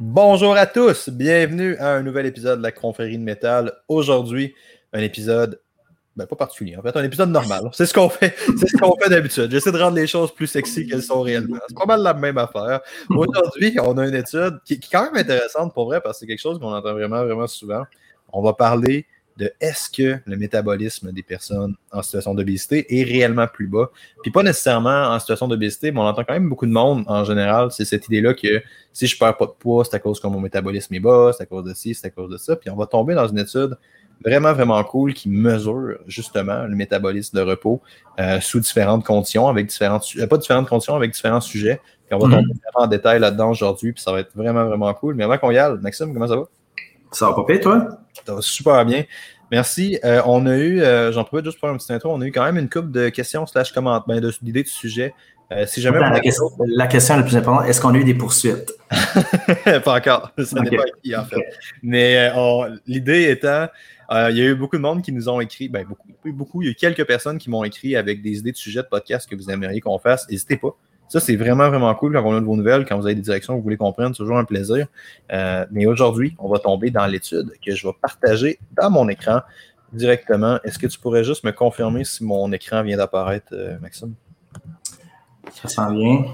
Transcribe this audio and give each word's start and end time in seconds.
Bonjour 0.00 0.56
à 0.56 0.66
tous, 0.66 1.08
bienvenue 1.08 1.76
à 1.76 1.92
un 1.92 2.02
nouvel 2.02 2.26
épisode 2.26 2.58
de 2.58 2.64
la 2.64 2.72
confrérie 2.72 3.16
de 3.16 3.22
métal. 3.22 3.72
Aujourd'hui, 3.86 4.52
un 4.92 4.98
épisode 4.98 5.60
ben, 6.16 6.26
pas 6.26 6.34
particulier, 6.34 6.76
en 6.76 6.82
fait, 6.82 6.96
un 6.96 7.04
épisode 7.04 7.30
normal. 7.30 7.70
C'est 7.72 7.86
ce 7.86 7.94
qu'on 7.94 8.08
fait, 8.08 8.34
c'est 8.58 8.66
ce 8.66 8.76
qu'on 8.76 8.96
fait 9.00 9.08
d'habitude. 9.08 9.52
J'essaie 9.52 9.70
de 9.70 9.78
rendre 9.78 9.94
les 9.94 10.08
choses 10.08 10.34
plus 10.34 10.48
sexy 10.48 10.88
qu'elles 10.88 11.02
sont 11.04 11.20
réellement. 11.20 11.58
C'est 11.68 11.78
pas 11.78 11.86
mal 11.86 12.02
la 12.02 12.12
même 12.12 12.38
affaire. 12.38 12.80
Aujourd'hui, 13.08 13.76
on 13.80 13.96
a 13.96 14.08
une 14.08 14.16
étude 14.16 14.58
qui, 14.64 14.80
qui, 14.80 14.88
est 14.88 14.90
quand 14.90 15.04
même 15.04 15.16
intéressante 15.16 15.72
pour 15.72 15.84
vrai 15.84 16.00
parce 16.00 16.16
que 16.16 16.20
c'est 16.20 16.26
quelque 16.26 16.42
chose 16.42 16.58
qu'on 16.58 16.72
entend 16.72 16.92
vraiment, 16.92 17.24
vraiment 17.24 17.46
souvent. 17.46 17.84
On 18.32 18.42
va 18.42 18.52
parler 18.52 19.06
de 19.36 19.52
est-ce 19.60 19.90
que 19.90 20.18
le 20.24 20.36
métabolisme 20.36 21.10
des 21.12 21.22
personnes 21.22 21.74
en 21.92 22.02
situation 22.02 22.34
d'obésité 22.34 23.00
est 23.00 23.04
réellement 23.04 23.46
plus 23.46 23.66
bas. 23.66 23.90
Puis 24.22 24.30
pas 24.30 24.42
nécessairement 24.42 25.08
en 25.08 25.18
situation 25.18 25.48
d'obésité, 25.48 25.90
mais 25.90 26.00
on 26.00 26.04
entend 26.04 26.22
quand 26.24 26.34
même 26.34 26.48
beaucoup 26.48 26.66
de 26.66 26.72
monde 26.72 27.04
en 27.08 27.24
général. 27.24 27.70
C'est 27.72 27.84
cette 27.84 28.06
idée-là 28.06 28.34
que 28.34 28.62
si 28.92 29.06
je 29.06 29.18
perds 29.18 29.36
pas 29.36 29.46
de 29.46 29.52
poids, 29.58 29.84
c'est 29.84 29.96
à 29.96 29.98
cause 29.98 30.20
que 30.20 30.26
mon 30.26 30.40
métabolisme 30.40 30.94
est 30.94 31.00
bas, 31.00 31.32
c'est 31.36 31.42
à 31.42 31.46
cause 31.46 31.64
de 31.64 31.74
ci, 31.74 31.94
c'est 31.94 32.06
à 32.06 32.10
cause 32.10 32.30
de 32.30 32.36
ça. 32.36 32.54
Puis 32.54 32.70
on 32.70 32.76
va 32.76 32.86
tomber 32.86 33.14
dans 33.14 33.26
une 33.26 33.38
étude 33.38 33.76
vraiment, 34.24 34.52
vraiment 34.52 34.82
cool 34.84 35.14
qui 35.14 35.28
mesure 35.28 35.98
justement 36.06 36.64
le 36.64 36.76
métabolisme 36.76 37.36
de 37.36 37.42
repos 37.42 37.82
euh, 38.20 38.40
sous 38.40 38.60
différentes 38.60 39.04
conditions, 39.04 39.48
avec 39.48 39.66
différentes, 39.66 40.06
euh, 40.16 40.26
pas 40.28 40.38
différentes 40.38 40.68
conditions, 40.68 40.94
avec 40.94 41.12
différents 41.12 41.40
sujets. 41.40 41.80
Puis 42.06 42.14
on 42.14 42.18
va 42.18 42.36
tomber 42.36 42.52
mm-hmm. 42.52 42.82
en 42.82 42.86
détail 42.86 43.18
là-dedans 43.18 43.50
aujourd'hui, 43.50 43.92
puis 43.92 44.02
ça 44.02 44.12
va 44.12 44.20
être 44.20 44.30
vraiment, 44.34 44.64
vraiment 44.66 44.92
cool. 44.94 45.14
Mais 45.14 45.24
avant 45.24 45.38
qu'on 45.38 45.50
y 45.50 45.58
aille, 45.58 45.78
Maxime, 45.80 46.12
comment 46.12 46.28
ça 46.28 46.36
va? 46.36 46.48
Ça 47.14 47.26
va 47.28 47.34
pas 47.34 47.44
pire, 47.44 47.60
toi? 47.60 47.88
Ça 48.26 48.34
va 48.34 48.40
super 48.40 48.84
bien. 48.84 49.04
Merci. 49.50 49.98
Euh, 50.04 50.20
on 50.26 50.46
a 50.46 50.56
eu, 50.56 50.80
euh, 50.80 51.12
j'en 51.12 51.22
profite 51.22 51.44
juste 51.44 51.60
pour 51.60 51.68
un 51.68 51.76
petit 51.76 51.92
intro, 51.92 52.10
on 52.12 52.20
a 52.20 52.26
eu 52.26 52.32
quand 52.32 52.44
même 52.44 52.58
une 52.58 52.68
couple 52.68 52.90
de 52.90 53.08
questions 53.08 53.46
slash 53.46 53.72
commentaires, 53.72 54.20
ben, 54.20 54.32
d'idées 54.42 54.64
de, 54.64 54.68
sujet. 54.68 55.14
Euh, 55.52 55.64
si 55.66 55.80
jamais 55.80 55.98
Attends, 55.98 56.10
la, 56.10 56.20
question, 56.20 56.46
la, 56.66 56.86
question, 56.88 57.16
la 57.16 57.22
plus 57.22 57.36
importante, 57.36 57.68
est-ce 57.68 57.80
qu'on 57.80 57.94
a 57.94 57.98
eu 57.98 58.04
des 58.04 58.14
poursuites? 58.14 58.72
pas 59.84 59.96
encore. 59.96 60.32
Ça 60.42 60.58
okay. 60.58 60.70
n'est 60.70 60.76
pas 60.76 60.84
qui, 61.02 61.14
en 61.14 61.24
fait. 61.24 61.36
Okay. 61.36 61.46
Mais 61.82 62.32
l'idée 62.86 63.30
étant, 63.30 63.68
il 64.10 64.36
y 64.36 64.40
a 64.40 64.46
eu 64.46 64.56
beaucoup 64.56 64.76
de 64.76 64.82
monde 64.82 65.02
qui 65.02 65.12
nous 65.12 65.28
ont 65.28 65.40
écrit, 65.40 65.68
ben, 65.68 65.86
beaucoup, 65.86 66.32
beaucoup, 66.32 66.62
il 66.62 66.64
y 66.64 66.68
a 66.68 66.72
eu 66.72 66.74
quelques 66.74 67.06
personnes 67.06 67.38
qui 67.38 67.48
m'ont 67.48 67.62
écrit 67.62 67.94
avec 67.94 68.22
des 68.22 68.38
idées 68.38 68.52
de 68.52 68.56
sujets 68.56 68.82
de 68.82 68.88
podcast 68.88 69.30
que 69.30 69.36
vous 69.36 69.50
aimeriez 69.50 69.80
qu'on 69.80 69.98
fasse. 70.00 70.28
N'hésitez 70.28 70.56
pas. 70.56 70.76
Ça, 71.08 71.20
c'est 71.20 71.36
vraiment, 71.36 71.68
vraiment 71.68 71.94
cool 71.94 72.12
quand 72.14 72.24
on 72.24 72.36
a 72.36 72.40
de 72.40 72.44
vos 72.44 72.56
nouvelles, 72.56 72.84
quand 72.84 72.96
vous 72.98 73.06
avez 73.06 73.14
des 73.14 73.20
directions 73.20 73.54
que 73.54 73.58
vous 73.58 73.62
voulez 73.62 73.76
comprendre, 73.76 74.16
c'est 74.16 74.22
toujours 74.22 74.38
un 74.38 74.44
plaisir. 74.44 74.86
Euh, 75.32 75.64
mais 75.70 75.86
aujourd'hui, 75.86 76.34
on 76.38 76.48
va 76.48 76.58
tomber 76.58 76.90
dans 76.90 77.06
l'étude 77.06 77.52
que 77.64 77.74
je 77.74 77.86
vais 77.86 77.92
partager 78.00 78.58
dans 78.72 78.90
mon 78.90 79.08
écran 79.08 79.40
directement. 79.92 80.58
Est-ce 80.64 80.78
que 80.78 80.86
tu 80.86 80.98
pourrais 80.98 81.24
juste 81.24 81.44
me 81.44 81.52
confirmer 81.52 82.04
si 82.04 82.24
mon 82.24 82.50
écran 82.52 82.82
vient 82.82 82.96
d'apparaître, 82.96 83.52
euh, 83.52 83.78
Maxime? 83.80 84.14
Ça 85.52 85.68
sent 85.68 85.94
bien. 85.94 86.24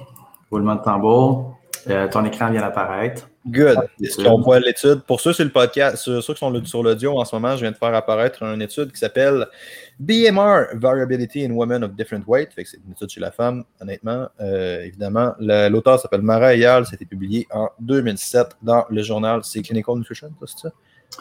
Roulement 0.50 0.76
de 0.76 0.82
tambour. 0.82 1.59
Euh, 1.88 2.08
ton 2.08 2.24
écran 2.24 2.50
vient 2.50 2.60
d'apparaître. 2.60 3.28
Good. 3.46 3.76
On 4.26 4.40
voit 4.40 4.60
l'étude. 4.60 5.02
Pour 5.06 5.20
ceux, 5.20 5.32
sur 5.32 5.44
le 5.44 5.50
podcast, 5.50 5.96
ceux, 5.96 6.20
ceux 6.20 6.34
qui 6.34 6.40
sont 6.40 6.64
sur 6.64 6.82
l'audio 6.82 7.18
en 7.18 7.24
ce 7.24 7.34
moment, 7.34 7.56
je 7.56 7.62
viens 7.62 7.70
de 7.70 7.76
faire 7.76 7.94
apparaître 7.94 8.42
une 8.42 8.60
étude 8.60 8.92
qui 8.92 8.98
s'appelle 8.98 9.46
BMR 9.98 10.66
Variability 10.74 11.44
in 11.46 11.52
Women 11.52 11.84
of 11.84 11.92
Different 11.94 12.24
Weight. 12.26 12.50
C'est 12.54 12.76
une 12.84 12.92
étude 12.92 13.08
chez 13.08 13.20
la 13.20 13.30
femme, 13.30 13.64
honnêtement. 13.80 14.28
Euh, 14.40 14.82
évidemment, 14.82 15.34
l'auteur 15.38 15.98
s'appelle 15.98 16.22
Mara 16.22 16.54
Eyal. 16.54 16.84
Été 16.92 17.06
publié 17.06 17.46
en 17.50 17.70
2007 17.80 18.56
dans 18.62 18.84
le 18.90 19.02
journal. 19.02 19.40
C'est 19.42 19.62
Clinical 19.62 19.96
Nutrition, 19.96 20.30
c'est 20.44 20.58
ça? 20.58 20.70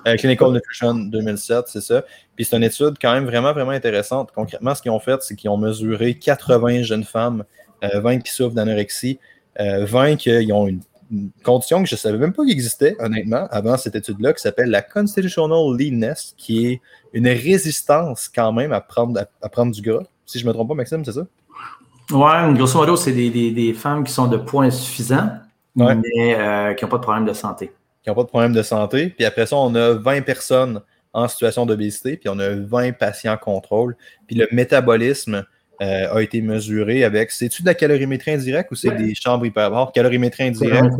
Euh, 0.07 0.15
Clinical 0.17 0.51
Nutrition 0.51 0.93
2007, 0.93 1.67
c'est 1.67 1.81
ça. 1.81 2.03
Puis 2.35 2.45
c'est 2.45 2.55
une 2.55 2.63
étude 2.63 2.95
quand 3.01 3.13
même 3.13 3.25
vraiment, 3.25 3.53
vraiment 3.53 3.71
intéressante. 3.71 4.31
Concrètement, 4.33 4.75
ce 4.75 4.81
qu'ils 4.81 4.91
ont 4.91 4.99
fait, 4.99 5.21
c'est 5.21 5.35
qu'ils 5.35 5.49
ont 5.49 5.57
mesuré 5.57 6.15
80 6.15 6.83
jeunes 6.83 7.03
femmes, 7.03 7.43
euh, 7.83 7.99
20 7.99 8.19
qui 8.19 8.31
souffrent 8.31 8.55
d'anorexie, 8.55 9.19
20 9.57 10.15
qui 10.17 10.51
ont 10.51 10.67
une 10.67 10.81
une 11.11 11.31
condition 11.43 11.81
que 11.81 11.89
je 11.89 11.95
ne 11.95 11.97
savais 11.97 12.17
même 12.17 12.33
pas 12.33 12.43
qu'il 12.43 12.51
existait, 12.51 12.95
honnêtement, 12.99 13.47
avant 13.51 13.77
cette 13.77 13.95
étude-là, 13.95 14.33
qui 14.33 14.41
s'appelle 14.41 14.69
la 14.69 14.81
Constitutional 14.81 15.75
Leanness, 15.75 16.33
qui 16.37 16.67
est 16.67 16.81
une 17.13 17.27
résistance 17.27 18.29
quand 18.29 18.51
même 18.51 18.71
à 18.71 18.81
prendre, 18.81 19.19
à, 19.41 19.49
prendre 19.49 19.71
du 19.71 19.81
gras. 19.81 20.03
Si 20.25 20.37
je 20.37 20.45
ne 20.45 20.49
me 20.49 20.53
trompe 20.53 20.69
pas, 20.69 20.75
Maxime, 20.75 21.03
c'est 21.03 21.13
ça? 21.13 21.25
Oui, 22.11 22.53
grosso 22.53 22.77
modo, 22.77 22.95
c'est 22.95 23.11
des, 23.11 23.29
des, 23.29 23.51
des, 23.51 23.73
femmes 23.73 24.03
qui 24.03 24.11
sont 24.11 24.27
de 24.27 24.37
poids 24.37 24.65
insuffisant, 24.65 25.29
ouais. 25.75 25.95
mais 25.95 26.35
euh, 26.35 26.73
qui 26.73 26.83
n'ont 26.83 26.89
pas 26.89 26.97
de 26.97 27.03
problème 27.03 27.25
de 27.25 27.33
santé. 27.33 27.71
Qui 28.03 28.09
n'ont 28.09 28.15
pas 28.15 28.23
de 28.23 28.29
problème 28.29 28.53
de 28.53 28.63
santé. 28.63 29.09
Puis 29.09 29.25
après 29.25 29.45
ça, 29.45 29.57
on 29.57 29.73
a 29.75 29.93
20 29.93 30.21
personnes 30.21 30.81
en 31.13 31.27
situation 31.27 31.65
d'obésité, 31.65 32.17
puis 32.17 32.29
on 32.29 32.37
a 32.39 32.49
20 32.49 32.93
patients 32.93 33.37
contrôle. 33.37 33.95
Puis 34.27 34.35
le 34.35 34.47
métabolisme, 34.51 35.43
euh, 35.81 36.13
a 36.13 36.21
été 36.21 36.41
mesuré 36.41 37.03
avec. 37.03 37.31
C'est-tu 37.31 37.61
de 37.61 37.67
la 37.67 37.73
calorimétrie 37.73 38.31
indirecte 38.31 38.71
ou 38.71 38.75
c'est 38.75 38.95
des 38.95 39.15
chambres 39.15 39.45
hyperbares? 39.45 39.91
Calorimétrie 39.91 40.43
indirecte. 40.43 40.93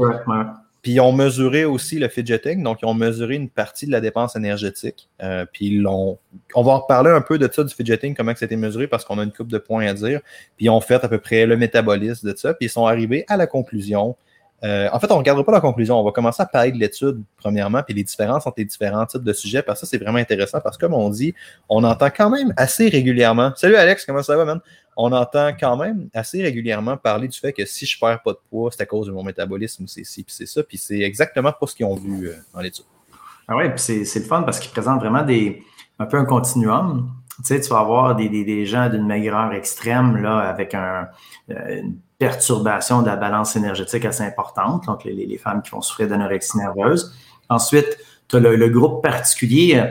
Puis 0.82 0.94
ils 0.94 1.00
ont 1.02 1.12
mesuré 1.12 1.66
aussi 1.66 2.00
le 2.00 2.08
fidgeting, 2.08 2.64
donc 2.64 2.80
ils 2.82 2.86
ont 2.86 2.94
mesuré 2.94 3.36
une 3.36 3.50
partie 3.50 3.86
de 3.86 3.92
la 3.92 4.00
dépense 4.00 4.38
énergétique. 4.38 5.10
Euh, 5.22 5.46
puis 5.52 5.68
ils 5.68 5.82
l'ont. 5.82 6.18
On 6.56 6.64
va 6.64 6.72
en 6.72 6.80
reparler 6.80 7.12
un 7.12 7.20
peu 7.20 7.38
de 7.38 7.50
ça, 7.52 7.66
du 7.66 7.74
fidgeting, 7.74 8.16
comment 8.16 8.34
ça 8.34 8.46
a 8.46 8.48
été 8.48 8.56
mesuré, 8.56 8.88
parce 8.88 9.04
qu'on 9.04 9.20
a 9.20 9.24
une 9.24 9.34
coupe 9.34 9.50
de 9.50 9.58
points 9.58 9.86
à 9.88 9.94
dire. 9.94 10.22
Puis 10.56 10.68
ils 10.68 10.70
ont 10.70 10.80
fait 10.80 11.04
à 11.04 11.10
peu 11.10 11.18
près 11.20 11.46
le 11.46 11.58
métabolisme 11.58 12.32
de 12.32 12.38
ça, 12.38 12.54
puis 12.54 12.68
ils 12.68 12.70
sont 12.70 12.86
arrivés 12.86 13.26
à 13.28 13.36
la 13.36 13.46
conclusion 13.46 14.16
euh, 14.64 14.90
en 14.92 15.00
fait, 15.00 15.10
on 15.12 15.16
ne 15.16 15.20
regardera 15.20 15.46
pas 15.46 15.52
la 15.52 15.62
conclusion. 15.62 16.00
On 16.00 16.04
va 16.04 16.12
commencer 16.12 16.44
à 16.44 16.46
parler 16.46 16.72
de 16.72 16.78
l'étude, 16.78 17.22
premièrement, 17.38 17.82
puis 17.82 17.94
les 17.94 18.04
différences 18.04 18.46
entre 18.46 18.56
les 18.58 18.66
différents 18.66 19.06
types 19.06 19.24
de 19.24 19.34
sujets, 19.34 19.62
parce 19.62 19.80
que 19.80 19.86
ça, 19.86 19.90
c'est 19.90 19.98
vraiment 19.98 20.18
intéressant, 20.18 20.60
parce 20.60 20.78
que, 20.78 20.86
comme 20.86 20.94
on 20.94 21.10
dit, 21.10 21.34
on 21.70 21.84
entend 21.84 22.10
quand 22.16 22.30
même 22.30 22.54
assez 22.58 22.90
régulièrement. 22.90 23.54
Salut 23.56 23.76
Alex, 23.76 24.06
comment 24.06 24.24
ça 24.24 24.36
va, 24.36 24.46
man? 24.46 24.60
On 24.98 25.14
entend 25.14 25.52
quand 25.58 25.78
même 25.78 26.10
assez 26.14 26.44
régulièrement 26.44 26.98
parler 26.98 27.30
du 27.30 27.40
fait 27.40 27.54
que 27.54 27.64
si 27.66 27.86
je 27.86 27.98
perds 27.98 28.22
pas 28.22 28.34
de 28.34 28.40
poids, 28.50 28.70
c'est 28.72 28.82
à 28.82 28.86
cause 28.86 29.08
de 29.08 29.14
mon 29.14 29.24
métabolisme, 29.24 29.86
c'est 29.88 30.04
ci, 30.04 30.24
puis 30.24 30.34
c'est 30.36 30.46
ça, 30.46 30.62
puis 30.62 30.78
c'est 30.78 31.00
exactement 31.00 31.54
pas 31.54 31.68
ce 31.68 31.76
qu'ils 31.76 31.86
ont 31.86 31.96
vu 31.96 32.28
euh, 32.28 32.36
dans 32.54 32.60
l'étude. 32.60 32.86
Ah 33.48 33.56
oui, 33.56 33.70
puis 33.70 34.06
c'est 34.06 34.20
le 34.20 34.26
fun 34.26 34.44
parce 34.44 34.60
qu'ils 34.60 34.72
présentent 34.72 35.00
vraiment 35.00 35.26
un 36.00 36.06
peu 36.06 36.18
un 36.18 36.26
continuum. 36.26 37.10
Tu 37.40 37.46
sais, 37.46 37.62
tu 37.62 37.70
vas 37.70 37.80
avoir 37.80 38.16
des, 38.16 38.30
des, 38.30 38.44
des 38.44 38.66
gens 38.66 38.90
d'une 38.90 39.06
maigreur 39.06 39.54
extrême, 39.54 40.18
là, 40.18 40.40
avec 40.40 40.74
un, 40.74 41.08
euh, 41.52 41.82
une 41.82 41.96
perturbation 42.18 43.02
de 43.02 43.08
la 43.08 43.16
balance 43.16 43.56
énergétique 43.56 44.06
assez 44.06 44.24
importante, 44.24 44.86
donc 44.86 45.06
les, 45.06 45.14
les 45.14 45.38
femmes 45.38 45.62
qui 45.62 45.72
vont 45.72 45.82
souffrir 45.82 46.10
d'anorexie 46.10 46.58
nerveuse. 46.58 47.14
Ensuite, 47.48 47.98
tu 48.28 48.36
as 48.36 48.40
le, 48.40 48.56
le, 48.56 48.70
groupe 48.70 49.02
particulier. 49.02 49.84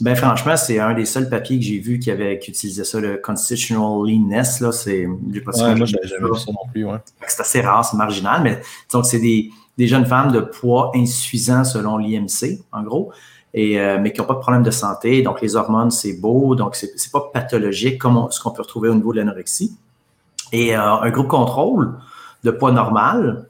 Ben 0.00 0.16
franchement, 0.16 0.56
c'est 0.56 0.80
un 0.80 0.94
des 0.94 1.04
seuls 1.04 1.28
papiers 1.28 1.58
que 1.58 1.64
j'ai 1.64 1.78
vu 1.78 1.98
qui 1.98 2.10
avait 2.10 2.38
qui 2.38 2.50
utilisait 2.50 2.84
ça, 2.84 2.98
le 3.00 3.18
constitutional 3.18 4.04
leanness. 4.04 4.60
Là, 4.60 4.72
c'est, 4.72 5.06
pas 5.44 5.52
ouais, 5.52 5.74
moi, 5.76 5.86
jamais 5.86 6.06
vu 6.06 6.38
ça 6.38 6.50
non 6.50 6.70
plus. 6.72 6.84
Ouais. 6.84 6.98
C'est 7.28 7.40
assez 7.42 7.60
rare, 7.60 7.84
c'est 7.84 7.96
marginal, 7.96 8.42
mais 8.42 8.60
donc 8.92 9.06
c'est 9.06 9.20
des, 9.20 9.50
des, 9.78 9.86
jeunes 9.86 10.06
femmes 10.06 10.32
de 10.32 10.40
poids 10.40 10.90
insuffisant 10.96 11.62
selon 11.64 11.98
l'IMC, 11.98 12.64
en 12.72 12.82
gros, 12.82 13.12
euh, 13.56 13.98
mais 14.00 14.12
qui 14.12 14.20
n'ont 14.20 14.26
pas 14.26 14.34
de 14.34 14.40
problème 14.40 14.62
de 14.62 14.70
santé. 14.70 15.22
Donc 15.22 15.40
les 15.40 15.56
hormones, 15.56 15.90
c'est 15.90 16.14
beau, 16.20 16.54
donc 16.54 16.74
c'est, 16.74 16.92
c'est 16.96 17.12
pas 17.12 17.30
pathologique 17.32 18.00
comme 18.00 18.26
ce 18.30 18.40
qu'on 18.40 18.50
peut 18.50 18.62
retrouver 18.62 18.88
au 18.88 18.94
niveau 18.94 19.12
de 19.12 19.18
l'anorexie 19.18 19.78
et 20.54 20.76
euh, 20.76 20.80
un 20.80 21.10
groupe 21.10 21.28
contrôle 21.28 21.98
de 22.44 22.50
poids 22.50 22.70
normal, 22.70 23.48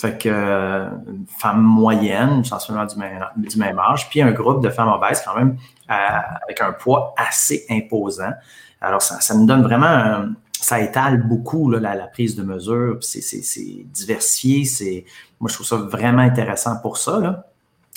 fait 0.00 0.16
que 0.16 0.28
euh, 0.28 0.88
une 1.06 1.26
femme 1.38 1.60
moyenne, 1.60 2.44
sensiblement 2.44 2.86
du 2.86 3.58
même, 3.58 3.78
âge, 3.78 4.08
puis 4.08 4.22
un 4.22 4.32
groupe 4.32 4.62
de 4.62 4.70
femmes 4.70 4.88
obèses 4.88 5.22
quand 5.24 5.34
même 5.34 5.56
avec 5.88 6.60
un 6.60 6.72
poids 6.72 7.14
assez 7.16 7.66
imposant. 7.70 8.32
Alors, 8.80 9.02
ça, 9.02 9.20
ça 9.20 9.34
nous 9.34 9.46
donne 9.46 9.62
vraiment, 9.62 10.26
ça 10.52 10.80
étale 10.80 11.26
beaucoup 11.26 11.70
la, 11.70 11.96
prise 12.06 12.36
de 12.36 12.42
mesure, 12.42 12.98
c'est 13.00 13.86
diversifié, 13.92 14.64
c'est, 14.64 15.04
moi 15.40 15.48
je 15.48 15.54
trouve 15.54 15.66
ça 15.66 15.76
vraiment 15.76 16.22
intéressant 16.22 16.76
pour 16.80 16.96
ça. 16.96 17.47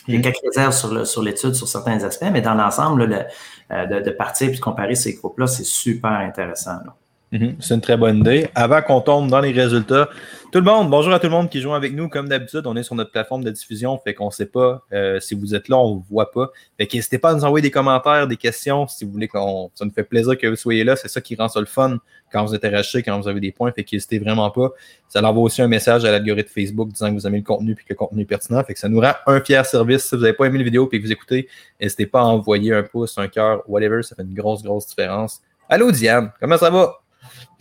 Il 0.08 0.14
y 0.14 0.18
a 0.18 0.20
mm. 0.20 0.24
quelques 0.24 0.42
réserves 0.44 1.06
sur 1.06 1.22
l'étude 1.22 1.54
sur, 1.54 1.56
sur, 1.56 1.68
certains 1.68 2.04
aspects, 2.04 2.30
mais 2.32 2.42
dans 2.42 2.56
l'ensemble, 2.56 3.08
de, 3.08 4.00
de, 4.00 4.12
partir 4.12 4.50
et 4.50 4.52
de 4.52 4.60
comparer 4.60 4.96
ces 4.96 5.14
groupes-là, 5.14 5.48
c'est 5.48 5.66
super 5.66 6.12
intéressant. 6.12 6.78
Là. 6.86 6.96
Mhm, 7.32 7.56
c'est 7.62 7.76
une 7.76 7.82
très 7.82 7.96
bonne 7.96 8.18
idée. 8.18 8.50
Avant 8.56 8.82
qu'on 8.82 9.00
tombe 9.00 9.30
dans 9.30 9.40
les 9.40 9.54
résultats, 9.54 10.10
tout 10.52 10.60
le 10.60 10.66
monde, 10.66 10.90
bonjour 10.90 11.14
à 11.14 11.20
tout 11.20 11.28
le 11.28 11.32
monde 11.32 11.50
qui 11.50 11.62
joue 11.62 11.74
avec 11.74 11.94
nous. 11.94 12.10
Comme 12.10 12.28
d'habitude, 12.28 12.64
on 12.66 12.76
est 12.76 12.84
sur 12.84 12.94
notre 12.94 13.12
plateforme 13.12 13.42
de 13.42 13.52
diffusion, 13.52 13.98
fait 14.00 14.14
qu'on 14.14 14.26
ne 14.26 14.32
sait 14.32 14.48
pas 14.48 14.84
euh, 14.92 15.18
si 15.22 15.34
vous 15.34 15.56
êtes 15.56 15.70
là, 15.70 15.78
on 15.78 15.92
ne 15.92 15.96
vous 15.96 16.06
voit 16.10 16.30
pas. 16.30 16.52
Fait 16.78 16.94
n'hésitez 16.94 17.20
pas 17.20 17.30
à 17.30 17.34
nous 17.34 17.46
envoyer 17.46 17.62
des 17.62 17.72
commentaires, 17.72 18.28
des 18.28 18.36
questions, 18.36 18.86
si 18.86 19.06
vous 19.06 19.14
voulez 19.14 19.30
qu'on. 19.30 19.72
Ça 19.76 19.86
nous 19.86 19.92
fait 19.92 20.04
plaisir 20.04 20.38
que 20.38 20.46
vous 20.46 20.58
soyez 20.58 20.84
là. 20.84 20.98
C'est 20.98 21.08
ça 21.08 21.22
qui 21.22 21.36
rend 21.36 21.48
ça 21.48 21.62
le 21.62 21.68
fun 21.68 22.00
quand 22.34 22.44
vous 22.44 22.54
êtes 22.54 22.66
arraché, 22.66 23.02
quand 23.02 23.18
vous 23.18 23.30
avez 23.30 23.40
des 23.40 23.54
points. 23.54 23.72
Fait 23.72 23.86
qu'hésitez 23.86 24.20
vraiment 24.20 24.52
pas. 24.52 24.72
Ça 25.08 25.24
envoie 25.24 25.44
aussi 25.44 25.62
un 25.62 25.70
message 25.70 26.04
à 26.04 26.12
l'algorithme 26.12 26.50
Facebook 26.54 26.90
disant 26.90 27.12
que 27.12 27.14
vous 27.14 27.28
aimez 27.28 27.38
le 27.38 27.46
contenu 27.46 27.72
et 27.72 27.76
que 27.76 27.82
le 27.92 27.96
contenu 27.96 28.24
est 28.24 28.26
pertinent. 28.26 28.62
Fait 28.66 28.74
que 28.74 28.80
ça 28.80 28.90
nous 28.90 29.00
rend 29.00 29.14
un 29.26 29.40
fier 29.40 29.66
service. 29.66 30.04
Si 30.04 30.16
vous 30.16 30.22
n'avez 30.22 30.34
pas 30.34 30.48
aimé 30.48 30.58
la 30.58 30.66
vidéo 30.66 30.90
et 30.92 31.00
que 31.00 31.06
vous 31.06 31.14
écoutez, 31.14 31.48
n'hésitez 31.80 32.08
pas 32.08 32.20
à 32.20 32.26
envoyer 32.26 32.74
un 32.74 32.84
pouce, 32.84 33.18
un 33.18 33.30
cœur, 33.30 33.64
whatever. 33.70 34.04
Ça 34.04 34.18
fait 34.18 34.24
une 34.24 34.34
grosse, 34.34 34.64
grosse 34.64 34.88
différence. 34.88 35.42
Allô 35.70 35.94
Diane, 35.94 36.34
comment 36.42 36.58
ça 36.58 36.70
va? 36.70 37.01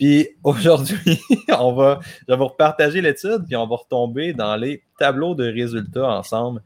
Puis 0.01 0.29
aujourd'hui, 0.43 1.21
on 1.59 1.73
va, 1.73 1.99
je 2.27 2.33
vais 2.33 2.35
vous 2.35 2.47
repartager 2.47 3.01
l'étude, 3.01 3.45
puis 3.45 3.55
on 3.55 3.67
va 3.67 3.75
retomber 3.75 4.33
dans 4.33 4.55
les 4.55 4.81
tableaux 4.97 5.35
de 5.35 5.45
résultats 5.45 6.09
ensemble. 6.09 6.63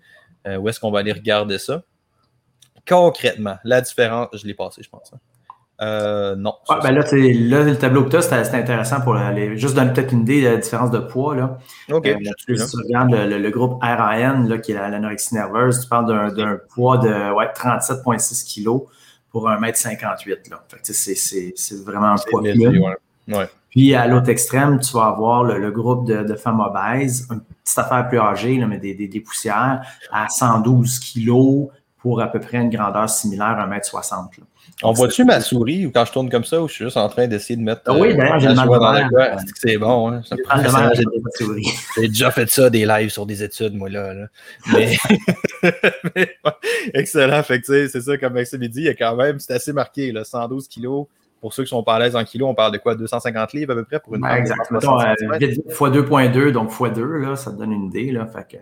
Euh, 0.47 0.55
où 0.55 0.69
est-ce 0.69 0.79
qu'on 0.79 0.89
va 0.89 0.99
aller 0.99 1.11
regarder 1.11 1.57
ça? 1.57 1.83
Concrètement, 2.87 3.57
la 3.65 3.81
différence, 3.81 4.29
je 4.35 4.47
l'ai 4.47 4.53
passé, 4.53 4.83
je 4.83 4.89
pense. 4.89 5.11
Hein. 5.13 5.17
Euh, 5.81 6.37
non. 6.37 6.53
ben 6.81 6.91
là, 6.93 7.01
là, 7.11 7.63
le 7.63 7.77
tableau 7.77 8.05
que 8.05 8.11
tu 8.11 8.15
as, 8.15 8.21
c'était 8.21 8.55
intéressant 8.55 9.01
pour 9.01 9.17
aller 9.17 9.57
juste 9.57 9.75
donner 9.75 9.91
peut-être 9.91 10.13
une 10.13 10.21
idée 10.21 10.41
de 10.41 10.47
la 10.47 10.55
différence 10.55 10.91
de 10.91 10.99
poids. 10.99 11.35
Là. 11.35 11.57
OK. 11.91 12.07
Euh, 12.07 12.15
si 12.37 12.55
tu 12.55 12.77
regardes 12.85 13.11
le, 13.11 13.49
groupe 13.49 13.83
RAN, 13.83 14.45
là, 14.47 14.59
qui 14.59 14.71
est 14.71 14.75
l'anorexie 14.75 15.35
nerveuse, 15.35 15.81
tu 15.81 15.89
parles 15.89 16.33
d'un 16.33 16.57
poids 16.73 16.99
de 16.99 17.33
ouais, 17.33 17.47
37,6 17.47 18.63
kg 18.63 18.87
pour 19.29 19.49
1m58. 19.49 20.49
Là. 20.51 20.63
c'est 20.83 21.83
vraiment 21.83 22.13
un 22.13 22.15
poids 22.29 22.39
ouais. 22.41 22.95
Puis 23.69 23.93
à 23.93 24.07
l'autre 24.07 24.29
extrême, 24.29 24.79
tu 24.79 24.93
vas 24.93 25.07
avoir 25.07 25.43
le, 25.43 25.71
groupe 25.71 26.07
de, 26.07 26.35
femmes 26.35 26.61
obèses, 26.61 27.27
une 27.29 27.41
petite 27.41 27.77
affaire 27.77 28.07
plus 28.07 28.19
âgée, 28.19 28.57
là, 28.57 28.67
mais 28.67 28.77
des, 28.77 28.93
des, 28.93 29.19
poussières, 29.19 29.81
à 30.11 30.29
112 30.29 30.99
kg 30.99 31.69
pour 31.97 32.21
à 32.21 32.27
peu 32.31 32.39
près 32.39 32.57
une 32.57 32.69
grandeur 32.69 33.09
similaire 33.09 33.57
à 33.59 33.67
1m60. 33.67 34.27
On 34.83 34.91
voit-tu 34.91 35.23
ma 35.23 35.39
souris 35.41 35.85
ou 35.85 35.91
quand 35.91 36.05
je 36.05 36.11
tourne 36.11 36.29
comme 36.29 36.43
ça 36.43 36.61
ou 36.61 36.67
je 36.67 36.73
suis 36.73 36.85
juste 36.85 36.97
en 36.97 37.07
train 37.07 37.27
d'essayer 37.27 37.55
de 37.55 37.61
mettre. 37.61 37.81
Ah 37.85 37.93
oui, 37.93 38.15
d'ailleurs, 38.15 38.39
j'ai 38.39 38.49
le 38.49 38.55
mal 38.55 39.37
C'est 39.55 39.77
bon. 39.77 40.11
Hein? 40.11 40.21
J'ai 41.95 42.07
déjà 42.07 42.29
fait 42.31 42.49
ça, 42.49 42.69
des 42.69 42.85
lives 42.85 43.09
sur 43.09 43.25
des 43.25 43.41
études, 43.41 43.73
moi, 43.73 43.89
là. 43.89 44.13
Mais, 44.73 44.97
excellent. 46.93 47.41
Fait 47.43 47.61
que, 47.61 47.87
c'est 47.87 48.01
ça, 48.01 48.17
comme 48.17 48.33
Maxime 48.33 48.67
dit, 48.67 48.81
il 48.81 48.85
y 48.85 48.89
a 48.89 48.93
quand 48.93 49.15
même, 49.15 49.39
c'est 49.39 49.53
assez 49.53 49.71
marqué, 49.71 50.11
là, 50.11 50.23
112 50.23 50.67
kilos. 50.67 51.07
Pour 51.45 51.53
ceux 51.53 51.61
qui 51.61 51.69
sont 51.69 51.83
pas 51.83 51.97
à 51.97 51.99
l'aise 51.99 52.15
en 52.15 52.23
kilos, 52.23 52.49
on 52.49 52.55
parle 52.55 52.71
de 52.71 52.79
quoi? 52.79 52.95
250 52.95 53.53
livres 53.53 53.73
à 53.73 53.75
peu 53.75 53.83
près 53.83 53.99
pour 53.99 54.15
une 54.15 54.23
ouais, 54.23 54.39
Exactement. 54.39 54.79
X 54.79 55.59
2.2, 55.69 56.51
donc 56.51 56.71
x 56.71 56.91
2, 56.95 57.05
là, 57.19 57.35
ça 57.35 57.51
te 57.51 57.57
donne 57.57 57.71
une 57.71 57.83
idée. 57.83 58.11
Là, 58.11 58.25
fait 58.25 58.47
que, 58.49 58.57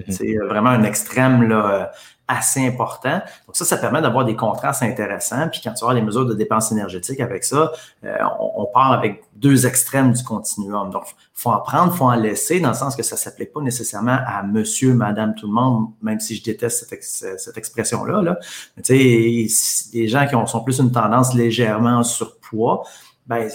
mhm. 0.00 0.04
c'est 0.08 0.36
vraiment 0.48 0.70
un 0.70 0.84
extrême 0.84 1.46
là, 1.46 1.92
assez 2.26 2.66
important. 2.66 3.20
Donc 3.46 3.56
ça, 3.56 3.66
ça 3.66 3.76
permet 3.76 4.00
d'avoir 4.00 4.24
des 4.24 4.36
contrastes 4.36 4.82
intéressants. 4.82 5.50
Puis 5.50 5.60
quand 5.62 5.74
tu 5.74 5.84
as 5.84 5.92
les 5.92 6.00
mesures 6.00 6.24
de 6.24 6.32
dépenses 6.32 6.72
énergétiques 6.72 7.20
avec 7.20 7.44
ça, 7.44 7.72
euh, 8.04 8.16
on, 8.40 8.64
part 8.72 8.92
avec 8.92 9.24
deux 9.36 9.66
extrêmes 9.66 10.14
du 10.14 10.24
continuum. 10.24 10.88
Donc, 10.88 11.04
faut 11.38 11.50
en 11.50 11.60
prendre, 11.60 11.94
faut 11.94 12.06
en 12.06 12.16
laisser, 12.16 12.58
dans 12.58 12.70
le 12.70 12.74
sens 12.74 12.96
que 12.96 13.04
ça 13.04 13.16
s'applique 13.16 13.52
pas 13.52 13.60
nécessairement 13.60 14.18
à 14.26 14.42
monsieur, 14.42 14.92
madame, 14.92 15.36
tout 15.36 15.46
le 15.46 15.52
monde, 15.52 15.92
même 16.02 16.18
si 16.18 16.34
je 16.34 16.42
déteste 16.42 16.88
cette, 16.88 17.38
cette 17.38 17.56
expression-là. 17.56 18.22
Là. 18.22 18.38
Tu 18.82 18.82
sais, 18.82 19.94
les 19.96 20.08
gens 20.08 20.26
qui 20.26 20.34
ont, 20.34 20.46
sont 20.46 20.64
plus 20.64 20.80
une 20.80 20.90
tendance 20.90 21.34
légèrement 21.34 22.02
surpoids, 22.02 22.82
ben 23.28 23.48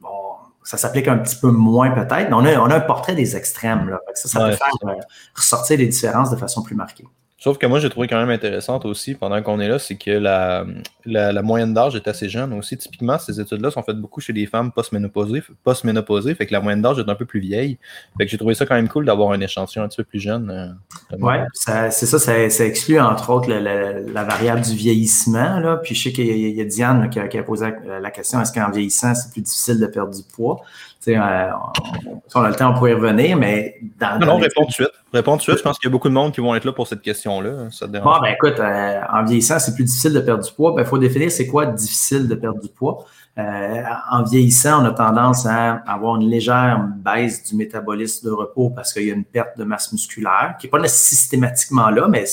bon, 0.00 0.08
ça 0.64 0.78
s'applique 0.78 1.06
un 1.06 1.18
petit 1.18 1.36
peu 1.36 1.52
moins 1.52 1.92
peut-être, 1.92 2.28
mais 2.28 2.34
on 2.34 2.44
a, 2.44 2.58
on 2.58 2.70
a 2.70 2.76
un 2.78 2.80
portrait 2.80 3.14
des 3.14 3.36
extrêmes. 3.36 3.88
Là. 3.88 4.00
Ça, 4.14 4.28
ça 4.28 4.40
peut 4.40 4.56
faire 4.56 4.68
euh, 4.88 4.94
ressortir 5.36 5.78
les 5.78 5.86
différences 5.86 6.32
de 6.32 6.36
façon 6.36 6.62
plus 6.62 6.74
marquée. 6.74 7.06
Sauf 7.40 7.56
que 7.56 7.66
moi, 7.66 7.78
j'ai 7.78 7.88
trouvé 7.88 8.08
quand 8.08 8.18
même 8.18 8.30
intéressante 8.30 8.84
aussi, 8.84 9.14
pendant 9.14 9.40
qu'on 9.42 9.60
est 9.60 9.68
là, 9.68 9.78
c'est 9.78 9.94
que 9.94 10.10
la, 10.10 10.66
la, 11.04 11.40
moyenne 11.42 11.72
d'âge 11.72 11.94
est 11.94 12.08
assez 12.08 12.28
jeune 12.28 12.52
aussi. 12.52 12.76
Typiquement, 12.76 13.16
ces 13.16 13.40
études-là 13.40 13.70
sont 13.70 13.84
faites 13.84 13.96
beaucoup 13.96 14.20
chez 14.20 14.32
les 14.32 14.46
femmes 14.46 14.72
post-ménopausées, 14.72 15.44
post-ménopausées, 15.62 16.34
fait 16.34 16.46
que 16.46 16.52
la 16.52 16.60
moyenne 16.60 16.82
d'âge 16.82 16.98
est 16.98 17.08
un 17.08 17.14
peu 17.14 17.26
plus 17.26 17.38
vieille. 17.38 17.78
Fait 18.16 18.24
que 18.24 18.30
j'ai 18.32 18.38
trouvé 18.38 18.54
ça 18.54 18.66
quand 18.66 18.74
même 18.74 18.88
cool 18.88 19.04
d'avoir 19.04 19.30
un 19.30 19.40
échantillon 19.40 19.84
un 19.84 19.88
petit 19.88 19.98
peu 19.98 20.04
plus 20.04 20.18
jeune. 20.18 20.50
Euh, 20.50 21.16
oui, 21.20 21.34
c'est 21.52 21.90
ça, 21.90 22.18
ça, 22.18 22.66
exclut 22.66 22.98
entre 22.98 23.30
autres 23.30 23.48
la, 23.48 24.24
variable 24.24 24.62
du 24.62 24.74
vieillissement. 24.74 25.60
Là. 25.60 25.76
Puis 25.76 25.94
je 25.94 26.02
sais 26.02 26.12
qu'il 26.12 26.26
y, 26.26 26.60
a 26.60 26.64
Diane 26.64 27.08
qui, 27.08 27.20
a, 27.20 27.42
posé 27.44 27.72
la 27.86 28.10
question 28.10 28.40
est-ce 28.40 28.52
qu'en 28.52 28.72
vieillissant, 28.72 29.14
c'est 29.14 29.30
plus 29.30 29.42
difficile 29.42 29.78
de 29.78 29.86
perdre 29.86 30.12
du 30.12 30.22
poids? 30.34 30.60
Euh, 31.06 31.50
on, 32.34 32.42
a 32.42 32.48
le 32.48 32.54
temps, 32.54 32.70
on 32.70 32.74
pourrait 32.74 32.90
y 32.90 32.94
revenir, 32.94 33.36
mais 33.36 33.76
dans. 33.98 34.18
Non, 34.18 34.26
non, 34.26 34.36
réponds 34.38 34.62
tout 34.62 34.68
de 34.68 34.72
suite. 34.72 34.90
Réponds 35.12 35.32
tout 35.32 35.38
de 35.38 35.42
suite. 35.42 35.58
Je 35.58 35.62
pense 35.62 35.78
qu'il 35.78 35.88
y 35.88 35.90
a 35.90 35.92
beaucoup 35.92 36.08
de 36.08 36.14
monde 36.14 36.32
qui 36.32 36.40
vont 36.40 36.54
être 36.54 36.64
là 36.64 36.72
pour 36.72 36.86
cette 36.86 37.02
question-là. 37.02 37.68
bon, 37.80 38.20
ben 38.20 38.32
écoute, 38.32 38.58
euh, 38.58 39.00
en 39.10 39.24
vieillissant, 39.24 39.58
c'est 39.58 39.74
plus 39.74 39.84
difficile 39.84 40.12
de 40.12 40.20
perdre 40.20 40.44
du 40.44 40.52
poids. 40.52 40.72
Il 40.72 40.76
ben, 40.76 40.84
faut 40.84 40.98
définir 40.98 41.30
c'est 41.30 41.46
quoi 41.46 41.66
difficile 41.66 42.28
de 42.28 42.34
perdre 42.34 42.60
du 42.60 42.68
poids. 42.68 43.06
Euh, 43.38 43.82
en 44.10 44.24
vieillissant, 44.24 44.82
on 44.82 44.86
a 44.86 44.90
tendance 44.90 45.46
à 45.46 45.74
avoir 45.86 46.16
une 46.16 46.28
légère 46.28 46.84
baisse 46.96 47.44
du 47.44 47.54
métabolisme 47.54 48.26
de 48.28 48.32
repos 48.32 48.70
parce 48.70 48.92
qu'il 48.92 49.04
y 49.04 49.10
a 49.10 49.14
une 49.14 49.24
perte 49.24 49.56
de 49.56 49.64
masse 49.64 49.92
musculaire 49.92 50.56
qui 50.58 50.66
n'est 50.66 50.70
pas 50.70 50.86
systématiquement 50.88 51.90
là, 51.90 52.08
mais 52.08 52.24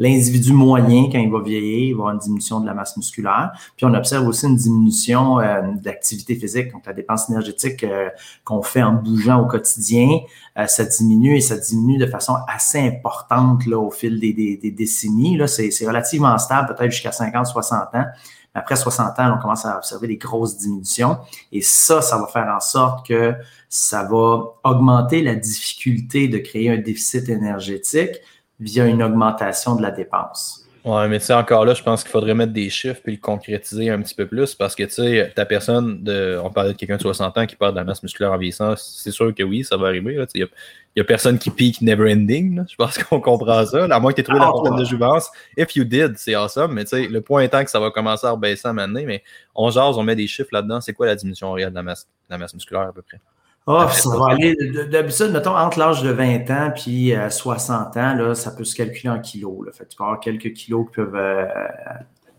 l'individu 0.00 0.54
moyen, 0.54 1.10
quand 1.12 1.18
il 1.18 1.30
va 1.30 1.42
vieillir, 1.42 1.88
il 1.88 1.92
va 1.92 1.98
avoir 1.98 2.14
une 2.14 2.20
diminution 2.20 2.58
de 2.58 2.66
la 2.66 2.72
masse 2.72 2.96
musculaire. 2.96 3.52
Puis 3.76 3.84
on 3.84 3.92
observe 3.92 4.26
aussi 4.26 4.46
une 4.46 4.56
diminution 4.56 5.38
euh, 5.40 5.60
d'activité 5.74 6.34
physique, 6.36 6.72
donc 6.72 6.86
la 6.86 6.94
dépense 6.94 7.28
énergétique 7.28 7.84
euh, 7.84 8.08
qu'on 8.42 8.62
fait 8.62 8.82
en 8.82 8.94
bougeant 8.94 9.42
au 9.42 9.46
quotidien, 9.46 10.20
euh, 10.58 10.66
ça 10.66 10.84
diminue 10.84 11.36
et 11.36 11.42
ça 11.42 11.58
diminue 11.58 11.98
de 11.98 12.06
façon 12.06 12.34
assez 12.48 12.80
importante 12.80 13.66
là, 13.66 13.78
au 13.78 13.90
fil 13.90 14.18
des, 14.18 14.72
décennies. 14.74 15.36
Là, 15.36 15.46
c'est, 15.46 15.70
relativement 15.86 16.36
stable, 16.38 16.74
peut-être 16.74 16.92
jusqu'à 16.92 17.12
50, 17.12 17.46
60 17.46 17.94
ans. 17.94 18.06
Après 18.54 18.76
60 18.76 19.18
ans, 19.18 19.34
on 19.36 19.42
commence 19.42 19.66
à 19.66 19.76
observer 19.76 20.08
des 20.08 20.16
grosses 20.16 20.56
diminutions. 20.56 21.18
Et 21.52 21.60
ça, 21.60 22.00
ça 22.00 22.16
va 22.16 22.26
faire 22.26 22.48
en 22.48 22.60
sorte 22.60 23.06
que 23.06 23.34
ça 23.68 24.02
va 24.04 24.44
augmenter 24.64 25.22
la 25.22 25.34
difficulté 25.34 26.26
de 26.26 26.38
créer 26.38 26.70
un 26.70 26.78
déficit 26.78 27.28
énergétique 27.28 28.16
via 28.60 28.86
une 28.86 29.02
augmentation 29.02 29.74
de 29.74 29.82
la 29.82 29.90
dépense. 29.90 30.60
Ouais, 30.82 31.08
mais 31.08 31.18
c'est 31.18 31.34
encore 31.34 31.66
là, 31.66 31.74
je 31.74 31.82
pense 31.82 32.02
qu'il 32.02 32.10
faudrait 32.10 32.34
mettre 32.34 32.54
des 32.54 32.70
chiffres 32.70 33.00
puis 33.04 33.12
le 33.12 33.20
concrétiser 33.20 33.90
un 33.90 34.00
petit 34.00 34.14
peu 34.14 34.26
plus 34.26 34.54
parce 34.54 34.74
que, 34.74 34.84
tu 34.84 34.92
sais, 34.92 35.30
ta 35.36 35.44
personne, 35.44 36.02
de, 36.02 36.40
on 36.42 36.48
parlait 36.50 36.72
de 36.72 36.76
quelqu'un 36.76 36.96
de 36.96 37.02
60 37.02 37.36
ans 37.36 37.46
qui 37.46 37.54
perd 37.54 37.72
de 37.72 37.76
la 37.76 37.84
masse 37.84 38.02
musculaire 38.02 38.32
en 38.32 38.38
vieillissant, 38.38 38.74
c'est 38.76 39.10
sûr 39.10 39.34
que 39.34 39.42
oui, 39.42 39.62
ça 39.62 39.76
va 39.76 39.88
arriver. 39.88 40.24
Il 40.34 40.48
n'y 40.96 41.02
a, 41.02 41.04
personne 41.04 41.38
qui 41.38 41.50
pique 41.50 41.82
never 41.82 42.10
ending. 42.10 42.64
Je 42.66 42.76
pense 42.76 42.96
qu'on 43.04 43.20
comprend 43.20 43.66
ça. 43.66 43.84
à 43.84 44.00
moins 44.00 44.12
que 44.12 44.16
tu 44.16 44.20
aies 44.22 44.24
trouvé 44.24 44.40
la 44.40 44.46
ah, 44.46 44.52
fontaine 44.52 44.76
de 44.76 44.84
jouvence. 44.86 45.30
If 45.54 45.76
you 45.76 45.84
did, 45.84 46.16
c'est 46.16 46.34
awesome. 46.34 46.72
Mais 46.72 46.84
tu 46.84 46.96
sais, 46.96 47.08
le 47.08 47.20
point 47.20 47.42
étant 47.42 47.62
que 47.62 47.70
ça 47.70 47.78
va 47.78 47.90
commencer 47.90 48.26
à 48.26 48.30
rebaisser 48.30 48.66
à 48.66 48.70
un 48.70 48.86
mais 48.86 49.22
on 49.54 49.70
jase, 49.70 49.98
on 49.98 50.02
met 50.02 50.16
des 50.16 50.26
chiffres 50.26 50.48
là-dedans. 50.50 50.80
C'est 50.80 50.94
quoi 50.94 51.04
la 51.04 51.14
diminution 51.14 51.52
réelle 51.52 51.70
de 51.70 51.74
la 51.74 51.82
masse, 51.82 52.04
de 52.04 52.34
la 52.34 52.38
masse 52.38 52.54
musculaire 52.54 52.88
à 52.88 52.92
peu 52.92 53.02
près? 53.02 53.20
Oh, 53.66 53.86
ça 53.90 54.16
va 54.16 54.32
aller. 54.32 54.56
D'habitude, 54.90 55.30
mettons, 55.32 55.56
entre 55.56 55.78
l'âge 55.78 56.02
de 56.02 56.10
20 56.10 56.50
ans 56.50 56.72
puis 56.74 57.12
60 57.28 57.96
euh, 57.96 58.00
ans, 58.00 58.14
là, 58.14 58.34
ça 58.34 58.50
peut 58.52 58.64
se 58.64 58.74
calculer 58.74 59.10
en 59.10 59.20
kilos. 59.20 59.66
Là. 59.66 59.72
Fait 59.72 59.86
tu 59.86 59.96
peux 59.96 60.04
avoir 60.04 60.20
quelques 60.20 60.52
kilos 60.52 60.86
qui 60.86 60.96
peuvent. 60.96 61.14
Euh, 61.14 61.46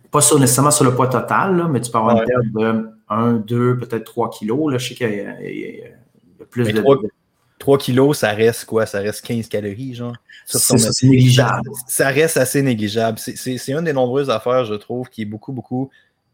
pas 0.10 0.22
sur, 0.22 0.40
nécessairement 0.40 0.72
sur 0.72 0.84
le 0.84 0.94
poids 0.94 1.08
total, 1.08 1.56
là, 1.56 1.68
mais 1.70 1.80
tu 1.80 1.90
peux 1.90 2.00
avoir 2.00 2.18
une 2.18 2.26
perte 2.26 2.46
de 2.54 2.90
1, 3.08 3.34
2, 3.34 3.78
peut-être 3.78 4.04
3 4.04 4.30
kilos. 4.32 4.72
Là. 4.72 4.78
Je 4.78 4.90
sais 4.90 4.96
qu'il 4.96 5.10
y, 5.10 5.84
a 6.42 6.46
plus 6.50 6.74
de. 6.74 6.84
3, 7.60 7.78
kilos, 7.78 8.18
ça 8.18 8.32
reste 8.32 8.66
quoi? 8.66 8.88
Ça 8.88 9.00
reste 9.00 9.24
15 9.24 9.48
calories, 9.48 9.94
genre? 9.94 10.16
C'est 10.46 11.04
négligeable. 11.04 11.70
Ça 11.88 12.08
reste 12.08 12.38
assez 12.38 12.64
négligeable. 12.64 13.20
C'est 13.20 13.68
une 13.68 13.84
des 13.84 13.94
nombreuses 13.94 14.32
affaires, 14.32 14.66
je 14.66 14.74
trouve, 14.74 15.08
qui 15.10 15.22
est 15.22 15.26
beaucoup, 15.26 15.54
beaucoup 15.54 15.92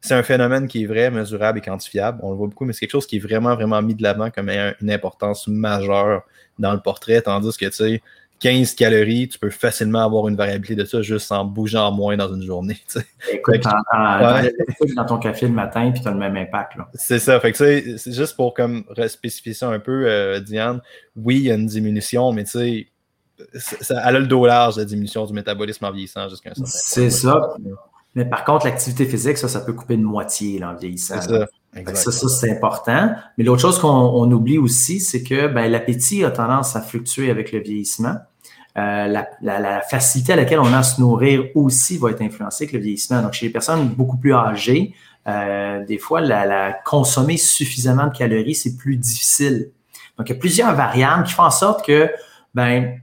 c'est 0.08 0.16
un 0.16 0.24
phénomène 0.24 0.68
qui 0.68 0.84
est 0.84 0.86
vrai, 0.86 1.12
mesurable 1.12 1.60
et 1.60 1.62
quantifiable. 1.62 2.20
On 2.24 2.32
le 2.32 2.38
voit 2.38 2.48
beaucoup, 2.48 2.66
mais 2.66 2.74
c'est 2.74 2.82
quelque 2.82 2.92
chose 2.92 3.08
qui 3.08 3.18
est 3.18 3.20
vraiment, 3.20 3.56
vraiment 3.56 3.82
mis 3.82 3.96
de 3.96 4.04
l'avant 4.04 4.32
comme 4.32 4.50
une 4.50 4.92
importance 4.92 5.48
majeure 5.48 6.24
dans 6.58 6.74
le 6.74 6.80
portrait, 6.80 7.22
tandis 7.22 7.56
que, 7.58 7.66
tu 7.66 7.72
sais, 7.72 8.02
15 8.40 8.76
calories, 8.76 9.28
tu 9.28 9.40
peux 9.40 9.50
facilement 9.50 10.04
avoir 10.04 10.28
une 10.28 10.36
variabilité 10.36 10.76
de 10.76 10.86
ça 10.86 11.02
juste 11.02 11.32
en 11.32 11.44
bougeant 11.44 11.92
moins 11.92 12.18
dans 12.18 12.34
une 12.34 12.44
journée. 12.44 12.78
Écoute, 13.32 13.64
dans 14.96 15.06
ton 15.06 15.18
café 15.18 15.48
le 15.48 15.54
matin, 15.54 15.92
puis 15.92 16.02
tu 16.02 16.08
as 16.08 16.12
le 16.12 16.18
même 16.18 16.38
impact. 16.38 16.78
C'est 16.94 17.20
ça. 17.20 17.40
Fait 17.40 17.52
que 17.52 17.58
c'est 17.58 18.14
juste 18.14 18.36
pour 18.36 18.54
comme 18.54 18.84
spécifier 19.08 19.54
ça 19.54 19.70
un 19.70 19.80
peu, 19.80 20.08
euh, 20.08 20.40
Diane. 20.40 20.82
Oui, 21.16 21.38
il 21.38 21.44
y 21.44 21.52
a 21.52 21.56
une 21.56 21.66
diminution, 21.66 22.32
mais 22.32 22.44
tu 22.44 22.52
sais, 22.52 22.88
elle 23.90 24.16
a 24.16 24.20
le 24.20 24.28
dos 24.28 24.46
large, 24.46 24.78
la 24.78 24.86
diminution 24.86 25.26
du 25.26 25.34
métabolisme 25.34 25.86
en 25.86 25.92
vieillissant 25.92 26.30
jusqu'à 26.30 26.52
un 26.52 26.54
certain 26.54 26.70
point. 26.70 26.82
C'est 26.84 27.10
ça. 27.10 27.56
Mais 28.18 28.26
par 28.26 28.44
contre, 28.46 28.66
l'activité 28.66 29.06
physique, 29.06 29.38
ça, 29.38 29.48
ça 29.48 29.62
peut 29.62 29.74
couper 29.74 29.96
de 29.96 30.02
moitié 30.02 30.64
en 30.64 30.74
vieillissant. 30.74 31.22
Ça, 31.22 31.46
ça, 31.94 32.12
c'est 32.12 32.52
important. 32.52 33.12
Mais 33.38 33.44
l'autre 33.44 33.62
chose 33.62 33.78
qu'on 33.78 34.32
oublie 34.32 34.58
aussi, 34.58 35.00
c'est 35.00 35.22
que 35.22 35.46
ben, 35.46 35.72
l'appétit 35.72 36.26
a 36.26 36.32
tendance 36.32 36.76
à 36.76 36.82
fluctuer 36.82 37.30
avec 37.30 37.52
le 37.52 37.60
vieillissement. 37.60 38.16
Euh, 38.76 39.24
la, 39.44 39.82
facilité 39.82 40.34
à 40.34 40.36
laquelle 40.36 40.60
on 40.60 40.74
a 40.74 40.80
à 40.80 40.84
se 40.84 41.00
nourrir 41.00 41.44
aussi 41.54 42.00
va 42.00 42.10
être 42.10 42.24
influencée 42.24 42.64
avec 42.64 42.74
le 42.74 42.80
vieillissement. 42.80 43.22
Donc, 43.22 43.34
chez 43.34 43.46
les 43.46 43.52
personnes 43.52 43.88
beaucoup 43.88 44.18
plus 44.18 44.34
âgées, 44.34 44.96
euh, 45.28 45.86
des 45.86 46.00
fois, 46.00 46.20
la, 46.20 46.74
consommer 46.86 47.38
suffisamment 47.38 48.08
de 48.08 48.18
calories, 48.18 48.56
c'est 48.56 48.78
plus 48.78 48.96
difficile. 48.96 49.70
Donc, 50.18 50.28
il 50.28 50.34
y 50.34 50.36
a 50.36 50.40
plusieurs 50.40 50.74
variables 50.74 51.24
qui 51.26 51.34
font 51.34 51.44
en 51.44 51.52
sorte 51.52 51.86
que 51.86 52.10
ben, 52.56 53.00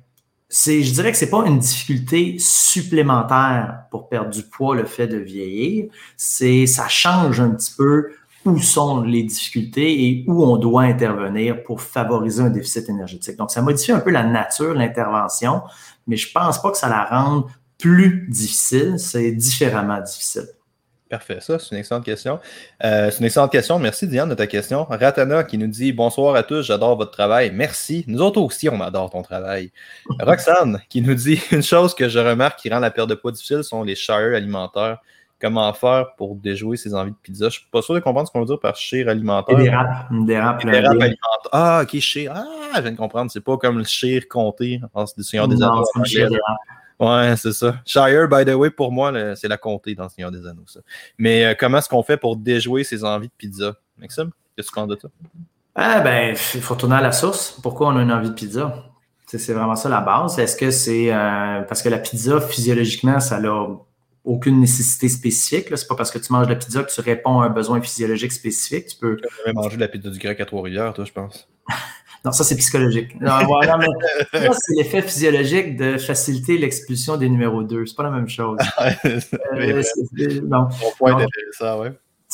je 0.55 0.93
dirais 0.93 1.11
que 1.11 1.19
c'est 1.19 1.31
pas 1.31 1.45
une 1.47 1.59
difficulté 1.59 2.37
supplémentaire 2.39 3.85
pour 3.91 4.09
perdre 4.09 4.31
du 4.31 4.43
poids, 4.43 4.77
le 4.77 4.85
fait 4.85 5.09
de 5.09 5.17
vieillir. 5.17 5.87
C'est, 6.17 6.67
ça 6.67 6.89
change 6.89 7.41
un 7.41 7.51
petit 7.51 7.73
peu 7.77 8.11
où 8.45 8.59
sont 8.59 9.03
les 9.03 9.23
difficultés 9.23 10.05
et 10.05 10.25
où 10.29 10.45
on 10.45 10.57
doit 10.57 10.83
intervenir 10.83 11.63
pour 11.65 11.81
favoriser 11.81 12.43
un 12.43 12.51
déficit 12.51 12.89
énergétique. 12.89 13.37
Donc, 13.37 13.51
ça 13.51 13.63
modifie 13.63 13.93
un 13.93 14.01
peu 14.01 14.11
la 14.11 14.23
nature, 14.23 14.75
l'intervention, 14.75 15.63
mais 16.07 16.17
je 16.17 16.31
pense 16.31 16.61
pas 16.61 16.71
que 16.71 16.77
ça 16.77 16.89
la 16.89 17.05
rende 17.05 17.47
plus 17.79 18.27
difficile, 18.29 18.95
c'est 18.99 19.33
différemment 19.33 20.01
difficile. 20.01 20.47
Parfait, 21.15 21.39
ça, 21.39 21.61
c'est 21.61 21.71
une 21.71 21.79
excellente 21.79 22.05
question. 22.05 22.41
Euh, 22.83 23.09
c'est 23.09 23.21
une 23.21 23.27
excellente 23.27 23.53
question. 23.53 23.79
Merci, 23.79 24.09
Diane, 24.09 24.29
de 24.29 24.35
ta 24.35 24.49
question. 24.49 24.83
Ratana 24.83 25.45
qui 25.45 25.59
nous 25.59 25.69
dit 25.69 25.93
Bonsoir 25.93 26.35
à 26.35 26.43
tous, 26.43 26.63
j'adore 26.63 26.97
votre 26.97 27.13
travail. 27.13 27.53
Merci. 27.55 28.05
Nous 28.09 28.21
autres 28.21 28.41
aussi, 28.41 28.69
on 28.69 28.81
adore 28.81 29.11
ton 29.11 29.23
travail. 29.23 29.71
Roxane 30.21 30.83
qui 30.89 31.03
nous 31.03 31.15
dit 31.15 31.41
Une 31.53 31.63
chose 31.63 31.95
que 31.95 32.09
je 32.09 32.19
remarque 32.19 32.59
qui 32.59 32.69
rend 32.69 32.81
la 32.81 32.91
perte 32.91 33.11
de 33.11 33.15
poids 33.15 33.31
difficile 33.31 33.63
sont 33.63 33.85
les 33.85 33.95
chariots 33.95 34.35
alimentaires 34.35 34.99
comment 35.41 35.73
faire 35.75 36.15
pour 36.17 36.35
déjouer 36.35 36.77
ses 36.77 36.95
envies 36.95 37.13
de 37.13 37.17
pizza? 37.23 37.49
Je 37.49 37.59
suis 37.61 37.69
pas 37.71 37.83
sûr 37.83 37.95
de 37.95 38.01
comprendre 38.01 38.27
ce 38.27 38.33
qu'on 38.33 38.41
veut 38.41 38.47
dire 38.47 38.59
par 38.59 38.75
chire 38.75 39.09
alimentaire. 39.09 39.57
Des 39.57 39.71
rap, 39.71 40.09
des 40.11 40.39
rap, 40.41 40.65
alimentaire. 40.65 41.15
Ah, 41.53 41.83
ok, 41.85 41.97
chire. 42.01 42.33
Ah, 42.35 42.45
je 42.77 42.81
viens 42.81 42.91
de 42.91 42.97
comprendre. 42.97 43.31
C'est 43.31 43.45
pas 43.45 43.57
comme 43.57 43.79
le 43.79 43.85
chire 43.85 44.27
compté 44.29 44.81
en 44.95 45.07
Seigneur 45.07 45.47
des. 45.47 45.57
Ouais, 47.01 47.35
c'est 47.37 47.53
ça. 47.53 47.77
Shire, 47.85 48.29
by 48.29 48.45
the 48.45 48.55
way, 48.55 48.71
pour 48.71 48.93
moi, 48.93 49.13
c'est 49.37 49.49
la 49.49 49.57
comté 49.57 49.95
dans 49.95 50.09
Seigneur 50.09 50.31
des 50.31 50.47
Anneaux. 50.47 50.65
Ça. 50.67 50.81
Mais 51.19 51.45
euh, 51.45 51.55
comment 51.59 51.79
est-ce 51.79 51.89
qu'on 51.89 52.03
fait 52.03 52.17
pour 52.17 52.37
déjouer 52.37 52.85
ses 52.85 53.05
envies 53.05 53.29
de 53.29 53.33
pizza? 53.37 53.75
Maxime, 53.99 54.31
qu'est-ce 54.57 54.69
que 54.69 54.75
tu 54.75 54.81
penses 54.81 54.89
de 54.89 54.99
ça? 55.01 55.09
Ah, 55.75 56.01
ben, 56.01 56.37
il 56.55 56.61
faut 56.61 56.77
tourner 56.77 56.97
à 56.97 57.01
la 57.01 57.13
source. 57.13 57.59
Pourquoi 57.63 57.89
on 57.89 57.97
a 57.97 58.03
une 58.03 58.13
envie 58.13 58.29
de 58.29 58.35
pizza? 58.35 58.85
C'est 59.27 59.53
vraiment 59.53 59.75
ça 59.75 59.89
la 59.89 60.01
base. 60.01 60.39
Est-ce 60.39 60.57
que 60.57 60.71
c'est 60.71 61.13
euh, 61.13 61.63
parce 61.63 61.83
que 61.83 61.89
la 61.89 61.99
pizza, 61.99 62.41
physiologiquement, 62.41 63.19
ça 63.19 63.41
n'a 63.41 63.67
aucune 64.25 64.61
nécessité 64.61 65.09
spécifique. 65.09 65.77
C'est 65.77 65.89
pas 65.89 65.97
parce 65.97 66.13
que 66.13 66.19
tu 66.19 66.33
manges 66.33 66.47
de 66.47 66.53
la 66.53 66.59
pizza 66.59 66.85
que 66.85 66.93
tu 66.93 67.01
réponds 67.01 67.41
à 67.41 67.47
un 67.47 67.51
besoin 67.51 67.81
physiologique 67.81 68.33
spécifique. 68.33 68.87
Tu 68.87 68.97
peux. 68.97 69.17
Tu 69.17 69.53
manger 69.53 69.77
de 69.77 69.81
la 69.81 69.89
pizza 69.89 70.09
du 70.09 70.19
grec 70.19 70.41
à 70.41 70.47
Trois-Rivières, 70.47 70.95
toi, 70.95 71.05
je 71.05 71.13
pense. 71.13 71.49
non, 72.25 72.33
ça, 72.33 72.43
c'est 72.43 72.57
psychologique. 72.57 73.21
Non, 73.21 73.33
c'est 74.33 74.75
l'effet 74.77 75.03
physiologique 75.03 75.77
de 75.77 75.99
faciliter 75.99 76.57
l'expulsion 76.57 77.19
des 77.19 77.29
numéros 77.29 77.63
2. 77.63 77.85
C'est 77.85 77.97
pas 77.97 78.05
la 78.05 78.11
même 78.11 78.29
chose. 78.29 78.59
euh, 79.57 79.83
non. 80.45 80.69
point 80.99 81.17
ouais. 81.17 81.27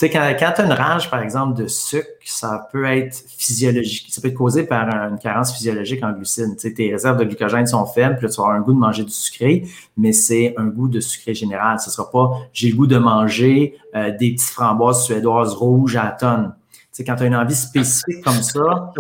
Tu 0.01 0.07
sais, 0.07 0.11
quand, 0.11 0.35
quand 0.39 0.53
tu 0.55 0.61
as 0.63 0.65
une 0.65 0.73
rage, 0.73 1.11
par 1.11 1.21
exemple, 1.21 1.61
de 1.61 1.67
sucre, 1.67 2.07
ça 2.25 2.69
peut 2.71 2.85
être 2.85 3.25
physiologique. 3.37 4.07
Ça 4.11 4.23
peut 4.23 4.29
être 4.29 4.35
causé 4.35 4.63
par 4.63 4.89
une 4.89 5.19
carence 5.19 5.53
physiologique 5.53 6.05
en 6.05 6.13
glucides. 6.13 6.55
Tu 6.55 6.69
sais, 6.69 6.73
tes 6.73 6.93
réserves 6.93 7.19
de 7.19 7.25
glucogène 7.25 7.67
sont 7.67 7.85
faibles, 7.85 8.17
puis 8.17 8.27
là, 8.27 8.33
tu 8.33 8.37
vas 8.37 8.45
avoir 8.45 8.59
un 8.59 8.63
goût 8.63 8.73
de 8.73 8.79
manger 8.79 9.03
du 9.03 9.11
sucré, 9.11 9.67
mais 9.97 10.13
c'est 10.13 10.55
un 10.57 10.67
goût 10.67 10.87
de 10.87 11.01
sucré 11.01 11.35
général. 11.35 11.81
Ce 11.81 11.91
ne 11.91 11.93
sera 11.93 12.09
pas 12.09 12.31
j'ai 12.53 12.71
le 12.71 12.77
goût 12.77 12.87
de 12.87 12.97
manger 12.97 13.77
euh, 13.97 14.11
des 14.17 14.35
petites 14.35 14.51
framboises 14.51 15.05
suédoises 15.05 15.53
rouges 15.55 15.97
à 15.97 16.05
la 16.05 16.11
tonne. 16.13 16.55
Sais, 16.93 17.05
quand 17.05 17.15
tu 17.17 17.23
as 17.23 17.27
une 17.27 17.37
envie 17.37 17.55
spécifique 17.55 18.23
comme 18.25 18.43
ça, 18.43 18.93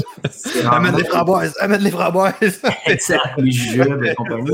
Amène 0.71 0.97
les 0.97 1.05
framboises, 1.05 1.55
amène 1.61 1.83
les 1.83 1.91
framboises. 1.91 2.63
exact, 2.87 3.37
les 3.39 3.51
jeux 3.51 4.07
et 4.07 4.15
compagnie. 4.15 4.53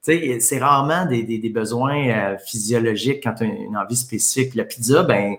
C'est 0.00 0.58
rarement 0.58 1.04
des, 1.04 1.22
des, 1.22 1.38
des 1.38 1.50
besoins 1.50 2.08
euh, 2.08 2.38
physiologiques 2.38 3.22
quand 3.22 3.34
tu 3.34 3.44
as 3.44 3.46
une 3.46 3.76
envie 3.76 3.96
spécifique. 3.96 4.54
La 4.54 4.64
pizza, 4.64 5.02
ben, 5.02 5.36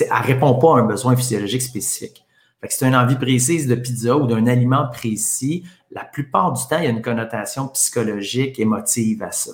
elle 0.00 0.06
ne 0.06 0.26
répond 0.26 0.54
pas 0.54 0.76
à 0.76 0.80
un 0.80 0.84
besoin 0.84 1.16
physiologique 1.16 1.62
spécifique. 1.62 2.24
Fait 2.60 2.68
que 2.68 2.72
si 2.72 2.78
tu 2.78 2.84
as 2.84 2.88
une 2.88 2.96
envie 2.96 3.16
précise 3.16 3.66
de 3.66 3.74
pizza 3.74 4.16
ou 4.16 4.26
d'un 4.26 4.46
aliment 4.46 4.86
précis, 4.92 5.64
la 5.90 6.04
plupart 6.04 6.52
du 6.52 6.62
temps, 6.68 6.78
il 6.78 6.84
y 6.84 6.86
a 6.86 6.90
une 6.90 7.02
connotation 7.02 7.68
psychologique, 7.68 8.58
émotive 8.58 9.22
à 9.22 9.32
ça. 9.32 9.52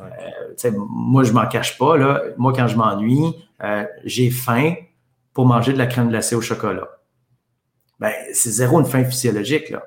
Euh, 0.00 0.70
moi, 0.76 1.22
je 1.22 1.30
ne 1.30 1.36
m'en 1.36 1.46
cache 1.46 1.78
pas. 1.78 1.96
Là. 1.96 2.22
Moi, 2.36 2.52
quand 2.54 2.68
je 2.68 2.76
m'ennuie, 2.76 3.34
euh, 3.62 3.84
j'ai 4.04 4.30
faim 4.30 4.74
pour 5.36 5.44
manger 5.44 5.74
de 5.74 5.78
la 5.78 5.84
crème 5.84 6.08
glacée 6.08 6.34
au 6.34 6.40
chocolat. 6.40 6.88
Ben, 8.00 8.10
c'est 8.32 8.48
zéro 8.48 8.80
une 8.80 8.86
faim 8.86 9.04
physiologique. 9.04 9.68
Là. 9.68 9.82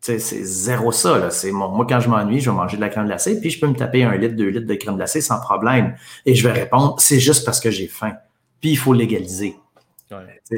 C'est 0.00 0.18
zéro 0.18 0.90
ça. 0.90 1.18
Là. 1.18 1.28
moi, 1.52 1.86
quand 1.88 2.00
je 2.00 2.08
m'ennuie, 2.08 2.40
je 2.40 2.50
vais 2.50 2.56
manger 2.56 2.78
de 2.78 2.80
la 2.80 2.88
crème 2.88 3.06
glacée, 3.06 3.40
puis 3.40 3.48
je 3.48 3.60
peux 3.60 3.68
me 3.68 3.76
taper 3.76 4.02
un 4.02 4.16
litre, 4.16 4.34
deux 4.34 4.48
litres 4.48 4.66
de 4.66 4.74
crème 4.74 4.96
glacée 4.96 5.20
sans 5.20 5.38
problème. 5.38 5.94
Et 6.26 6.34
je 6.34 6.42
vais 6.42 6.52
répondre, 6.52 6.96
c'est 6.98 7.20
juste 7.20 7.44
parce 7.44 7.60
que 7.60 7.70
j'ai 7.70 7.86
faim 7.86 8.16
puis 8.60 8.70
il 8.70 8.76
faut 8.76 8.92
légaliser. 8.92 9.56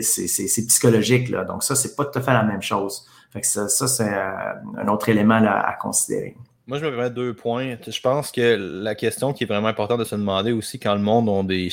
C'est 0.00 0.66
psychologique, 0.66 1.28
là. 1.28 1.44
Donc, 1.44 1.62
ça, 1.62 1.74
c'est 1.74 1.94
pas 1.94 2.06
tout 2.06 2.18
à 2.18 2.22
fait 2.22 2.32
la 2.32 2.44
même 2.44 2.62
chose. 2.62 3.06
Fait 3.34 3.42
que 3.42 3.46
ça, 3.46 3.68
c'est 3.68 4.10
euh, 4.10 4.54
un 4.78 4.88
autre 4.88 5.10
élément 5.10 5.42
à 5.44 5.76
considérer. 5.78 6.34
Moi, 6.70 6.78
je 6.78 6.84
me 6.84 6.90
permets 6.92 7.10
deux 7.10 7.34
points. 7.34 7.74
Je 7.84 8.00
pense 8.00 8.30
que 8.30 8.56
la 8.80 8.94
question 8.94 9.32
qui 9.32 9.42
est 9.42 9.46
vraiment 9.48 9.66
importante 9.66 9.98
de 9.98 10.04
se 10.04 10.14
demander 10.14 10.52
aussi 10.52 10.78
quand 10.78 10.94
le 10.94 11.00
monde 11.00 11.28
a 11.28 11.42
des 11.42 11.68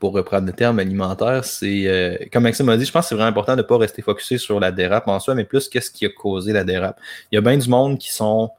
pour 0.00 0.14
reprendre 0.14 0.48
le 0.48 0.52
terme 0.52 0.80
alimentaire, 0.80 1.44
c'est, 1.44 1.86
euh, 1.86 2.16
comme 2.32 2.42
Maxime 2.42 2.66
m'a 2.66 2.76
dit, 2.76 2.84
je 2.84 2.90
pense 2.90 3.04
que 3.04 3.10
c'est 3.10 3.14
vraiment 3.14 3.28
important 3.28 3.52
de 3.52 3.62
ne 3.62 3.66
pas 3.66 3.78
rester 3.78 4.02
focusé 4.02 4.38
sur 4.38 4.58
la 4.58 4.72
dérape 4.72 5.06
en 5.06 5.20
soi, 5.20 5.36
mais 5.36 5.44
plus 5.44 5.68
qu'est-ce 5.68 5.92
qui 5.92 6.06
a 6.06 6.08
causé 6.08 6.52
la 6.52 6.64
dérape. 6.64 6.98
Il 7.30 7.36
y 7.36 7.38
a 7.38 7.40
bien 7.40 7.56
du 7.56 7.68
monde 7.68 8.00
qui 8.00 8.10
sont 8.10 8.50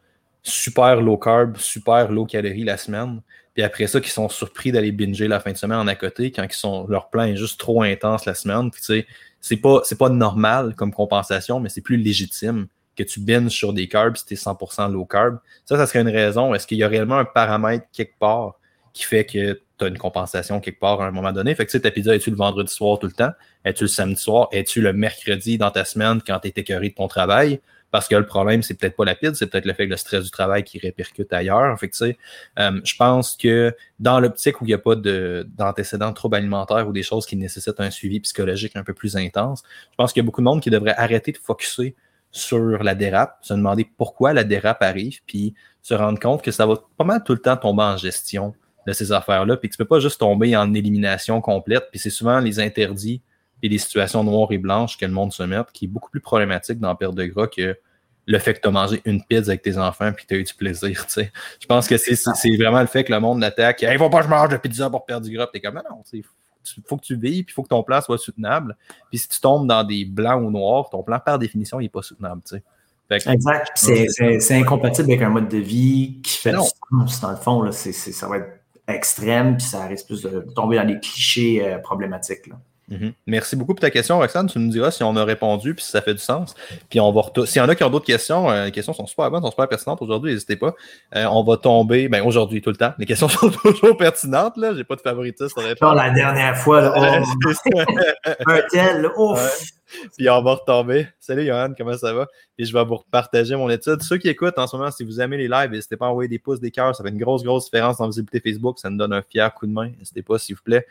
super 0.41 1.01
low 1.01 1.17
carb, 1.17 1.57
super 1.57 2.13
low 2.13 2.25
calorie 2.25 2.63
la 2.63 2.77
semaine, 2.77 3.21
puis 3.53 3.61
après 3.61 3.87
ça, 3.87 3.99
qui 3.99 4.09
sont 4.09 4.29
surpris 4.29 4.71
d'aller 4.71 4.93
binger 4.93 5.27
la 5.27 5.41
fin 5.41 5.51
de 5.51 5.57
semaine 5.57 5.79
en 5.79 5.87
à 5.87 5.95
côté 5.95 6.31
quand 6.31 6.43
ils 6.43 6.53
sont, 6.53 6.87
leur 6.87 7.09
plan 7.09 7.23
est 7.23 7.35
juste 7.35 7.59
trop 7.59 7.83
intense 7.83 8.23
la 8.23 8.35
semaine. 8.35 8.71
Puis 8.71 8.79
tu 8.79 8.85
sais, 8.85 9.07
c'est 9.41 9.57
pas, 9.57 9.81
c'est 9.83 9.97
pas 9.97 10.07
normal 10.07 10.75
comme 10.77 10.93
compensation, 10.93 11.59
mais 11.59 11.67
c'est 11.67 11.81
plus 11.81 11.97
légitime 11.97 12.67
que 12.95 13.03
tu 13.03 13.19
binges 13.19 13.51
sur 13.51 13.73
des 13.73 13.87
carbs 13.87 14.15
si 14.15 14.25
tu 14.25 14.33
es 14.33 14.37
100% 14.37 14.91
low 14.91 15.05
carb. 15.05 15.39
Ça, 15.65 15.77
ça 15.77 15.87
serait 15.87 16.01
une 16.01 16.09
raison. 16.09 16.53
Est-ce 16.53 16.67
qu'il 16.67 16.77
y 16.77 16.83
a 16.83 16.87
réellement 16.87 17.17
un 17.17 17.25
paramètre 17.25 17.85
quelque 17.91 18.17
part 18.19 18.59
qui 18.93 19.03
fait 19.03 19.25
que 19.25 19.59
tu 19.77 19.85
as 19.85 19.87
une 19.87 19.97
compensation 19.97 20.59
quelque 20.59 20.79
part 20.79 21.01
à 21.01 21.07
un 21.07 21.11
moment 21.11 21.31
donné? 21.31 21.55
Fait 21.55 21.65
que 21.65 21.71
tu 21.71 21.77
sais, 21.77 21.81
ta 21.81 21.91
pizza, 21.91 22.15
es-tu 22.15 22.29
le 22.29 22.35
vendredi 22.35 22.71
soir 22.71 22.99
tout 22.99 23.07
le 23.07 23.13
temps? 23.13 23.31
Es-tu 23.65 23.85
le 23.85 23.87
samedi 23.87 24.19
soir? 24.19 24.47
Es-tu 24.51 24.81
le 24.81 24.93
mercredi 24.93 25.57
dans 25.57 25.71
ta 25.71 25.85
semaine 25.85 26.21
quand 26.25 26.39
tu 26.39 26.49
es 26.49 26.53
écœuré 26.55 26.89
de 26.89 26.95
ton 26.95 27.07
travail? 27.07 27.59
Parce 27.93 28.07
que 28.07 28.15
le 28.15 28.25
problème, 28.25 28.63
c'est 28.63 28.73
peut-être 28.73 28.95
pas 28.95 29.05
la 29.05 29.13
pile, 29.13 29.35
c'est 29.35 29.45
peut-être 29.45 29.65
le 29.65 29.73
fait 29.73 29.85
que 29.85 29.91
le 29.91 29.97
stress 29.97 30.23
du 30.23 30.31
travail 30.31 30.63
qui 30.63 30.79
répercute 30.79 31.31
ailleurs. 31.31 31.79
Fait 31.79 31.89
que, 31.89 31.95
euh, 32.03 32.81
je 32.83 32.95
pense 32.95 33.37
que 33.37 33.71
dans 33.99 34.19
l'optique 34.19 34.61
où 34.61 34.65
il 34.65 34.69
n'y 34.69 34.73
a 34.73 34.79
pas 34.79 34.95
d'antécédents 34.95 36.09
de, 36.09 36.15
troubles 36.15 36.37
alimentaires 36.37 36.87
ou 36.87 36.91
des 36.91 37.03
choses 37.03 37.27
qui 37.27 37.35
nécessitent 37.35 37.79
un 37.79 37.91
suivi 37.91 38.19
psychologique 38.21 38.75
un 38.75 38.83
peu 38.83 38.95
plus 38.95 39.15
intense, 39.15 39.61
je 39.91 39.95
pense 39.95 40.11
qu'il 40.11 40.21
y 40.21 40.23
a 40.23 40.25
beaucoup 40.25 40.41
de 40.41 40.45
monde 40.45 40.59
qui 40.59 40.71
devrait 40.71 40.95
arrêter 40.97 41.33
de 41.33 41.37
focuser 41.37 41.95
sur 42.33 42.83
la 42.83 42.95
dérape, 42.95 43.37
se 43.41 43.53
demander 43.53 43.87
pourquoi 43.97 44.33
la 44.33 44.43
dérape 44.43 44.81
arrive, 44.81 45.21
puis 45.25 45.53
se 45.81 45.93
rendre 45.93 46.19
compte 46.19 46.41
que 46.41 46.51
ça 46.51 46.65
va 46.65 46.75
pas 46.97 47.03
mal 47.03 47.23
tout 47.23 47.33
le 47.33 47.39
temps 47.39 47.55
tomber 47.55 47.83
en 47.83 47.95
gestion 47.95 48.53
de 48.87 48.91
ces 48.91 49.11
affaires-là, 49.11 49.55
puis 49.55 49.69
que 49.69 49.73
tu 49.73 49.77
peux 49.77 49.85
pas 49.85 49.99
juste 49.99 50.19
tomber 50.19 50.57
en 50.57 50.73
élimination 50.73 51.39
complète, 51.41 51.85
puis 51.91 51.99
c'est 51.99 52.09
souvent 52.09 52.39
les 52.39 52.59
interdits 52.59 53.21
et 53.61 53.69
les 53.69 53.77
situations 53.77 54.23
noires 54.23 54.51
et 54.51 54.57
blanches 54.57 54.97
que 54.97 55.05
le 55.05 55.11
monde 55.11 55.31
se 55.31 55.43
met, 55.43 55.57
qui 55.73 55.85
est 55.85 55.87
beaucoup 55.87 56.09
plus 56.09 56.19
problématique 56.19 56.79
dans 56.79 56.93
perte 56.95 57.15
de 57.15 57.25
gras 57.25 57.47
que 57.47 57.77
le 58.25 58.39
fait 58.39 58.55
que 58.55 58.61
tu 58.61 58.67
as 58.67 58.71
mangé 58.71 59.01
une 59.05 59.23
pizza 59.23 59.51
avec 59.51 59.61
tes 59.61 59.77
enfants 59.77 60.11
puis 60.11 60.25
tu 60.25 60.33
as 60.33 60.37
eu 60.37 60.43
du 60.43 60.53
plaisir. 60.53 61.05
Je 61.15 61.65
pense 61.67 61.87
que 61.87 61.97
c'est 61.97 62.57
vraiment 62.57 62.81
le 62.81 62.87
fait 62.87 63.03
que 63.03 63.13
le 63.13 63.19
monde 63.19 63.41
l'attaque. 63.41 63.83
Ne 63.83 63.97
faut 63.97 64.09
pas 64.09 64.19
que 64.19 64.25
je 64.25 64.29
mange 64.29 64.49
de 64.49 64.57
pizza 64.57 64.89
pour 64.89 65.05
perdre 65.05 65.27
du 65.27 65.35
gras. 65.35 65.47
Tu 65.47 65.59
es 65.59 65.61
comme 65.61 65.75
non, 65.75 66.01
il 66.77 66.83
faut 66.87 66.97
que 66.97 67.03
tu 67.03 67.15
vives, 67.15 67.45
puis 67.45 67.51
il 67.51 67.53
faut 67.53 67.63
que 67.63 67.69
ton 67.69 67.83
plan 67.83 68.01
soit 68.01 68.17
soutenable. 68.17 68.77
Puis 69.09 69.19
si 69.19 69.27
tu 69.27 69.39
tombes 69.39 69.67
dans 69.67 69.83
des 69.83 70.05
blancs 70.05 70.43
ou 70.43 70.51
noirs, 70.51 70.89
ton 70.89 71.03
plan, 71.03 71.19
par 71.19 71.39
définition, 71.39 71.79
il 71.79 71.83
n'est 71.83 71.89
pas 71.89 72.01
soutenable. 72.01 72.41
exact. 73.09 73.71
C'est 73.75 74.55
incompatible 74.55 75.11
avec 75.11 75.21
un 75.21 75.29
mode 75.29 75.49
de 75.49 75.57
vie 75.57 76.19
qui 76.23 76.37
fait 76.37 76.51
non. 76.51 76.63
sens. 76.63 77.21
Dans 77.21 77.31
le 77.31 77.37
fond, 77.37 77.61
là, 77.61 77.71
ça 77.71 78.27
va 78.27 78.37
être 78.37 78.59
extrême, 78.87 79.57
puis 79.57 79.65
ça 79.65 79.85
risque 79.85 80.07
plus 80.07 80.21
de 80.23 80.45
tomber 80.55 80.77
dans 80.77 80.85
des 80.85 80.99
clichés 80.99 81.65
euh, 81.65 81.77
problématiques. 81.77 82.47
Là. 82.47 82.55
Mhm. 82.93 83.13
Merci 83.27 83.55
beaucoup 83.55 83.73
pour 83.73 83.81
ta 83.81 83.89
question, 83.89 84.19
Roxane. 84.19 84.47
Tu 84.47 84.59
nous 84.59 84.69
diras 84.69 84.91
si 84.91 85.03
on 85.03 85.15
a 85.15 85.23
répondu 85.25 85.73
puis 85.73 85.83
si 85.83 85.91
ça 85.91 86.01
fait 86.01 86.13
du 86.13 86.19
sens. 86.19 86.53
Puis 86.89 86.99
on 86.99 87.11
va 87.11 87.23
S'il 87.45 87.61
y 87.61 87.65
en 87.65 87.69
a 87.69 87.75
qui 87.75 87.83
ont 87.83 87.89
d'autres 87.89 88.05
questions, 88.05 88.49
euh, 88.49 88.65
les 88.65 88.71
questions 88.71 88.93
sont 88.93 89.07
super 89.07 89.29
bonnes, 89.31 89.41
sont 89.41 89.51
super 89.51 89.67
pertinentes 89.67 90.01
aujourd'hui, 90.01 90.33
n'hésitez 90.33 90.55
pas. 90.55 90.73
Euh, 91.15 91.25
on 91.25 91.43
va 91.43 91.57
tomber, 91.57 92.07
ben 92.07 92.23
aujourd'hui, 92.23 92.61
tout 92.61 92.69
le 92.69 92.75
temps. 92.75 92.93
Les 92.97 93.05
questions 93.05 93.27
sont 93.29 93.49
toujours 93.49 93.97
pertinentes, 93.97 94.57
là. 94.57 94.73
J'ai 94.75 94.83
pas 94.83 94.95
de 94.95 95.01
favoritisme. 95.01 95.61
la 95.81 96.09
dernière 96.11 96.57
fois, 96.57 96.81
là, 96.81 96.93
oh, 97.25 97.51
un 98.47 98.61
tel, 98.69 99.09
ouf! 99.17 99.73
Puis 100.17 100.29
on 100.29 100.41
va 100.41 100.55
retomber. 100.55 101.07
Salut 101.19 101.45
Johan, 101.45 101.73
comment 101.77 101.97
ça 101.97 102.13
va? 102.13 102.27
Puis 102.55 102.65
je 102.65 102.73
vais 102.73 102.83
vous 102.83 102.99
partager 103.11 103.55
mon 103.55 103.69
étude. 103.69 104.01
Ceux 104.01 104.17
qui 104.17 104.29
écoutent 104.29 104.57
en 104.57 104.67
ce 104.67 104.75
moment, 104.75 104.91
si 104.91 105.03
vous 105.03 105.19
aimez 105.21 105.37
les 105.37 105.47
lives, 105.47 105.71
n'hésitez 105.71 105.97
pas 105.97 106.07
à 106.07 106.09
envoyer 106.09 106.27
des 106.27 106.39
pouces, 106.39 106.59
des 106.59 106.71
cœurs. 106.71 106.95
Ça 106.95 107.03
fait 107.03 107.09
une 107.09 107.17
grosse, 107.17 107.43
grosse 107.43 107.65
différence 107.65 107.97
dans 107.97 108.05
la 108.05 108.09
visibilité 108.09 108.39
Facebook. 108.39 108.79
Ça 108.79 108.89
nous 108.89 108.97
donne 108.97 109.13
un 109.13 109.21
fier 109.21 109.53
coup 109.53 109.67
de 109.67 109.71
main. 109.71 109.91
N'hésitez 109.97 110.21
pas, 110.21 110.37
s'il 110.37 110.55
vous 110.55 110.63
plaît. 110.63 110.85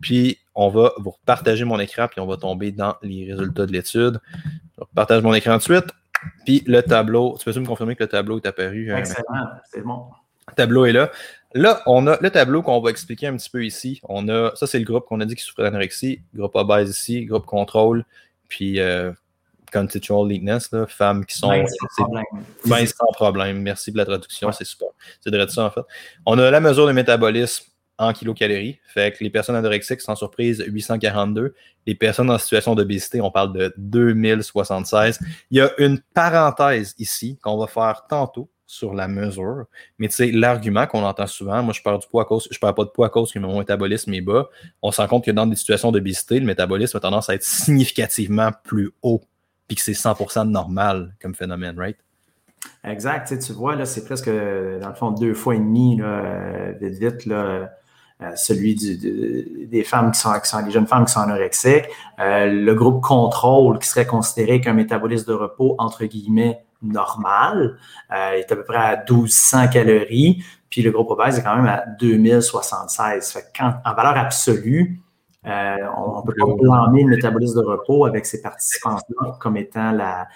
Puis 0.00 0.38
on 0.54 0.68
va 0.68 0.92
vous 0.98 1.14
partager 1.24 1.64
mon 1.64 1.78
écran, 1.78 2.08
puis 2.08 2.20
on 2.20 2.26
va 2.26 2.36
tomber 2.36 2.72
dans 2.72 2.96
les 3.02 3.32
résultats 3.32 3.66
de 3.66 3.72
l'étude. 3.72 4.20
Je 4.78 4.84
partage 4.94 5.22
mon 5.22 5.34
écran 5.34 5.56
de 5.56 5.62
suite. 5.62 5.86
Puis 6.44 6.64
le 6.66 6.82
tableau, 6.82 7.36
tu 7.38 7.50
peux 7.50 7.58
me 7.58 7.66
confirmer 7.66 7.94
que 7.94 8.04
le 8.04 8.08
tableau 8.08 8.38
est 8.38 8.46
apparu? 8.46 8.90
Euh, 8.90 8.96
Excellent, 8.96 9.48
c'est 9.70 9.82
bon. 9.82 10.06
Le 10.48 10.54
tableau 10.54 10.86
est 10.86 10.92
là. 10.92 11.10
Là, 11.54 11.80
on 11.86 12.06
a 12.06 12.18
le 12.20 12.30
tableau 12.30 12.62
qu'on 12.62 12.80
va 12.80 12.90
expliquer 12.90 13.26
un 13.26 13.36
petit 13.36 13.48
peu 13.48 13.64
ici. 13.64 14.00
On 14.02 14.28
a, 14.28 14.54
ça, 14.54 14.66
c'est 14.66 14.78
le 14.78 14.84
groupe 14.84 15.06
qu'on 15.06 15.20
a 15.20 15.24
dit 15.24 15.34
qui 15.34 15.42
souffrait 15.42 15.62
d'anorexie, 15.62 16.20
groupe 16.34 16.54
obèse 16.54 16.90
ici, 16.90 17.24
groupe 17.24 17.46
contrôle, 17.46 18.04
puis 18.48 18.80
euh, 18.80 19.12
contextual 19.72 20.26
leanness, 20.28 20.72
là, 20.72 20.86
femmes 20.86 21.24
qui 21.24 21.36
sont. 21.36 21.48
Ben, 22.64 22.86
sans 22.86 23.12
problème. 23.12 23.60
Merci 23.62 23.92
de 23.92 23.96
la 23.96 24.04
traduction, 24.04 24.52
c'est 24.52 24.64
super. 24.64 24.88
C'est 25.20 25.30
de 25.30 25.46
ça, 25.46 25.64
en 25.64 25.70
fait. 25.70 25.82
On 26.26 26.38
a 26.38 26.50
la 26.50 26.60
mesure 26.60 26.86
de 26.86 26.92
métabolisme 26.92 27.64
en 27.98 28.12
kilocalories. 28.12 28.78
Fait 28.86 29.12
que 29.12 29.22
les 29.22 29.30
personnes 29.30 29.56
anorexiques, 29.56 30.00
sans 30.00 30.14
surprise, 30.14 30.64
842. 30.66 31.54
Les 31.86 31.94
personnes 31.94 32.30
en 32.30 32.38
situation 32.38 32.74
d'obésité, 32.74 33.20
on 33.20 33.30
parle 33.30 33.52
de 33.52 33.74
2076. 33.76 35.18
Il 35.50 35.58
y 35.58 35.60
a 35.60 35.70
une 35.78 36.00
parenthèse 36.14 36.94
ici 36.98 37.38
qu'on 37.42 37.58
va 37.58 37.66
faire 37.66 38.04
tantôt 38.08 38.50
sur 38.68 38.92
la 38.92 39.08
mesure. 39.08 39.64
Mais 39.98 40.08
tu 40.08 40.14
sais, 40.14 40.30
l'argument 40.30 40.86
qu'on 40.86 41.02
entend 41.02 41.26
souvent, 41.26 41.62
moi 41.62 41.72
je 41.72 41.80
perds 41.80 41.98
du 41.98 42.06
poids 42.06 42.22
à 42.22 42.24
cause, 42.26 42.46
je 42.50 42.58
perds 42.58 42.74
pas 42.74 42.84
de 42.84 42.90
poids 42.90 43.06
à 43.06 43.08
cause 43.08 43.32
que 43.32 43.38
mon 43.38 43.58
métabolisme 43.58 44.12
est 44.12 44.20
bas. 44.20 44.48
On 44.82 44.92
se 44.92 45.00
rend 45.00 45.08
compte 45.08 45.24
que 45.24 45.30
dans 45.30 45.46
des 45.46 45.56
situations 45.56 45.90
d'obésité, 45.90 46.38
le 46.38 46.44
métabolisme 46.44 46.98
a 46.98 47.00
tendance 47.00 47.30
à 47.30 47.34
être 47.34 47.42
significativement 47.42 48.50
plus 48.64 48.92
haut, 49.02 49.22
puis 49.66 49.76
que 49.76 49.82
c'est 49.82 49.92
100% 49.92 50.50
normal 50.50 51.14
comme 51.20 51.34
phénomène, 51.34 51.78
right? 51.78 51.96
Exact. 52.84 53.38
Tu, 53.40 53.52
vois, 53.54 53.74
là, 53.74 53.86
c'est 53.86 54.04
presque, 54.04 54.28
dans 54.28 54.88
le 54.88 54.94
fond, 54.94 55.12
deux 55.12 55.32
fois 55.32 55.54
et 55.54 55.58
demi, 55.58 56.02
vite, 56.78 56.98
vite, 56.98 57.24
là, 57.24 57.70
celui 58.36 58.74
des 58.74 59.84
femmes 59.84 60.10
qui 60.10 60.20
sont, 60.20 60.32
qui 60.40 60.70
jeunes 60.70 60.86
femmes 60.86 61.06
qui 61.06 61.12
sont 61.12 61.20
anorexiques, 61.20 61.86
le 62.18 62.72
groupe 62.74 63.02
contrôle 63.02 63.78
qui 63.78 63.88
serait 63.88 64.06
considéré 64.06 64.60
qu'un 64.60 64.74
métabolisme 64.74 65.26
de 65.26 65.36
repos 65.36 65.74
entre 65.78 66.04
guillemets 66.04 66.60
normal 66.82 67.76
est 68.10 68.50
à 68.50 68.56
peu 68.56 68.64
près 68.64 68.76
à 68.76 68.96
1200 68.96 69.68
calories, 69.68 70.44
puis 70.70 70.82
le 70.82 70.90
groupe 70.90 71.10
obèse 71.10 71.38
est 71.38 71.42
quand 71.42 71.56
même 71.56 71.66
à 71.66 71.84
2076. 71.98 73.32
Fait 73.32 73.44
quand, 73.56 73.74
en 73.84 73.94
valeur 73.94 74.16
absolue, 74.16 75.00
euh, 75.46 75.76
on 75.96 76.22
peut 76.22 76.34
pas 76.38 76.46
blâmer 76.46 77.04
le 77.04 77.10
métabolisme 77.16 77.60
de 77.62 77.64
repos 77.64 78.04
avec 78.04 78.26
ces 78.26 78.42
participants-là 78.42 79.36
comme 79.40 79.56
étant 79.56 79.92
la, 79.92 80.26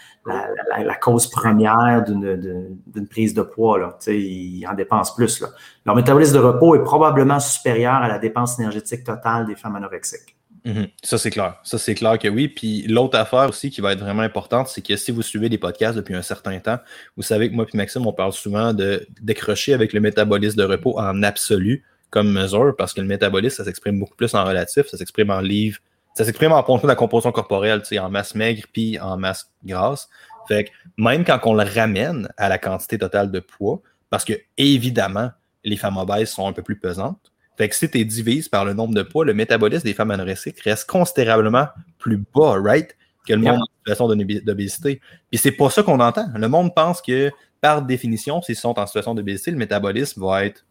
cause 1.00 1.28
première 1.28 2.04
d'une 2.04 3.08
prise 3.10 3.34
de 3.34 3.42
poids. 3.42 3.78
Là. 3.78 3.98
Ils 4.06 4.64
en 4.66 4.74
dépensent 4.74 5.14
plus. 5.14 5.40
Là. 5.40 5.48
Leur 5.84 5.96
métabolisme 5.96 6.34
de 6.34 6.38
repos 6.38 6.76
est 6.76 6.84
probablement 6.84 7.40
supérieur 7.40 7.94
à 7.94 8.08
la 8.08 8.18
dépense 8.18 8.58
énergétique 8.58 9.04
totale 9.04 9.46
des 9.46 9.56
femmes 9.56 9.76
anorexiques. 9.76 10.36
Mhm. 10.64 10.88
Ça, 11.02 11.18
c'est 11.18 11.30
clair. 11.30 11.56
Ça, 11.64 11.76
c'est 11.76 11.94
clair 11.94 12.18
que 12.18 12.28
oui. 12.28 12.48
Puis 12.48 12.82
l'autre 12.86 13.18
affaire 13.18 13.48
aussi 13.48 13.70
qui 13.70 13.80
va 13.80 13.92
être 13.92 14.00
vraiment 14.00 14.22
importante, 14.22 14.68
c'est 14.68 14.82
que 14.82 14.96
si 14.96 15.10
vous 15.10 15.22
suivez 15.22 15.48
des 15.48 15.58
podcasts 15.58 15.96
depuis 15.96 16.14
un 16.14 16.22
certain 16.22 16.58
temps, 16.60 16.78
vous 17.16 17.22
savez 17.22 17.50
que 17.50 17.54
moi 17.54 17.66
et 17.72 17.76
Maxime, 17.76 18.06
on 18.06 18.12
parle 18.12 18.32
souvent 18.32 18.72
de 18.72 19.06
décrocher 19.20 19.74
avec 19.74 19.92
le 19.92 20.00
métabolisme 20.00 20.56
de 20.56 20.64
repos 20.64 20.98
en 20.98 21.22
absolu 21.22 21.84
comme 22.10 22.30
mesure, 22.30 22.74
parce 22.76 22.92
que 22.92 23.00
le 23.00 23.06
métabolisme, 23.06 23.56
ça 23.56 23.64
s'exprime 23.64 23.98
beaucoup 23.98 24.14
plus 24.14 24.34
en 24.34 24.44
relatif, 24.44 24.86
ça 24.86 24.98
s'exprime 24.98 25.30
en 25.30 25.40
livre, 25.40 25.78
ça 26.14 26.26
s'exprime 26.26 26.52
en 26.52 26.62
fonction 26.62 26.86
de 26.86 26.92
la 26.92 26.94
composition 26.94 27.32
corporelle, 27.32 27.82
en 27.98 28.10
masse 28.10 28.34
maigre 28.34 28.64
puis 28.70 29.00
en 29.00 29.16
masse 29.16 29.50
grasse. 29.64 30.10
Fait 30.46 30.64
que 30.64 30.70
même 30.98 31.24
quand 31.24 31.40
on 31.44 31.54
le 31.54 31.64
ramène 31.64 32.28
à 32.36 32.50
la 32.50 32.58
quantité 32.58 32.98
totale 32.98 33.30
de 33.30 33.40
poids, 33.40 33.80
parce 34.10 34.24
que 34.24 34.34
évidemment, 34.58 35.30
les 35.64 35.76
femmes 35.76 35.96
obèses 35.96 36.30
sont 36.30 36.46
un 36.46 36.52
peu 36.52 36.62
plus 36.62 36.78
pesantes, 36.78 37.31
fait 37.56 37.68
que 37.68 37.74
si 37.74 37.90
tu 37.90 38.04
divises 38.04 38.48
par 38.48 38.64
le 38.64 38.72
nombre 38.72 38.94
de 38.94 39.02
poids, 39.02 39.24
le 39.24 39.34
métabolisme 39.34 39.84
des 39.84 39.94
femmes 39.94 40.10
anorexiques 40.10 40.60
reste 40.60 40.88
considérablement 40.88 41.66
plus 41.98 42.22
bas, 42.34 42.56
right? 42.58 42.96
Que 43.26 43.34
le 43.34 43.40
monde 43.40 43.60
en 43.60 43.66
situation 43.78 44.08
d'obésité. 44.08 45.00
Puis 45.30 45.38
c'est 45.38 45.52
pas 45.52 45.70
ça 45.70 45.82
qu'on 45.82 46.00
entend. 46.00 46.26
Le 46.34 46.48
monde 46.48 46.74
pense 46.74 47.00
que, 47.02 47.30
par 47.60 47.82
définition, 47.82 48.42
s'ils 48.42 48.56
sont 48.56 48.78
en 48.78 48.86
situation 48.86 49.14
d'obésité, 49.14 49.50
le 49.50 49.58
métabolisme 49.58 50.20
va 50.22 50.46
être, 50.46 50.64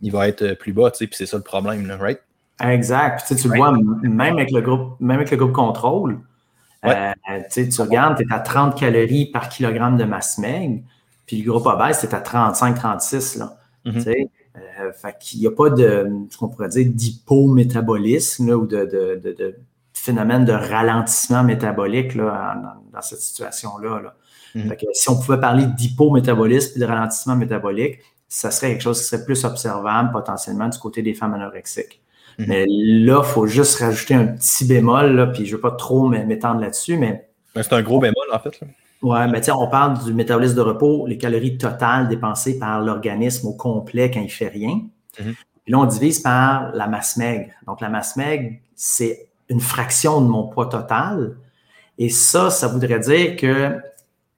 il 0.00 0.12
va 0.12 0.28
être 0.28 0.54
plus 0.54 0.72
bas, 0.72 0.90
tu 0.90 0.98
sais, 0.98 1.06
puis 1.06 1.16
c'est 1.16 1.26
ça 1.26 1.36
le 1.36 1.42
problème, 1.42 1.90
right? 1.98 2.20
Exact. 2.60 3.24
tu, 3.26 3.48
le 3.48 3.56
vois, 3.56 3.72
même 4.02 4.20
avec 4.20 4.52
le 4.52 4.60
groupe, 4.60 5.00
même 5.00 5.16
avec 5.16 5.30
le 5.30 5.36
groupe 5.38 5.52
contrôle, 5.52 6.20
euh, 6.84 7.12
tu 7.50 7.80
regardes, 7.80 8.18
tu 8.18 8.22
es 8.24 8.32
à 8.32 8.40
30 8.40 8.78
calories 8.78 9.26
par 9.26 9.48
kilogramme 9.48 9.96
de 9.96 10.04
masse 10.04 10.38
maigre, 10.38 10.80
puis 11.26 11.42
le 11.42 11.50
groupe 11.50 11.66
obèse, 11.66 11.98
c'est 11.98 12.14
à 12.14 12.20
35-36. 12.20 13.38
Là. 13.38 13.56
Mm-hmm. 13.86 14.28
Euh, 14.56 14.92
fait 14.92 15.16
qu'il 15.18 15.40
n'y 15.40 15.46
a 15.46 15.50
pas 15.50 15.70
de, 15.70 16.06
ce 16.30 16.36
qu'on 16.36 16.48
pourrait 16.48 16.68
dire, 16.68 16.86
d'hypométabolisme 16.90 18.50
ou 18.50 18.66
de, 18.66 19.56
phénomène 19.94 20.44
de 20.44 20.52
ralentissement 20.52 21.42
métabolique 21.42 22.14
là, 22.14 22.60
dans, 22.92 23.00
cette 23.00 23.20
situation-là. 23.20 24.14
Mhm. 24.54 24.74
Si 24.92 25.08
on 25.08 25.18
pouvait 25.18 25.40
parler 25.40 25.64
d'hypométabolisme 25.66 26.72
et 26.76 26.80
de 26.80 26.84
ralentissement 26.84 27.36
métabolique, 27.36 28.00
ça 28.28 28.50
serait 28.50 28.70
quelque 28.70 28.82
chose 28.82 29.00
qui 29.00 29.06
serait 29.06 29.24
plus 29.24 29.44
observable 29.44 30.10
potentiellement 30.12 30.68
du 30.68 30.78
côté 30.78 31.02
des 31.02 31.14
femmes 31.14 31.34
anorexiques. 31.34 32.02
Mhm. 32.38 32.46
Mais 32.48 32.66
là, 32.68 33.22
il 33.24 33.28
faut 33.28 33.46
juste 33.46 33.78
rajouter 33.78 34.14
un 34.14 34.26
petit 34.26 34.66
bémol, 34.66 35.14
là, 35.14 35.26
puis 35.28 35.46
je 35.46 35.52
ne 35.52 35.56
veux 35.56 35.60
pas 35.60 35.70
trop 35.70 36.08
m'étendre 36.08 36.60
là-dessus, 36.60 36.98
mais. 36.98 37.28
c'est 37.54 37.72
un 37.72 37.82
gros 37.82 38.00
bémol, 38.00 38.26
en 38.32 38.38
fait. 38.38 38.60
Oui, 39.02 39.18
mais 39.30 39.40
tiens, 39.40 39.56
on 39.56 39.68
parle 39.68 40.02
du 40.04 40.14
métabolisme 40.14 40.54
de 40.54 40.60
repos, 40.60 41.06
les 41.06 41.18
calories 41.18 41.58
totales 41.58 42.08
dépensées 42.08 42.58
par 42.58 42.80
l'organisme 42.80 43.48
au 43.48 43.52
complet 43.52 44.10
quand 44.10 44.20
il 44.20 44.26
ne 44.26 44.30
fait 44.30 44.48
rien. 44.48 44.80
Mhm. 45.20 45.34
Puis 45.64 45.72
là, 45.72 45.78
on 45.78 45.86
divise 45.86 46.20
par 46.20 46.72
la 46.72 46.86
masse 46.86 47.16
maigre. 47.16 47.50
Donc, 47.66 47.80
la 47.80 47.88
masse 47.88 48.16
maigre, 48.16 48.56
c'est 48.74 49.28
une 49.48 49.60
fraction 49.60 50.20
de 50.20 50.28
mon 50.28 50.46
poids 50.46 50.66
total. 50.66 51.36
Et 51.98 52.08
ça, 52.08 52.50
ça 52.50 52.68
voudrait 52.68 53.00
dire 53.00 53.36
que 53.36 53.76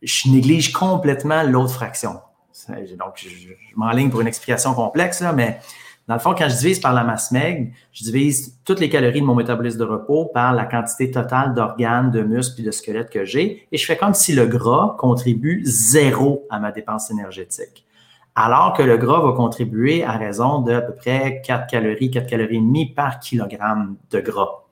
je 0.02 0.28
néglige 0.28 0.72
complètement 0.72 1.42
l'autre 1.42 1.72
fraction. 1.72 2.20
Donc, 2.68 3.14
je, 3.16 3.28
je 3.28 3.76
m'enligne 3.76 4.10
pour 4.10 4.20
une 4.20 4.26
explication 4.26 4.74
complexe, 4.74 5.20
là, 5.20 5.32
mais 5.32 5.60
dans 6.06 6.14
le 6.14 6.20
fond, 6.20 6.34
quand 6.34 6.48
je 6.50 6.56
divise 6.56 6.80
par 6.80 6.92
la 6.92 7.02
masse 7.02 7.30
maigre, 7.30 7.70
je 7.92 8.04
divise 8.04 8.58
toutes 8.64 8.78
les 8.78 8.90
calories 8.90 9.22
de 9.22 9.26
mon 9.26 9.34
métabolisme 9.34 9.78
de 9.78 9.84
repos 9.84 10.26
par 10.26 10.52
la 10.52 10.66
quantité 10.66 11.10
totale 11.10 11.54
d'organes, 11.54 12.10
de 12.10 12.20
muscles 12.20 12.60
et 12.60 12.64
de 12.64 12.70
squelettes 12.70 13.08
que 13.08 13.24
j'ai. 13.24 13.66
Et 13.72 13.78
je 13.78 13.86
fais 13.86 13.96
comme 13.96 14.12
si 14.12 14.34
le 14.34 14.46
gras 14.46 14.96
contribue 14.98 15.62
zéro 15.64 16.46
à 16.50 16.58
ma 16.58 16.72
dépense 16.72 17.10
énergétique. 17.10 17.86
Alors 18.34 18.74
que 18.74 18.82
le 18.82 18.98
gras 18.98 19.20
va 19.20 19.32
contribuer 19.32 20.04
à 20.04 20.12
raison 20.12 20.60
de 20.60 20.74
à 20.74 20.82
peu 20.82 20.94
près 20.94 21.40
4 21.42 21.68
calories, 21.68 22.10
4 22.10 22.26
calories 22.26 22.56
et 22.56 22.60
demie 22.60 22.92
par 22.92 23.18
kilogramme 23.20 23.96
de 24.10 24.20
gras. 24.20 24.64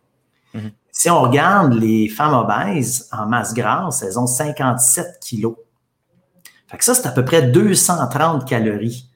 Mhm. 0.53 0.73
Si 0.91 1.09
on 1.09 1.23
regarde 1.23 1.73
les 1.73 2.09
femmes 2.09 2.35
obèses 2.35 3.09
en 3.11 3.27
masse 3.27 3.55
grasse, 3.55 4.03
elles 4.03 4.19
ont 4.19 4.27
57 4.27 5.19
kilos. 5.23 5.57
Fait 6.67 6.77
que 6.77 6.85
ça, 6.85 6.95
c'est 6.95 7.07
à 7.07 7.13
peu 7.13 7.25
près 7.25 7.43
230 7.43 8.47
calories 8.47 9.09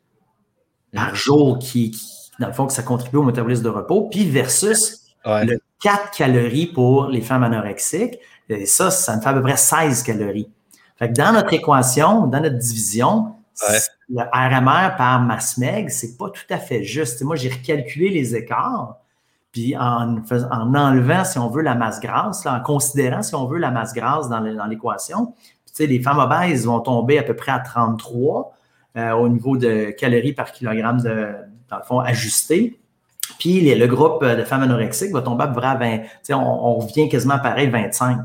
par 0.96 1.14
jour 1.14 1.59
qui, 1.59 1.96
dans 2.40 2.48
le 2.48 2.52
fond, 2.52 2.66
que 2.66 2.72
ça 2.72 2.82
contribue 2.82 3.18
au 3.18 3.22
métabolisme 3.22 3.62
de 3.62 3.68
repos, 3.68 4.09
puis 4.11 4.28
versus 4.28 5.02
le 5.24 5.59
4 5.82 6.11
calories 6.16 6.66
pour 6.66 7.06
les 7.06 7.20
femmes 7.20 7.44
anorexiques. 7.44 8.18
Et 8.48 8.66
ça, 8.66 8.90
ça 8.90 9.16
me 9.16 9.20
fait 9.20 9.28
à 9.28 9.35
peu 9.35 9.42
près 9.42 9.56
16 9.56 10.02
calories. 10.02 10.48
Fait 10.98 11.09
que 11.09 11.14
dans 11.14 11.32
notre 11.32 11.52
équation, 11.52 12.26
dans 12.26 12.40
notre 12.40 12.56
division, 12.56 13.35
le 14.09 14.22
RMR 14.22 14.96
par 14.96 15.20
masse 15.20 15.59
meg, 15.59 15.90
c'est 15.90 16.16
pas 16.16 16.30
tout 16.30 16.46
à 16.50 16.59
fait 16.59 16.85
juste. 16.85 17.22
moi, 17.22 17.37
j'ai 17.37 17.48
recalculé 17.48 18.09
les 18.09 18.35
écarts, 18.35 18.96
puis 19.52 19.76
en, 19.76 20.18
en, 20.50 20.74
enlevant, 20.74 21.24
si 21.24 21.38
on 21.38 21.48
veut, 21.48 21.62
la 21.62 21.74
masse 21.74 22.00
grasse, 22.00 22.46
en 22.46 22.61
considérant, 22.61 23.22
si 23.22 23.35
on 23.35 23.46
veut, 23.46 23.59
la 23.59 23.70
masse 23.70 23.94
grasse 23.94 24.28
dans 24.28 24.40
l'équation, 24.40 25.35
les 25.78 26.00
femmes 26.00 26.18
obèses 26.18 26.66
vont 26.66 26.80
tomber 26.80 27.18
à 27.18 27.22
peu 27.22 27.35
près 27.35 27.52
à 27.52 27.59
33, 27.59 28.56
euh, 28.96 29.12
au 29.12 29.28
niveau 29.28 29.56
de 29.56 29.90
calories 29.90 30.32
par 30.32 30.52
kilogramme 30.52 31.00
de, 31.02 31.35
dans 31.68 31.78
le 31.78 31.82
fond, 31.82 32.00
ajusté. 32.00 32.78
Puis 33.38 33.74
le 33.74 33.87
groupe 33.87 34.24
de 34.24 34.44
femmes 34.44 34.62
anorexiques 34.62 35.12
va 35.12 35.20
tomber 35.20 35.44
à 35.44 35.48
peu 35.48 35.56
près 35.56 35.68
à 35.68 35.74
20, 35.74 36.00
on, 36.30 36.35
on 36.37 36.74
revient 36.78 37.09
quasiment 37.09 37.38
pareil, 37.38 37.68
25. 37.68 38.18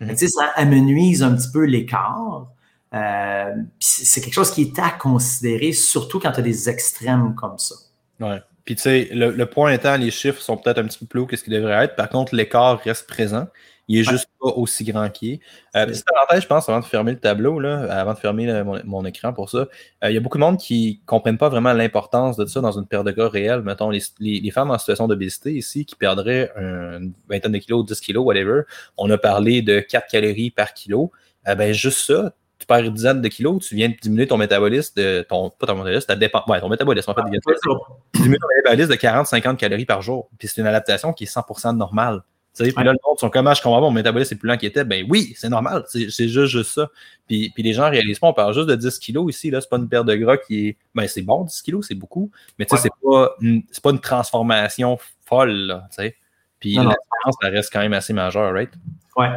Mhm. 0.00 0.16
Ça 0.16 0.52
amenuise 0.54 1.22
un 1.22 1.34
petit 1.34 1.50
peu 1.50 1.64
l'écart. 1.64 2.46
Euh, 2.94 3.52
c'est 3.80 4.20
quelque 4.20 4.34
chose 4.34 4.50
qui 4.50 4.62
est 4.62 4.78
à 4.78 4.90
considérer, 4.90 5.72
surtout 5.72 6.20
quand 6.20 6.32
tu 6.32 6.40
as 6.40 6.42
des 6.42 6.68
extrêmes 6.68 7.34
comme 7.34 7.58
ça. 7.58 7.74
Ouais. 8.20 8.40
Puis 8.64 8.74
tu 8.76 8.82
sais, 8.82 9.08
le, 9.12 9.30
le, 9.30 9.46
point 9.46 9.72
étant, 9.72 9.96
les 9.96 10.10
chiffres 10.10 10.40
sont 10.40 10.56
peut-être 10.56 10.78
un 10.78 10.84
petit 10.84 10.98
peu 10.98 11.06
plus 11.06 11.20
hauts 11.20 11.26
que 11.26 11.36
ce 11.36 11.44
qu'ils 11.44 11.52
devraient 11.52 11.84
être. 11.84 11.94
Par 11.94 12.08
contre, 12.08 12.34
l'écart 12.34 12.80
reste 12.80 13.06
présent. 13.06 13.46
Il 13.88 13.98
est 13.98 14.04
juste 14.04 14.28
pas 14.40 14.48
aussi 14.48 14.84
grand 14.84 15.08
qu'il 15.10 15.34
est. 15.34 15.40
Euh, 15.76 15.86
petite 15.86 16.04
parenthèse, 16.04 16.42
je 16.42 16.46
pense, 16.48 16.68
avant 16.68 16.80
de 16.80 16.84
fermer 16.84 17.12
le 17.12 17.18
tableau, 17.18 17.60
là, 17.60 17.82
avant 17.92 18.14
de 18.14 18.18
fermer 18.18 18.62
mon, 18.84 19.04
écran 19.04 19.32
pour 19.32 19.48
ça, 19.48 19.58
euh, 19.58 19.66
il 20.10 20.14
y 20.14 20.16
a 20.16 20.20
beaucoup 20.20 20.38
de 20.38 20.42
monde 20.42 20.58
qui 20.58 21.00
ne 21.02 21.06
comprennent 21.06 21.38
pas 21.38 21.48
vraiment 21.48 21.72
l'importance 21.72 22.36
de 22.36 22.46
ça 22.46 22.60
dans 22.60 22.76
une 22.76 22.86
perte 22.86 23.06
de 23.06 23.12
gras 23.12 23.28
réelle. 23.28 23.62
Mettons, 23.62 23.90
les, 23.90 24.02
les, 24.18 24.50
femmes 24.50 24.70
en 24.70 24.78
situation 24.78 25.06
d'obésité 25.06 25.52
ici 25.52 25.84
qui 25.84 25.94
perdraient 25.94 26.50
une 26.56 27.12
vingtaine 27.28 27.52
de 27.52 27.58
kilos, 27.58 27.86
10 27.86 28.00
kilos, 28.00 28.24
whatever. 28.24 28.62
On 28.96 29.08
a 29.10 29.18
parlé 29.18 29.62
de 29.62 29.80
4 29.80 30.08
calories 30.08 30.50
par 30.50 30.74
kilo. 30.74 31.12
Euh, 31.48 31.54
ben, 31.54 31.72
juste 31.72 32.06
ça, 32.06 32.32
tu 32.58 32.66
perds 32.66 32.84
une 32.84 32.94
dizaine 32.94 33.20
de 33.20 33.28
kilos, 33.28 33.64
tu 33.66 33.74
viens 33.74 33.88
de 33.88 33.94
diminuer 34.00 34.26
ton 34.26 34.36
métabolisme, 34.36 34.94
de, 34.96 35.24
ton, 35.28 35.50
pas 35.50 35.66
ton 35.66 35.74
métabolisme, 35.74 36.06
ta 36.06 36.16
dépense, 36.16 36.46
ouais, 36.48 36.60
ton 36.60 36.68
métabolisme, 36.68 37.10
en 37.10 37.14
fait, 37.14 37.22
tu 37.22 38.22
diminues 38.22 38.38
ton 38.38 38.48
métabolisme 38.56 38.90
de 38.90 38.96
40-50 38.96 39.56
calories 39.56 39.84
par 39.84 40.02
jour. 40.02 40.28
Puis 40.38 40.48
c'est 40.48 40.60
une 40.60 40.66
adaptation 40.66 41.12
qui 41.12 41.24
est 41.24 41.32
100% 41.32 41.76
normale. 41.76 42.22
Puis 42.56 42.72
là, 42.84 42.92
le 42.92 42.98
monde 43.06 43.18
sont 43.18 43.30
comme, 43.30 43.46
ah, 43.46 43.54
je 43.54 43.62
comprends 43.62 43.80
mon 43.80 43.90
métabolisme 43.90 44.34
est 44.34 44.38
plus 44.38 44.48
lent 44.48 44.56
qu'il 44.56 44.68
était. 44.68 44.84
Ben 44.84 45.06
oui, 45.08 45.34
c'est 45.36 45.48
normal. 45.48 45.84
C'est 45.88 46.08
juste, 46.08 46.46
juste 46.46 46.74
ça. 46.74 46.88
Puis, 47.26 47.50
puis 47.54 47.62
les 47.62 47.72
gens 47.72 47.90
réalisent 47.90 48.18
pas, 48.18 48.28
on 48.28 48.32
parle 48.32 48.54
juste 48.54 48.68
de 48.68 48.74
10 48.74 48.98
kilos 48.98 49.34
ici. 49.34 49.50
Là, 49.50 49.60
c'est 49.60 49.68
pas 49.68 49.76
une 49.76 49.88
perte 49.88 50.06
de 50.06 50.14
gras 50.14 50.36
qui 50.36 50.68
est. 50.68 50.76
Ben, 50.94 51.06
c'est 51.06 51.22
bon, 51.22 51.44
10 51.44 51.62
kilos, 51.62 51.86
c'est 51.86 51.94
beaucoup. 51.94 52.30
Mais 52.58 52.64
tu 52.64 52.76
sais, 52.76 52.82
c'est 52.82 52.90
pas, 53.02 53.36
pas 53.82 53.90
une 53.90 54.00
transformation 54.00 54.98
folle, 55.24 55.52
là, 55.52 55.88
tu 55.90 56.02
sais. 56.02 56.16
Puis 56.60 56.74
la 56.74 56.82
différence, 56.82 57.36
ça 57.40 57.48
reste 57.48 57.72
quand 57.72 57.80
même 57.80 57.92
assez 57.92 58.12
majeure, 58.12 58.52
right? 58.52 58.70
Ouais. 59.16 59.28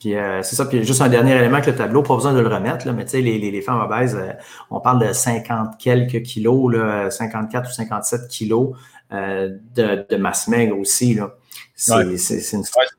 Puis 0.00 0.16
euh, 0.16 0.42
c'est 0.42 0.56
ça. 0.56 0.64
Puis 0.64 0.82
juste 0.82 1.02
un 1.02 1.08
dernier 1.08 1.36
élément 1.36 1.58
avec 1.58 1.66
le 1.66 1.76
tableau, 1.76 2.02
pas 2.02 2.14
besoin 2.14 2.32
de 2.32 2.40
le 2.40 2.48
remettre, 2.48 2.86
là, 2.86 2.92
mais 2.92 3.04
tu 3.04 3.10
sais, 3.10 3.20
les, 3.20 3.38
les, 3.38 3.50
les, 3.50 3.60
femmes 3.60 3.80
obèses, 3.80 4.16
euh, 4.16 4.32
on 4.70 4.80
parle 4.80 5.06
de 5.06 5.12
50 5.12 5.78
quelques 5.78 6.22
kilos, 6.22 6.72
là, 6.72 7.10
54 7.10 7.68
ou 7.68 7.72
57 7.72 8.28
kilos 8.28 8.74
euh, 9.12 9.58
de, 9.76 10.06
de, 10.08 10.16
masse 10.16 10.48
maigre 10.48 10.78
aussi. 10.78 11.14
Là. 11.14 11.34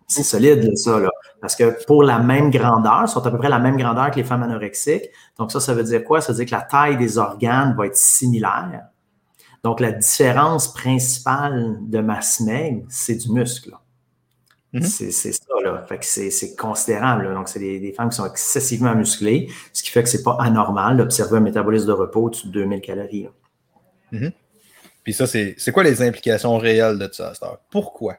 C'est 0.08 0.24
solide, 0.24 0.76
ça. 0.76 1.00
Là. 1.00 1.10
Parce 1.40 1.56
que 1.56 1.86
pour 1.86 2.04
la 2.04 2.20
même 2.20 2.52
grandeur, 2.52 3.10
sont 3.10 3.26
à 3.26 3.32
peu 3.32 3.38
près 3.38 3.50
la 3.50 3.60
même 3.60 3.78
grandeur 3.78 4.12
que 4.12 4.18
les 4.18 4.24
femmes 4.24 4.44
anorexiques. 4.44 5.10
Donc, 5.38 5.52
ça, 5.52 5.60
ça 5.60 5.74
veut 5.74 5.84
dire 5.84 6.04
quoi? 6.04 6.22
Ça 6.22 6.32
veut 6.32 6.38
dire 6.38 6.46
que 6.46 6.52
la 6.52 6.62
taille 6.62 6.98
des 6.98 7.18
organes 7.18 7.76
va 7.76 7.88
être 7.88 7.96
similaire. 7.96 8.82
Donc, 9.64 9.80
la 9.80 9.92
différence 9.92 10.74
principale 10.74 11.78
de 11.82 12.00
masse 12.00 12.40
maigre, 12.40 12.84
c'est 12.90 13.16
du 13.16 13.32
muscle. 13.32 13.76
Mm-hmm. 14.74 15.12
C'est 15.12 15.32
ça, 15.34 15.44
là. 15.64 15.86
Fait 15.88 15.98
que 15.98 16.06
c'est 16.06 16.56
considérable. 16.56 17.34
Donc, 17.34 17.50
c'est 17.50 17.60
des, 17.60 17.94
femmes 17.94 18.10
qui 18.10 18.16
sont 18.16 18.26
excessivement 18.26 18.96
musclées, 18.96 19.50
ce 19.74 19.84
qui 19.84 19.92
fait 19.92 20.04
que 20.04 20.10
c'est 20.10 20.24
pas 20.24 20.38
anormal 20.40 20.98
d'observer 20.98 21.38
un 21.38 21.42
métabolisme 21.42 21.88
de 21.88 21.92
repos 21.92 22.30
de 22.30 22.50
2000 22.50 22.82
calories. 22.82 23.28
Mm-hmm. 24.14 24.32
Puis 25.04 25.14
ça, 25.14 25.26
c'est 25.28 25.72
quoi 25.74 25.84
les 25.84 26.02
implications 26.02 26.58
réelles 26.58 27.00
de 27.00 27.10
ça, 27.12 27.34
Pourquoi? 27.70 28.18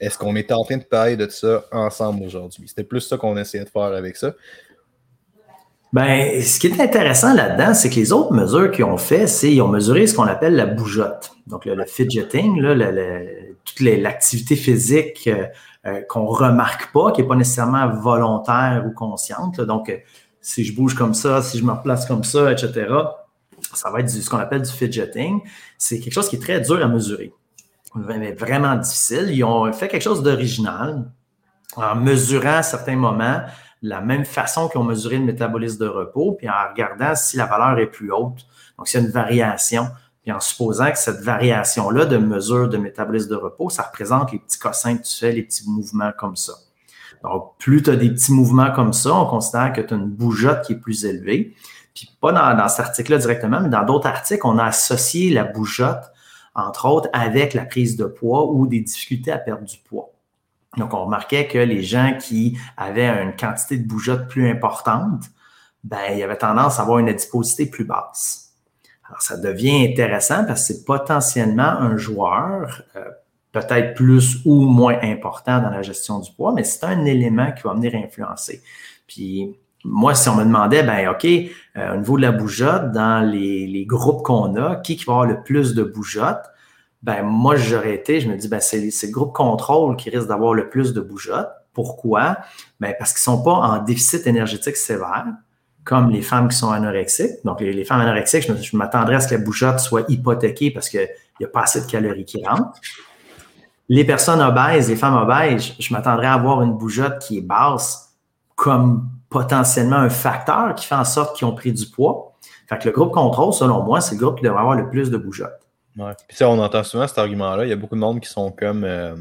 Est-ce 0.00 0.18
qu'on 0.18 0.34
est 0.34 0.50
en 0.50 0.64
train 0.64 0.78
de 0.78 0.84
parler 0.84 1.16
de 1.16 1.28
ça 1.28 1.64
ensemble 1.70 2.24
aujourd'hui? 2.24 2.66
C'était 2.66 2.84
plus 2.84 3.00
ça 3.00 3.16
qu'on 3.16 3.36
essayait 3.36 3.64
de 3.64 3.68
faire 3.68 3.82
avec 3.82 4.16
ça. 4.16 4.32
Ben, 5.92 6.40
ce 6.40 6.60
qui 6.60 6.68
est 6.68 6.80
intéressant 6.80 7.34
là-dedans, 7.34 7.74
c'est 7.74 7.90
que 7.90 7.96
les 7.96 8.12
autres 8.12 8.32
mesures 8.32 8.70
qu'ils 8.70 8.84
ont 8.84 8.96
fait, 8.96 9.26
c'est 9.26 9.48
qu'ils 9.48 9.60
ont 9.60 9.68
mesuré 9.68 10.06
ce 10.06 10.14
qu'on 10.14 10.24
appelle 10.24 10.54
la 10.54 10.66
bougeotte. 10.66 11.32
Donc, 11.48 11.64
le, 11.64 11.84
fidgeting, 11.84 12.62
toute 13.64 13.80
l'activité 13.80 14.54
physique 14.54 15.26
euh, 15.26 15.46
euh, 15.86 16.00
qu'on 16.08 16.26
remarque 16.26 16.92
pas, 16.92 17.10
qui 17.10 17.22
n'est 17.22 17.28
pas 17.28 17.34
nécessairement 17.34 17.88
volontaire 17.90 18.84
ou 18.86 18.92
consciente. 18.92 19.60
Donc, 19.60 19.90
euh, 19.90 19.96
si 20.40 20.64
je 20.64 20.74
bouge 20.74 20.94
comme 20.94 21.12
ça, 21.12 21.42
si 21.42 21.58
je 21.58 21.64
me 21.64 21.72
replace 21.72 22.06
comme 22.06 22.22
ça, 22.22 22.52
etc., 22.52 22.86
ça 23.74 23.90
va 23.90 24.00
être 24.00 24.08
ce 24.08 24.30
qu'on 24.30 24.38
appelle 24.38 24.62
du 24.62 24.70
fidgeting. 24.70 25.40
C'est 25.76 25.98
quelque 25.98 26.12
chose 26.12 26.28
qui 26.28 26.36
est 26.36 26.40
très 26.40 26.60
dur 26.60 26.82
à 26.82 26.86
mesurer. 26.86 27.32
Mais 27.94 28.32
vraiment 28.32 28.76
difficile. 28.76 29.30
Ils 29.30 29.44
ont 29.44 29.72
fait 29.72 29.88
quelque 29.88 30.02
chose 30.02 30.22
d'original 30.22 31.10
en 31.76 31.94
mesurant 31.96 32.58
à 32.58 32.62
certains 32.62 32.96
moments 32.96 33.42
la 33.82 34.00
même 34.00 34.24
façon 34.24 34.68
qu'ils 34.68 34.80
ont 34.80 34.84
mesuré 34.84 35.18
le 35.18 35.24
métabolisme 35.24 35.78
de 35.78 35.88
repos, 35.88 36.32
puis 36.32 36.48
en 36.48 36.68
regardant 36.70 37.14
si 37.14 37.36
la 37.36 37.46
valeur 37.46 37.78
est 37.78 37.86
plus 37.86 38.12
haute. 38.12 38.46
Donc, 38.76 38.88
c'est 38.88 39.00
une 39.00 39.10
variation. 39.10 39.88
Puis 40.22 40.32
en 40.32 40.40
supposant 40.40 40.90
que 40.90 40.98
cette 40.98 41.20
variation-là 41.20 42.04
de 42.04 42.18
mesure 42.18 42.68
de 42.68 42.76
métabolisme 42.76 43.30
de 43.30 43.36
repos, 43.36 43.70
ça 43.70 43.84
représente 43.84 44.32
les 44.32 44.38
petits 44.38 44.58
cossins 44.58 44.98
que 44.98 45.02
tu 45.02 45.16
fais, 45.16 45.32
les 45.32 45.42
petits 45.42 45.68
mouvements 45.68 46.12
comme 46.16 46.36
ça. 46.36 46.52
Donc, 47.22 47.54
plus 47.58 47.82
tu 47.82 47.90
as 47.90 47.96
des 47.96 48.10
petits 48.10 48.32
mouvements 48.32 48.70
comme 48.70 48.92
ça, 48.92 49.14
on 49.14 49.26
considère 49.26 49.72
que 49.72 49.80
tu 49.80 49.94
as 49.94 49.96
une 49.96 50.10
bougeotte 50.10 50.64
qui 50.66 50.74
est 50.74 50.76
plus 50.76 51.04
élevée. 51.04 51.54
Puis 51.94 52.10
pas 52.20 52.32
dans, 52.32 52.56
dans 52.56 52.68
cet 52.68 52.80
article-là 52.86 53.18
directement, 53.18 53.60
mais 53.60 53.68
dans 53.68 53.84
d'autres 53.84 54.06
articles, 54.06 54.42
on 54.44 54.58
a 54.58 54.64
associé 54.64 55.30
la 55.30 55.44
bougeotte, 55.44 56.12
entre 56.60 56.86
autres, 56.86 57.08
avec 57.12 57.54
la 57.54 57.64
prise 57.64 57.96
de 57.96 58.04
poids 58.04 58.50
ou 58.50 58.66
des 58.66 58.80
difficultés 58.80 59.32
à 59.32 59.38
perdre 59.38 59.64
du 59.64 59.78
poids. 59.78 60.10
Donc, 60.76 60.94
on 60.94 61.04
remarquait 61.04 61.48
que 61.48 61.58
les 61.58 61.82
gens 61.82 62.16
qui 62.18 62.56
avaient 62.76 63.08
une 63.22 63.34
quantité 63.34 63.76
de 63.76 63.86
bougeotte 63.86 64.28
plus 64.28 64.48
importante, 64.48 65.24
ben, 65.82 65.98
il 66.12 66.18
y 66.18 66.22
avait 66.22 66.36
tendance 66.36 66.78
à 66.78 66.82
avoir 66.82 66.98
une 66.98 67.08
adiposité 67.08 67.66
plus 67.66 67.84
basse. 67.84 68.54
Alors, 69.08 69.22
ça 69.22 69.36
devient 69.36 69.88
intéressant 69.90 70.44
parce 70.44 70.68
que 70.68 70.74
c'est 70.74 70.84
potentiellement 70.84 71.62
un 71.62 71.96
joueur, 71.96 72.82
euh, 72.94 73.04
peut-être 73.50 73.94
plus 73.94 74.42
ou 74.44 74.60
moins 74.60 74.98
important 75.02 75.60
dans 75.60 75.70
la 75.70 75.82
gestion 75.82 76.20
du 76.20 76.30
poids, 76.32 76.52
mais 76.52 76.62
c'est 76.62 76.84
un 76.84 77.04
élément 77.04 77.50
qui 77.50 77.62
va 77.62 77.74
venir 77.74 77.94
influencer. 77.96 78.62
Puis, 79.08 79.58
moi, 79.84 80.14
si 80.14 80.28
on 80.28 80.36
me 80.36 80.44
demandait, 80.44 80.82
ben 80.82 81.08
OK, 81.08 81.24
euh, 81.24 81.94
au 81.94 81.96
niveau 81.96 82.16
de 82.16 82.22
la 82.22 82.32
bougeotte, 82.32 82.92
dans 82.92 83.26
les, 83.26 83.84
groupes 83.86 84.22
qu'on 84.22 84.54
a, 84.56 84.76
qui, 84.76 84.96
va 84.96 85.12
avoir 85.12 85.26
le 85.26 85.42
plus 85.42 85.74
de 85.74 85.82
bougeotte? 85.82 86.44
ben 87.02 87.22
moi, 87.22 87.56
j'aurais 87.56 87.94
été, 87.94 88.20
je 88.20 88.28
me 88.28 88.36
dis, 88.36 88.48
ben 88.48 88.60
c'est 88.60 88.80
le 88.80 89.10
groupe 89.12 89.32
contrôle 89.32 89.96
qui 89.96 90.10
risque 90.10 90.28
d'avoir 90.28 90.54
le 90.54 90.68
plus 90.68 90.92
de 90.92 91.00
bougeotte. 91.00 91.48
Pourquoi? 91.72 92.38
Ben 92.78 92.94
parce 92.98 93.12
qu'ils 93.12 93.30
ne 93.32 93.36
sont 93.36 93.42
pas 93.42 93.52
en 93.52 93.82
déficit 93.82 94.26
énergétique 94.26 94.76
sévère, 94.76 95.26
comme 95.84 96.10
les 96.10 96.20
femmes 96.20 96.48
qui 96.48 96.56
sont 96.56 96.70
anorexiques. 96.70 97.42
Donc, 97.44 97.60
les, 97.60 97.84
femmes 97.84 98.02
anorexiques, 98.02 98.50
je, 98.62 98.76
m'attendrais 98.76 99.16
à 99.16 99.20
ce 99.20 99.28
que 99.28 99.34
la 99.34 99.40
bougeotte 99.40 99.80
soit 99.80 100.04
hypothéquée 100.08 100.70
parce 100.70 100.90
qu'il 100.90 101.08
n'y 101.38 101.46
a 101.46 101.48
pas 101.48 101.62
assez 101.62 101.80
de 101.80 101.86
calories 101.86 102.26
qui 102.26 102.44
rentrent. 102.44 102.78
Les 103.88 104.04
personnes 104.04 104.40
obèses, 104.40 104.88
les 104.88 104.96
femmes 104.96 105.16
obèses, 105.16 105.72
je 105.78 105.94
m'attendrais 105.94 106.26
à 106.26 106.34
avoir 106.34 106.62
une 106.62 106.74
bougeotte 106.74 107.18
qui 107.20 107.38
est 107.38 107.42
basse 107.42 108.14
comme 108.56 109.08
potentiellement 109.30 109.96
un 109.96 110.10
facteur 110.10 110.74
qui 110.74 110.86
fait 110.86 110.94
en 110.94 111.04
sorte 111.04 111.36
qu'ils 111.36 111.46
ont 111.46 111.54
pris 111.54 111.72
du 111.72 111.86
poids. 111.86 112.36
Fait 112.68 112.78
que 112.78 112.86
le 112.86 112.92
groupe 112.92 113.12
contrôle, 113.12 113.52
selon 113.52 113.82
moi, 113.82 114.00
c'est 114.00 114.16
le 114.16 114.20
groupe 114.20 114.38
qui 114.38 114.44
devrait 114.44 114.60
avoir 114.60 114.76
le 114.76 114.90
plus 114.90 115.10
de 115.10 115.16
bougeotte. 115.16 115.60
Ouais. 115.96 116.12
Puis 116.28 116.36
ça, 116.36 116.48
on 116.48 116.58
entend 116.58 116.84
souvent 116.84 117.06
cet 117.06 117.18
argument-là. 117.18 117.64
Il 117.64 117.68
y 117.68 117.72
a 117.72 117.76
beaucoup 117.76 117.94
de 117.94 118.00
monde 118.00 118.20
qui 118.20 118.28
sont 118.28 118.50
comme 118.52 118.84
euh, 118.84 119.14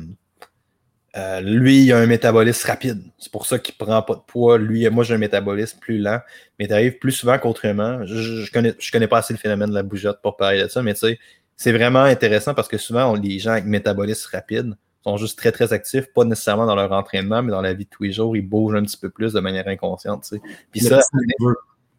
euh, 1.18 1.42
lui, 1.42 1.86
il 1.86 1.94
a 1.94 1.98
un 1.98 2.06
métabolisme 2.06 2.68
rapide. 2.68 3.02
C'est 3.18 3.32
pour 3.32 3.46
ça 3.46 3.58
qu'il 3.58 3.76
prend 3.76 4.02
pas 4.02 4.16
de 4.16 4.22
poids. 4.22 4.58
Lui, 4.58 4.88
moi, 4.90 5.04
j'ai 5.04 5.16
un 5.16 5.20
métabolisme 5.20 5.80
plus 5.80 5.98
lent. 5.98 6.20
Mais 6.58 6.68
tu 6.68 6.74
arrives 6.74 7.00
plus 7.00 7.12
souvent 7.12 7.38
qu'autrement. 7.40 8.06
Je, 8.06 8.16
je, 8.16 8.52
connais, 8.92 9.08
pas 9.08 9.20
assez 9.20 9.34
le 9.34 9.40
phénomène 9.40 9.70
de 9.70 9.76
la 9.76 9.84
bougeotte 9.84 10.22
pour 10.22 10.38
parler 10.38 10.64
de 10.64 10.68
ça, 10.68 10.84
mais 10.84 10.94
tu 10.94 11.00
sais, 11.02 11.20
c'est 11.56 11.72
vraiment 11.72 12.04
intéressant 12.04 12.54
parce 12.54 12.68
que 12.68 12.78
souvent, 12.78 13.14
les 13.16 13.40
gens 13.40 13.52
avec 13.52 13.66
métabolisme 13.66 14.30
rapide 14.32 14.76
sont 15.04 15.18
juste 15.18 15.38
très, 15.38 15.52
très 15.52 15.74
actifs, 15.74 16.08
pas 16.14 16.26
nécessairement 16.26 16.66
dans 16.66 16.76
leur 16.76 16.92
entraînement, 16.92 17.42
mais 17.42 17.52
dans 17.52 17.62
la 17.62 17.74
vie 17.74 17.86
de 17.86 17.90
tous 17.90 18.04
les 18.04 18.12
jours, 18.12 18.36
ils 18.36 18.48
bougent 18.48 18.76
un 18.76 18.84
petit 18.84 18.98
peu 18.98 19.10
plus 19.10 19.34
de 19.34 19.40
manière 19.40 19.68
inconsciente. 19.68 20.24
Tu 20.24 20.36
sais. 20.36 20.42
Puis 20.72 20.82
ça, 20.82 21.00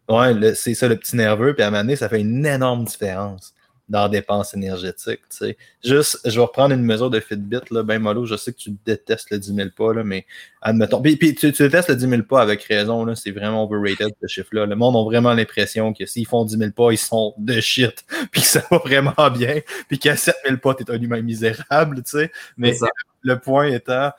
ouais, 0.09 0.55
c'est 0.55 0.75
ça 0.75 0.89
le 0.89 0.97
petit 0.97 1.17
nerveux. 1.17 1.55
Puis 1.55 1.63
à 1.63 1.69
un 1.69 1.71
moment 1.71 1.83
donné, 1.83 1.97
ça 1.97 2.09
fait 2.09 2.21
une 2.21 2.45
énorme 2.45 2.85
différence 2.85 3.55
dans 3.91 4.09
dépenses 4.09 4.55
énergétiques. 4.55 5.21
sais. 5.29 5.57
Juste, 5.85 6.21
je 6.25 6.37
vais 6.37 6.47
reprendre 6.47 6.73
une 6.73 6.85
mesure 6.85 7.11
de 7.11 7.19
Fitbit, 7.19 7.59
là, 7.73 7.83
ben 7.83 7.99
mollo, 7.99 8.25
je 8.25 8.37
sais 8.37 8.53
que 8.53 8.59
tu 8.59 8.71
détestes 8.87 9.31
le 9.31 9.39
10 9.39 9.55
000 9.55 9.69
pas, 9.77 9.93
là, 9.93 10.05
mais 10.05 10.27
admettons. 10.63 11.03
Puis, 11.03 11.17
puis 11.17 11.35
tu, 11.35 11.51
détestes 11.51 11.89
le 11.89 11.97
10 11.97 12.09
000 12.09 12.23
pas 12.23 12.41
avec 12.41 12.63
raison, 12.63 13.05
là, 13.05 13.17
c'est 13.17 13.33
vraiment 13.33 13.65
overrated 13.65 14.13
ce 14.23 14.29
chiffre-là. 14.29 14.65
Le 14.65 14.77
monde 14.77 14.97
a 14.97 15.03
vraiment 15.03 15.35
l'impression 15.35 15.93
que 15.93 16.07
s'ils 16.07 16.27
font 16.27 16.45
10 16.45 16.57
000 16.57 16.71
pas, 16.71 16.93
ils 16.93 16.99
sont 16.99 17.35
de 17.37 17.61
shit, 17.61 18.05
puis 18.31 18.43
que 18.43 18.47
ça 18.47 18.63
va 18.71 18.79
vraiment 18.79 19.31
bien, 19.31 19.61
puis 19.89 19.99
qu'à 19.99 20.17
7 20.17 20.37
000 20.47 20.59
pas, 20.59 20.75
t'es 20.75 20.89
un 20.89 21.03
humain 21.03 21.21
misérable, 21.21 22.05
tu 22.05 22.11
sais. 22.11 22.33
Mais 22.57 22.75
le 23.23 23.39
point 23.41 23.67
étant, 23.67 24.13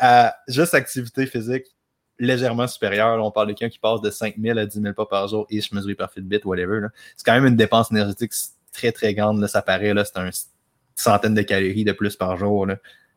à 0.00 0.34
juste 0.48 0.74
activité 0.74 1.26
physique, 1.26 1.66
légèrement 2.18 2.66
supérieure. 2.66 3.22
on 3.24 3.30
parle 3.30 3.48
de 3.48 3.52
quelqu'un 3.52 3.72
qui 3.72 3.78
passe 3.78 4.00
de 4.00 4.10
5 4.10 4.36
000 4.40 4.58
à 4.58 4.66
10 4.66 4.80
000 4.80 4.94
pas 4.94 5.06
par 5.06 5.28
jour, 5.28 5.46
et 5.50 5.60
je 5.60 5.74
mesuré 5.74 5.94
par 5.94 6.12
Fitbit, 6.12 6.40
whatever. 6.44 6.88
C'est 7.16 7.24
quand 7.24 7.34
même 7.34 7.46
une 7.46 7.56
dépense 7.56 7.90
énergétique 7.90 8.32
très, 8.74 8.92
très 8.92 9.14
grande. 9.14 9.40
Là, 9.40 9.48
ça 9.48 9.62
paraît, 9.62 9.94
là, 9.94 10.04
c'est 10.04 10.18
une 10.18 10.30
centaine 10.94 11.34
de 11.34 11.42
calories 11.42 11.84
de 11.84 11.92
plus 11.92 12.16
par 12.16 12.36
jour. 12.36 12.66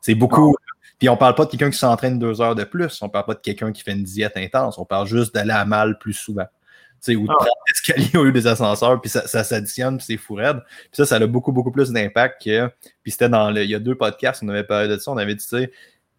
C'est 0.02 0.16
beaucoup. 0.16 0.56
Puis 1.00 1.10
on 1.10 1.18
parle 1.18 1.36
pas 1.36 1.46
de 1.46 1.52
quelqu'un 1.52 1.70
qui 1.70 1.78
s'entraîne 1.78 2.18
deux 2.18 2.42
heures 2.42 2.56
de 2.56 2.64
plus. 2.64 3.02
On 3.02 3.10
parle 3.10 3.26
pas 3.26 3.34
de 3.34 3.40
quelqu'un 3.40 3.72
qui 3.72 3.84
fait 3.84 3.92
une 3.92 4.04
diète 4.04 4.38
intense. 4.38 4.78
On 4.78 4.86
parle 4.86 5.08
juste 5.08 5.34
d'aller 5.34 5.52
à 5.52 5.66
mal 5.66 6.00
plus 6.00 6.14
souvent. 6.14 6.48
sais, 7.00 7.16
ou 7.16 7.24
de 7.24 7.28
prendre 7.28 7.50
l'escalier 7.68 8.18
au 8.18 8.24
lieu 8.24 8.32
des 8.32 8.48
ascenseurs, 8.48 9.00
puis 9.00 9.10
ça, 9.10 9.28
ça 9.28 9.44
s'additionne, 9.44 9.98
puis 9.98 10.06
c'est 10.06 10.18
fou 10.18 10.36
raide. 10.36 10.62
Puis 10.66 10.90
ça, 10.94 11.06
ça 11.06 11.16
a 11.18 11.28
beaucoup, 11.28 11.52
beaucoup 11.52 11.72
plus 11.72 11.92
d'impact 11.92 12.44
que. 12.44 12.70
Puis 13.04 13.12
c'était 13.12 13.30
dans 13.30 13.52
le. 13.52 13.64
Il 13.64 13.70
y 13.70 13.76
a 13.76 13.80
deux 13.80 13.96
podcasts, 13.96 14.42
on 14.44 14.50
avait 14.50 14.64
parlé 14.64 14.88
de 14.88 14.98
ça, 14.98 15.12
on 15.12 15.18
avait 15.18 15.36
dit, 15.36 15.44
tu 15.44 15.58
sais, 15.58 15.72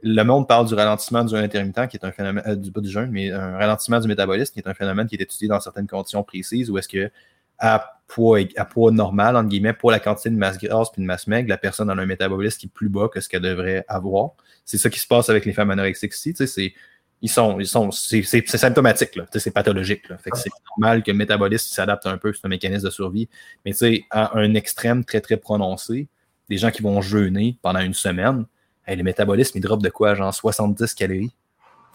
le 0.03 0.23
monde 0.23 0.47
parle 0.47 0.67
du 0.67 0.75
ralentissement 0.75 1.25
du 1.25 1.35
jeûne 1.35 1.45
intermittent, 1.45 1.89
qui 1.89 1.97
est 1.97 2.05
un 2.05 2.13
phénomène, 2.13 2.45
euh, 2.47 2.55
du, 2.55 2.71
pas 2.71 2.81
du 2.81 2.91
jeûne, 2.91 3.11
mais 3.11 3.33
un 3.33 3.57
ralentissement 3.57 3.99
du 3.99 4.07
métabolisme, 4.07 4.53
qui 4.53 4.61
est 4.61 4.69
un 4.69 4.75
phénomène 4.75 5.07
qui 5.09 5.17
est 5.17 5.23
étudié 5.23 5.49
dans 5.49 5.61
certaines 5.61 5.89
conditions 5.89 6.23
précises, 6.23 6.71
où 6.71 6.79
est-ce 6.79 6.89
que 6.89 7.11
à 7.59 8.01
poids, 8.07 8.41
à 8.57 8.65
poids 8.65 8.91
normal, 8.91 9.37
entre 9.37 9.49
guillemets, 9.49 9.73
pour 9.73 9.91
la 9.91 10.01
quantité 10.01 10.31
de 10.31 10.37
masse 10.37 10.59
grasse 10.59 10.91
puis 10.91 11.03
de 11.03 11.07
masse 11.07 11.27
maigre, 11.27 11.49
la 11.49 11.59
personne 11.59 11.91
a 11.91 11.93
un 11.93 12.07
métabolisme 12.07 12.59
qui 12.59 12.67
est 12.67 12.73
plus 12.73 12.89
bas 12.89 13.09
que 13.09 13.21
ce 13.21 13.29
qu'elle 13.29 13.43
devrait 13.43 13.85
avoir. 13.89 14.31
C'est 14.65 14.79
ça 14.79 14.91
qui 14.91 14.99
se 14.99 15.07
passe 15.07 15.29
avec 15.29 15.45
les 15.45 15.53
femmes 15.53 15.71
anorexiques 15.71 16.15
ici. 16.15 16.35
C'est, 16.35 16.73
ils 17.21 17.29
sont, 17.29 17.61
ils 17.61 17.67
sont, 17.67 17.91
c'est, 17.91 18.23
symptomatique, 18.23 19.17
là. 19.17 19.27
C'est 19.33 19.51
pathologique, 19.51 20.09
là. 20.09 20.19
Fait 20.19 20.31
que 20.31 20.39
c'est 20.39 20.51
normal 20.71 21.03
que 21.03 21.11
le 21.11 21.17
métabolisme 21.17 21.69
s'adapte 21.73 22.07
un 22.07 22.17
peu, 22.17 22.33
c'est 22.33 22.45
un 22.45 22.49
mécanisme 22.49 22.87
de 22.87 22.91
survie. 22.91 23.29
Mais 23.65 23.73
à 24.11 24.39
un 24.39 24.55
extrême 24.55 25.05
très, 25.05 25.21
très 25.21 25.37
prononcé, 25.37 26.09
des 26.49 26.57
gens 26.57 26.71
qui 26.71 26.83
vont 26.83 27.03
jeûner 27.03 27.59
pendant 27.61 27.81
une 27.81 27.95
semaine, 27.95 28.47
le 28.87 29.03
métabolisme, 29.03 29.59
il 29.59 29.61
drop 29.61 29.83
de 29.83 29.91
quoi? 29.91 30.15
Genre 30.15 30.33
70 30.33 30.95
calories? 30.95 31.35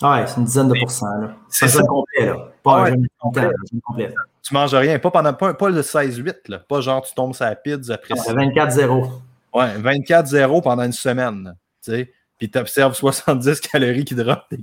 Ouais, 0.02 0.26
c'est 0.28 0.38
une 0.38 0.46
dizaine 0.46 0.68
de 0.68 0.80
pourcents. 0.80 1.18
Là. 1.22 1.36
C'est 1.50 1.68
ça 1.68 1.84
complet, 1.84 2.26
là. 2.26 2.52
Pas 2.64 2.82
un 2.82 2.86
jeûne 2.88 3.08
complet, 3.20 3.50
complet. 3.86 4.14
Tu 4.42 4.54
manges 4.54 4.74
rien, 4.74 5.00
pas 5.00 5.12
pendant 5.12 5.34
pas, 5.34 5.54
pas 5.54 5.70
le 5.70 5.82
16-8, 5.82 6.50
là. 6.50 6.60
Pas 6.60 6.82
genre 6.82 7.02
tu 7.02 7.14
tombes 7.14 7.34
sur 7.34 7.46
la 7.46 7.56
pizza 7.56 7.94
après 7.94 8.16
ça. 8.16 8.34
24-0. 8.34 9.10
Ouais, 9.54 9.78
24-0 9.78 10.62
pendant 10.62 10.84
une 10.84 10.92
semaine. 10.92 11.56
Tu 11.84 11.92
sais. 11.92 12.12
Puis 12.38 12.50
tu 12.50 12.58
observes 12.58 12.94
70 12.94 13.62
calories 13.62 14.04
qui 14.04 14.16
drop 14.16 14.42
t'es 14.50 14.58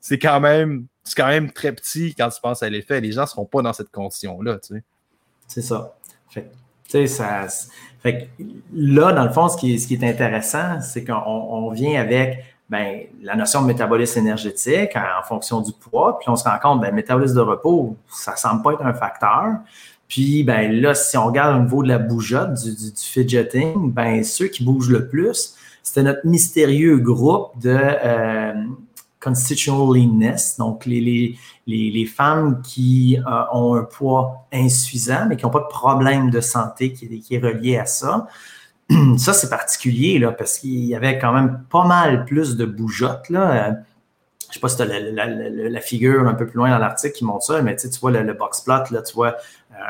C'est 0.00 0.18
quand 0.18 0.40
même. 0.40 0.86
C'est 1.04 1.14
quand 1.14 1.28
même 1.28 1.52
très 1.52 1.72
petit 1.72 2.14
quand 2.14 2.28
tu 2.28 2.40
penses 2.40 2.62
à 2.62 2.68
l'effet. 2.68 3.00
Les 3.00 3.12
gens 3.12 3.22
ne 3.22 3.26
seront 3.26 3.46
pas 3.46 3.62
dans 3.62 3.72
cette 3.72 3.90
condition-là. 3.90 4.58
Tu 4.58 4.74
sais. 4.74 4.82
C'est 5.46 5.62
ça. 5.62 5.94
Fait, 6.28 7.06
ça. 7.06 7.46
Fait 8.02 8.30
là, 8.72 9.12
dans 9.12 9.24
le 9.24 9.30
fond, 9.30 9.48
ce 9.48 9.56
qui 9.56 9.74
est, 9.74 9.78
ce 9.78 9.86
qui 9.86 9.94
est 9.94 10.04
intéressant, 10.04 10.80
c'est 10.80 11.04
qu'on 11.04 11.70
vient 11.70 12.00
avec 12.00 12.44
ben, 12.70 13.04
la 13.22 13.34
notion 13.34 13.62
de 13.62 13.66
métabolisme 13.66 14.18
énergétique 14.18 14.94
en, 14.94 15.22
fonction 15.26 15.60
du 15.60 15.72
poids, 15.72 16.18
puis 16.18 16.28
on 16.28 16.36
se 16.36 16.44
rend 16.44 16.58
compte, 16.62 16.80
ben, 16.80 16.94
métabolisme 16.94 17.36
de 17.36 17.40
repos, 17.40 17.96
ça 18.08 18.36
semble 18.36 18.62
pas 18.62 18.72
être 18.72 18.84
un 18.84 18.92
facteur. 18.92 19.54
Puis 20.06 20.42
ben, 20.42 20.72
là, 20.72 20.94
si 20.94 21.16
on 21.16 21.26
regarde 21.26 21.56
au 21.56 21.62
niveau 21.62 21.82
de 21.82 21.88
la 21.88 21.98
bougeotte, 21.98 22.54
du, 22.54 22.74
du, 22.74 22.92
fidgeting, 22.96 23.92
ben, 23.92 24.22
ceux 24.22 24.48
qui 24.48 24.64
bougent 24.64 24.90
le 24.90 25.08
plus, 25.08 25.54
c'était 25.82 26.02
notre 26.02 26.26
mystérieux 26.26 26.98
groupe 26.98 27.58
de 27.60 27.78
euh, 27.78 28.52
constitutional 29.20 29.94
leanness, 29.94 30.56
donc 30.58 30.84
les, 30.86 31.00
les, 31.00 31.38
les, 31.66 31.90
les 31.90 32.06
femmes 32.06 32.60
qui 32.62 33.18
euh, 33.18 33.42
ont 33.52 33.74
un 33.74 33.84
poids 33.84 34.46
insuffisant, 34.52 35.26
mais 35.28 35.36
qui 35.36 35.44
n'ont 35.44 35.50
pas 35.50 35.60
de 35.60 35.68
problème 35.68 36.30
de 36.30 36.40
santé 36.40 36.92
qui, 36.92 37.20
qui 37.20 37.34
est 37.34 37.38
relié 37.38 37.78
à 37.78 37.86
ça. 37.86 38.26
ça, 39.18 39.32
c'est 39.32 39.50
particulier 39.50 40.18
là, 40.18 40.32
parce 40.32 40.58
qu'il 40.58 40.84
y 40.84 40.94
avait 40.94 41.18
quand 41.18 41.32
même 41.32 41.64
pas 41.70 41.84
mal 41.84 42.24
plus 42.24 42.56
de 42.56 42.64
bougeottes 42.64 43.28
là, 43.28 43.68
euh, 43.68 43.72
je 44.48 44.54
sais 44.54 44.60
pas 44.60 44.68
si 44.68 44.76
tu 44.76 44.82
as 44.82 44.86
la, 44.86 45.80
figure 45.80 46.26
un 46.26 46.34
peu 46.34 46.46
plus 46.46 46.56
loin 46.56 46.70
dans 46.70 46.78
l'article 46.78 47.14
qui 47.14 47.24
montre 47.24 47.44
ça, 47.44 47.60
mais 47.60 47.76
tu 47.76 47.88
vois 48.00 48.10
le, 48.10 48.32
box 48.32 48.62
plot, 48.62 48.84
là, 48.90 49.02
tu 49.02 49.14
vois 49.14 49.36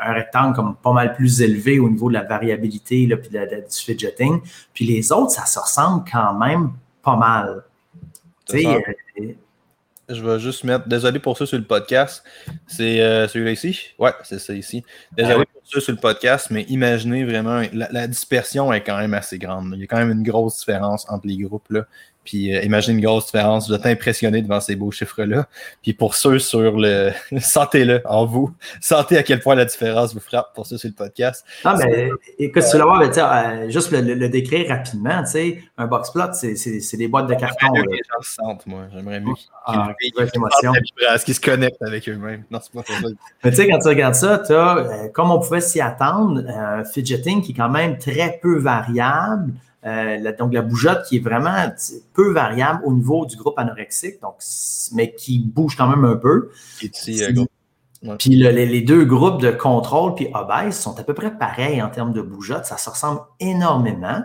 un 0.05 0.13
rectangle 0.13 0.53
comme 0.53 0.75
pas 0.75 0.91
mal 0.91 1.13
plus 1.13 1.41
élevé 1.41 1.79
au 1.79 1.89
niveau 1.89 2.09
de 2.09 2.13
la 2.13 2.23
variabilité 2.23 3.07
là, 3.07 3.15
puis 3.17 3.29
de, 3.29 3.39
du 3.39 3.63
fidgeting. 3.69 4.41
Puis 4.73 4.85
les 4.85 5.11
autres, 5.11 5.31
ça 5.31 5.45
se 5.45 5.59
ressemble 5.59 6.03
quand 6.11 6.33
même 6.33 6.71
pas 7.01 7.15
mal. 7.15 7.63
Tu 8.45 8.59
sais, 8.59 9.37
je 10.09 10.23
vais 10.23 10.39
juste 10.39 10.63
mettre. 10.63 10.87
Désolé 10.87 11.19
pour 11.19 11.37
ça 11.37 11.45
sur 11.45 11.57
le 11.57 11.63
podcast. 11.63 12.23
C'est 12.67 13.01
euh, 13.01 13.27
celui-là 13.27 13.51
ici? 13.51 13.79
Ouais, 13.97 14.11
c'est 14.23 14.39
ça 14.39 14.53
ici. 14.53 14.83
Désolé 15.15 15.45
pour 15.45 15.61
ça 15.63 15.79
sur 15.79 15.93
le 15.93 15.99
podcast, 15.99 16.47
mais 16.49 16.63
imaginez 16.63 17.25
vraiment, 17.25 17.61
la, 17.73 18.07
dispersion 18.07 18.73
est 18.73 18.81
quand 18.81 18.97
même 18.97 19.13
assez 19.13 19.37
grande. 19.37 19.73
Il 19.75 19.81
y 19.81 19.83
a 19.83 19.87
quand 19.87 19.97
même 19.97 20.11
une 20.11 20.23
grosse 20.23 20.59
différence 20.59 21.05
entre 21.09 21.27
les 21.27 21.37
groupes. 21.37 21.69
Là. 21.69 21.85
Puis 22.29 22.55
euh, 22.55 22.61
imagine 22.61 22.95
une 22.95 23.03
grosse 23.03 23.25
différence. 23.25 23.67
Vous 23.67 23.73
êtes 23.73 23.87
impressionné 23.87 24.43
devant 24.43 24.59
ces 24.59 24.75
beaux 24.75 24.91
chiffres-là. 24.91 25.47
Puis 25.81 25.93
pour 25.93 26.13
ceux 26.13 26.37
sur 26.37 26.77
le. 26.77 27.09
Sentez-le 27.39 28.03
en 28.05 28.27
vous. 28.27 28.51
Sentez 28.81 29.17
à 29.17 29.23
quel 29.23 29.39
point 29.39 29.55
la 29.55 29.65
différence 29.65 30.13
vous 30.13 30.19
frappe 30.19 30.53
pour 30.53 30.67
ceux 30.67 30.77
sur 30.77 30.89
le 30.89 30.93
podcast. 30.93 31.43
Ah, 31.65 31.75
mais 31.75 32.11
écoute, 32.37 32.63
tu 32.69 32.77
vas 32.77 32.83
voir, 32.83 33.01
euh, 33.01 33.69
juste 33.71 33.89
le, 33.91 34.29
décrire 34.29 34.69
rapidement, 34.69 35.23
tu 35.23 35.31
sais, 35.31 35.63
un 35.75 35.87
box 35.87 36.11
plot, 36.11 36.33
c'est 36.33 36.97
des 36.97 37.07
boîtes 37.07 37.25
de 37.25 37.33
carton. 37.33 37.73
Les 37.73 37.97
gens 37.97 38.21
se 38.21 38.33
sentent, 38.35 38.67
moi. 38.67 38.81
J'aimerais 38.93 39.21
mieux 39.21 39.33
ah, 39.65 39.91
qu'ils 39.99 40.13
qu 40.13 41.33
se 41.33 41.41
connectent 41.41 41.81
avec 41.81 42.07
eux-mêmes. 42.07 42.43
Non, 42.51 42.59
c'est 42.61 42.71
pas 42.71 42.83
ça. 42.83 42.93
Mais 43.43 43.49
tu 43.49 43.55
sais, 43.55 43.67
quand 43.67 43.79
tu 43.79 43.87
regardes 43.87 44.13
ça, 44.13 44.37
tu 44.45 44.53
as, 44.53 44.77
euh, 44.77 45.07
comme 45.11 45.31
on 45.31 45.39
pouvait 45.39 45.61
s'y 45.61 45.81
attendre, 45.81 46.43
un 46.47 46.83
fidgeting 46.83 47.41
qui 47.41 47.53
est 47.53 47.55
quand 47.55 47.69
même 47.69 47.97
très 47.97 48.39
peu 48.39 48.59
variable. 48.59 49.51
Euh, 49.85 50.33
donc, 50.37 50.53
la 50.53 50.61
bougeotte 50.61 51.05
qui 51.07 51.17
est 51.17 51.21
vraiment 51.21 51.55
peu 52.13 52.31
variable 52.31 52.81
au 52.83 52.93
niveau 52.93 53.25
du 53.25 53.37
groupe 53.37 53.57
anorexique, 53.57 54.21
donc, 54.21 54.35
mais 54.93 55.13
qui 55.13 55.39
bouge 55.39 55.75
quand 55.77 55.87
même 55.87 56.03
un 56.03 56.17
peu. 56.17 56.49
Euh, 56.83 57.45
puis 58.17 58.29
les, 58.35 58.81
deux 58.81 59.05
groupes 59.05 59.41
de 59.41 59.51
contrôle 59.51 60.15
puis 60.15 60.27
obèse 60.33 60.77
sont 60.77 60.97
à 60.99 61.03
peu 61.03 61.13
près 61.13 61.37
pareils 61.37 61.81
en 61.81 61.89
termes 61.89 62.13
de 62.13 62.21
bougeotte. 62.21 62.65
Ça 62.65 62.77
se 62.77 62.89
ressemble 62.89 63.21
énormément. 63.39 64.21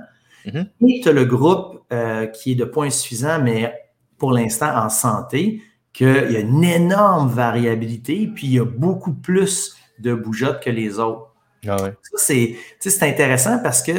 Et 0.46 1.00
tu 1.02 1.08
as 1.08 1.12
le 1.12 1.24
groupe 1.24 1.84
euh, 1.92 2.26
qui 2.26 2.52
est 2.52 2.54
de 2.54 2.64
points 2.64 2.90
suffisants, 2.90 3.40
mais 3.42 3.72
pour 4.18 4.32
l'instant 4.32 4.76
en 4.76 4.90
santé, 4.90 5.62
qu'il 5.92 6.06
y 6.06 6.36
a 6.36 6.40
une 6.40 6.64
énorme 6.64 7.30
variabilité, 7.30 8.26
puis 8.26 8.48
il 8.48 8.52
y 8.54 8.58
a 8.58 8.64
beaucoup 8.64 9.14
plus 9.14 9.74
de 10.00 10.12
bougeotte 10.12 10.62
que 10.62 10.70
les 10.70 10.98
autres. 10.98 11.30
Ah 11.66 11.78
c'est 12.16 12.56
intéressant 13.02 13.58
parce 13.62 13.82
que 13.82 13.92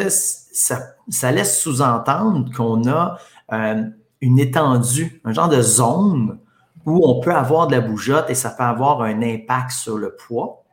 ça, 0.56 1.32
laisse 1.32 1.60
sous-entendre 1.60 2.52
qu'on 2.56 2.88
a 2.88 3.18
euh, 3.52 3.84
une 4.22 4.40
étendue, 4.40 5.22
un 5.26 5.34
genre 5.34 5.50
de 5.50 5.62
zone 5.62 6.40
où 6.86 7.02
on 7.08 7.20
peut 7.20 7.34
avoir 7.34 7.68
de 7.68 7.74
la 7.74 7.82
bougeotte 7.82 8.30
et 8.30 8.36
ça 8.36 8.50
peut 8.52 8.64
avoir 8.64 9.02
un 9.02 9.22
impact 9.22 9.72
sur 9.72 9.98
le 9.98 10.16
poids 10.16 10.64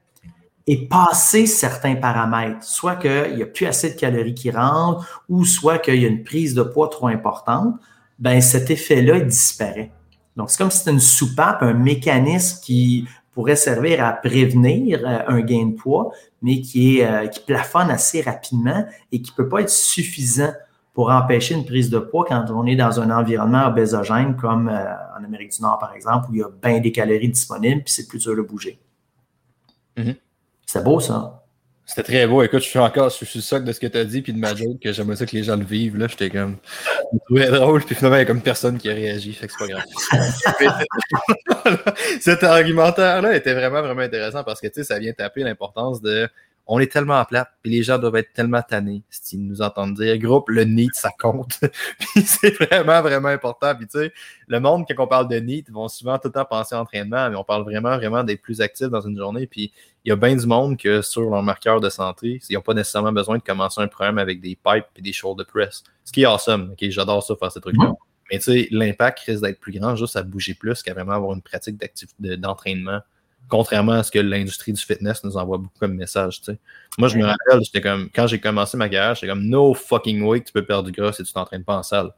et 0.66 0.86
passer 0.86 1.46
certains 1.46 1.96
paramètres, 1.96 2.62
soit 2.62 2.96
qu'il 2.96 3.34
n'y 3.34 3.42
a 3.42 3.46
plus 3.46 3.66
assez 3.66 3.90
de 3.90 3.98
calories 3.98 4.34
qui 4.34 4.50
rentrent 4.50 5.24
ou 5.28 5.44
soit 5.44 5.78
qu'il 5.78 6.00
y 6.00 6.04
a 6.04 6.08
une 6.08 6.22
prise 6.22 6.54
de 6.54 6.62
poids 6.62 6.88
trop 6.88 7.08
importante, 7.08 7.74
ben 8.18 8.40
cet 8.40 8.70
effet-là 8.70 9.20
disparaît. 9.20 9.90
Donc, 10.36 10.50
c'est 10.50 10.58
comme 10.58 10.70
si 10.70 10.78
c'était 10.78 10.92
une 10.92 11.00
soupape, 11.00 11.62
un 11.62 11.74
mécanisme 11.74 12.60
qui 12.62 13.08
pourrait 13.32 13.56
servir 13.56 14.04
à 14.04 14.12
prévenir 14.12 15.00
euh, 15.04 15.20
un 15.26 15.40
gain 15.40 15.66
de 15.66 15.74
poids, 15.74 16.12
mais 16.42 16.60
qui, 16.60 16.98
est, 16.98 17.06
euh, 17.06 17.26
qui 17.26 17.40
plafonne 17.40 17.90
assez 17.90 18.20
rapidement 18.20 18.86
et 19.10 19.22
qui 19.22 19.32
ne 19.32 19.36
peut 19.36 19.48
pas 19.48 19.62
être 19.62 19.70
suffisant 19.70 20.52
pour 20.94 21.10
empêcher 21.10 21.54
une 21.54 21.64
prise 21.64 21.88
de 21.88 21.98
poids 21.98 22.26
quand 22.28 22.44
on 22.50 22.66
est 22.66 22.76
dans 22.76 23.00
un 23.00 23.10
environnement 23.10 23.66
obésogène 23.66 24.36
comme 24.36 24.68
euh, 24.68 24.94
en 25.18 25.24
Amérique 25.24 25.52
du 25.52 25.62
Nord, 25.62 25.78
par 25.78 25.94
exemple, 25.94 26.26
où 26.30 26.34
il 26.34 26.40
y 26.40 26.42
a 26.42 26.50
bien 26.62 26.80
des 26.80 26.92
calories 26.92 27.30
disponibles 27.30 27.82
puis 27.82 27.92
c'est 27.92 28.06
plus 28.06 28.18
dur 28.18 28.36
de 28.36 28.42
bouger. 28.42 28.78
Mm-hmm. 29.96 30.16
C'est 30.66 30.84
beau, 30.84 31.00
ça. 31.00 31.41
C'était 31.84 32.04
très 32.04 32.26
beau. 32.26 32.42
Écoute, 32.42 32.62
je 32.62 32.68
suis 32.68 32.78
encore, 32.78 33.10
je 33.10 33.24
suis 33.24 33.42
choc 33.42 33.64
de 33.64 33.72
ce 33.72 33.80
que 33.80 33.86
tu 33.86 33.98
as 33.98 34.04
dit, 34.04 34.22
puis 34.22 34.32
de 34.32 34.38
ma 34.38 34.54
joke, 34.54 34.78
que 34.80 34.92
j'aimerais 34.92 35.16
ça 35.16 35.26
que 35.26 35.34
les 35.36 35.42
gens 35.42 35.56
le 35.56 35.64
vivent. 35.64 35.96
Là, 35.96 36.06
j'étais 36.06 36.30
comme, 36.30 36.56
je 37.12 37.18
trouvais 37.26 37.50
drôle, 37.50 37.82
puis 37.84 37.94
finalement, 37.94 38.16
il 38.16 38.20
y 38.20 38.22
a 38.22 38.26
comme 38.26 38.40
personne 38.40 38.78
qui 38.78 38.88
a 38.88 38.94
réagi, 38.94 39.32
fait 39.32 39.48
que 39.48 39.52
c'est 39.52 39.66
pas 39.66 39.82
grave. 41.74 41.94
Cet 42.20 42.44
argumentaire-là 42.44 43.36
était 43.36 43.52
vraiment, 43.52 43.82
vraiment 43.82 44.02
intéressant 44.02 44.44
parce 44.44 44.60
que, 44.60 44.68
tu 44.68 44.74
sais, 44.74 44.84
ça 44.84 44.98
vient 44.98 45.12
taper 45.12 45.42
l'importance 45.42 46.00
de 46.00 46.28
on 46.66 46.78
est 46.78 46.90
tellement 46.90 47.18
à 47.18 47.24
plat, 47.24 47.48
puis 47.62 47.72
les 47.72 47.82
gens 47.82 47.98
doivent 47.98 48.16
être 48.16 48.32
tellement 48.32 48.62
tannés 48.62 49.02
s'ils 49.10 49.44
nous 49.44 49.62
entendent 49.62 49.94
dire 49.94 50.16
groupe, 50.18 50.48
le 50.48 50.64
NEAT, 50.64 50.90
ça 50.92 51.10
compte. 51.18 51.58
puis 51.98 52.22
c'est 52.22 52.50
vraiment, 52.50 53.02
vraiment 53.02 53.28
important. 53.28 53.74
Puis 53.74 53.86
tu 53.86 53.98
sais, 53.98 54.12
le 54.46 54.60
monde, 54.60 54.84
quand 54.88 55.02
on 55.02 55.08
parle 55.08 55.28
de 55.28 55.38
NEAT, 55.38 55.64
vont 55.70 55.88
souvent 55.88 56.18
tout 56.18 56.28
le 56.28 56.32
temps 56.32 56.44
penser 56.44 56.74
à 56.74 56.80
entraînement, 56.80 57.30
mais 57.30 57.36
on 57.36 57.44
parle 57.44 57.64
vraiment, 57.64 57.96
vraiment 57.96 58.22
d'être 58.22 58.42
plus 58.42 58.60
actifs 58.60 58.88
dans 58.88 59.00
une 59.00 59.16
journée. 59.16 59.46
Puis 59.46 59.72
il 60.04 60.10
y 60.10 60.12
a 60.12 60.16
bien 60.16 60.36
du 60.36 60.46
monde 60.46 60.76
que 60.76 61.02
sur 61.02 61.28
leur 61.30 61.42
marqueur 61.42 61.80
de 61.80 61.90
santé, 61.90 62.40
ils 62.48 62.54
n'ont 62.54 62.62
pas 62.62 62.74
nécessairement 62.74 63.12
besoin 63.12 63.38
de 63.38 63.42
commencer 63.42 63.80
un 63.80 63.88
programme 63.88 64.18
avec 64.18 64.40
des 64.40 64.56
pipes 64.56 64.86
et 64.96 65.02
des 65.02 65.12
shoulder 65.12 65.44
press. 65.44 65.82
Ce 66.04 66.12
qui 66.12 66.22
est 66.22 66.26
awesome. 66.26 66.70
ok 66.72 66.90
J'adore 66.90 67.22
ça, 67.22 67.34
faire 67.36 67.50
ces 67.50 67.60
trucs-là. 67.60 67.92
Mais 68.30 68.38
tu 68.38 68.44
sais, 68.44 68.68
l'impact 68.70 69.20
risque 69.20 69.42
d'être 69.42 69.60
plus 69.60 69.78
grand 69.78 69.94
juste 69.96 70.16
à 70.16 70.22
bouger 70.22 70.54
plus 70.54 70.82
qu'à 70.82 70.94
vraiment 70.94 71.12
avoir 71.12 71.34
une 71.34 71.42
pratique 71.42 71.78
d'entraînement 72.18 73.00
contrairement 73.48 73.92
à 73.92 74.02
ce 74.02 74.10
que 74.10 74.18
l'industrie 74.18 74.72
du 74.72 74.80
fitness 74.80 75.22
nous 75.24 75.36
envoie 75.36 75.58
beaucoup 75.58 75.78
comme 75.78 75.94
message. 75.94 76.40
Moi, 76.98 77.08
je 77.08 77.18
me 77.18 77.24
rappelle, 77.24 77.60
j'étais 77.62 77.80
comme, 77.80 78.08
quand 78.14 78.26
j'ai 78.26 78.40
commencé 78.40 78.76
ma 78.76 78.88
carrière, 78.88 79.14
j'étais 79.14 79.28
comme, 79.28 79.44
no 79.44 79.74
fucking 79.74 80.22
way 80.22 80.40
que 80.40 80.46
tu 80.46 80.52
peux 80.52 80.64
perdre 80.64 80.90
du 80.90 80.92
gras 80.92 81.12
si 81.12 81.22
tu 81.22 81.32
t'entraînes 81.32 81.64
pas 81.64 81.76
en 81.76 81.82
salle. 81.82 82.06
là, 82.06 82.12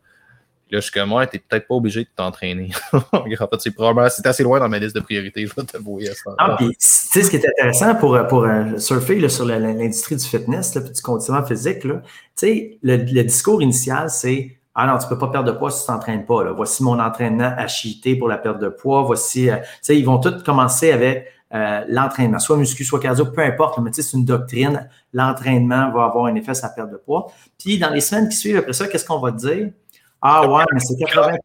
je 0.71 0.81
suis 0.81 0.93
comme, 0.93 1.13
ouais, 1.13 1.27
t'es 1.27 1.39
peut-être 1.39 1.67
pas 1.67 1.75
obligé 1.75 2.05
de 2.05 2.09
t'entraîner. 2.15 2.71
en 2.93 3.25
fait, 3.25 3.61
c'est 3.61 3.71
probablement, 3.73 4.09
c'est 4.09 4.27
assez 4.27 4.43
loin 4.43 4.61
dans 4.61 4.69
ma 4.69 4.79
liste 4.79 4.95
de 4.95 5.01
priorités, 5.01 5.47
je 5.47 5.55
vais 5.55 5.65
t'avouer 5.65 6.07
ça. 6.07 6.35
Ah, 6.39 6.57
puis, 6.57 6.69
tu 6.69 6.77
sais, 6.79 7.23
ce 7.23 7.31
qui 7.31 7.37
est 7.37 7.49
intéressant 7.49 7.95
pour, 7.97 8.17
pour 8.29 8.45
euh, 8.45 8.79
surfer 8.79 9.29
sur 9.29 9.45
l'industrie 9.45 10.17
du 10.17 10.25
fitness, 10.25 10.75
là, 10.75 10.83
puis 10.83 10.93
du 10.93 11.03
conditionnement 11.03 11.45
physique, 11.45 11.81
tu 11.81 11.91
sais, 12.37 12.79
le, 12.83 12.97
le 12.97 13.23
discours 13.25 13.63
initial, 13.63 14.09
c'est, 14.09 14.57
ah 14.75 14.87
non, 14.87 14.99
tu 14.99 15.07
peux 15.07 15.19
pas 15.19 15.29
perdre 15.29 15.53
de 15.53 15.57
poids 15.57 15.71
si 15.71 15.83
tu 15.83 15.87
t'entraînes 15.87 16.27
pas. 16.27 16.43
Là. 16.43 16.53
Voici 16.53 16.83
mon 16.83 16.99
entraînement 16.99 17.53
achité 17.57 18.17
pour 18.17 18.29
la 18.29 18.39
perte 18.39 18.59
de 18.59 18.69
poids. 18.69 19.03
Voici, 19.03 19.49
euh, 19.49 19.57
tu 19.57 19.65
sais, 19.83 19.99
ils 19.99 20.05
vont 20.05 20.19
tous 20.19 20.43
commencer 20.43 20.91
avec 20.91 21.29
euh, 21.55 21.85
l'entraînement, 21.89 22.41
soit 22.41 22.57
muscu, 22.57 22.85
soit 22.85 22.99
cardio, 22.99 23.27
peu 23.27 23.43
importe. 23.43 23.79
Mais 23.79 23.91
tu 23.91 24.03
sais, 24.03 24.11
c'est 24.11 24.17
une 24.17 24.25
doctrine. 24.25 24.89
L'entraînement 25.13 25.93
va 25.93 26.05
avoir 26.05 26.27
un 26.27 26.35
effet 26.35 26.55
sur 26.55 26.67
la 26.67 26.73
perte 26.73 26.91
de 26.91 26.97
poids. 26.97 27.29
Puis 27.59 27.79
dans 27.79 27.91
les 27.91 28.01
semaines 28.01 28.29
qui 28.29 28.37
suivent 28.37 28.57
après 28.57 28.73
ça, 28.73 28.89
qu'est-ce 28.89 29.05
qu'on 29.05 29.21
va 29.21 29.31
te 29.31 29.39
dire? 29.39 29.71
Ah 30.21 30.51
ouais, 30.51 30.65
mais 30.73 30.81
c'est 30.81 30.95
80% 30.95 31.39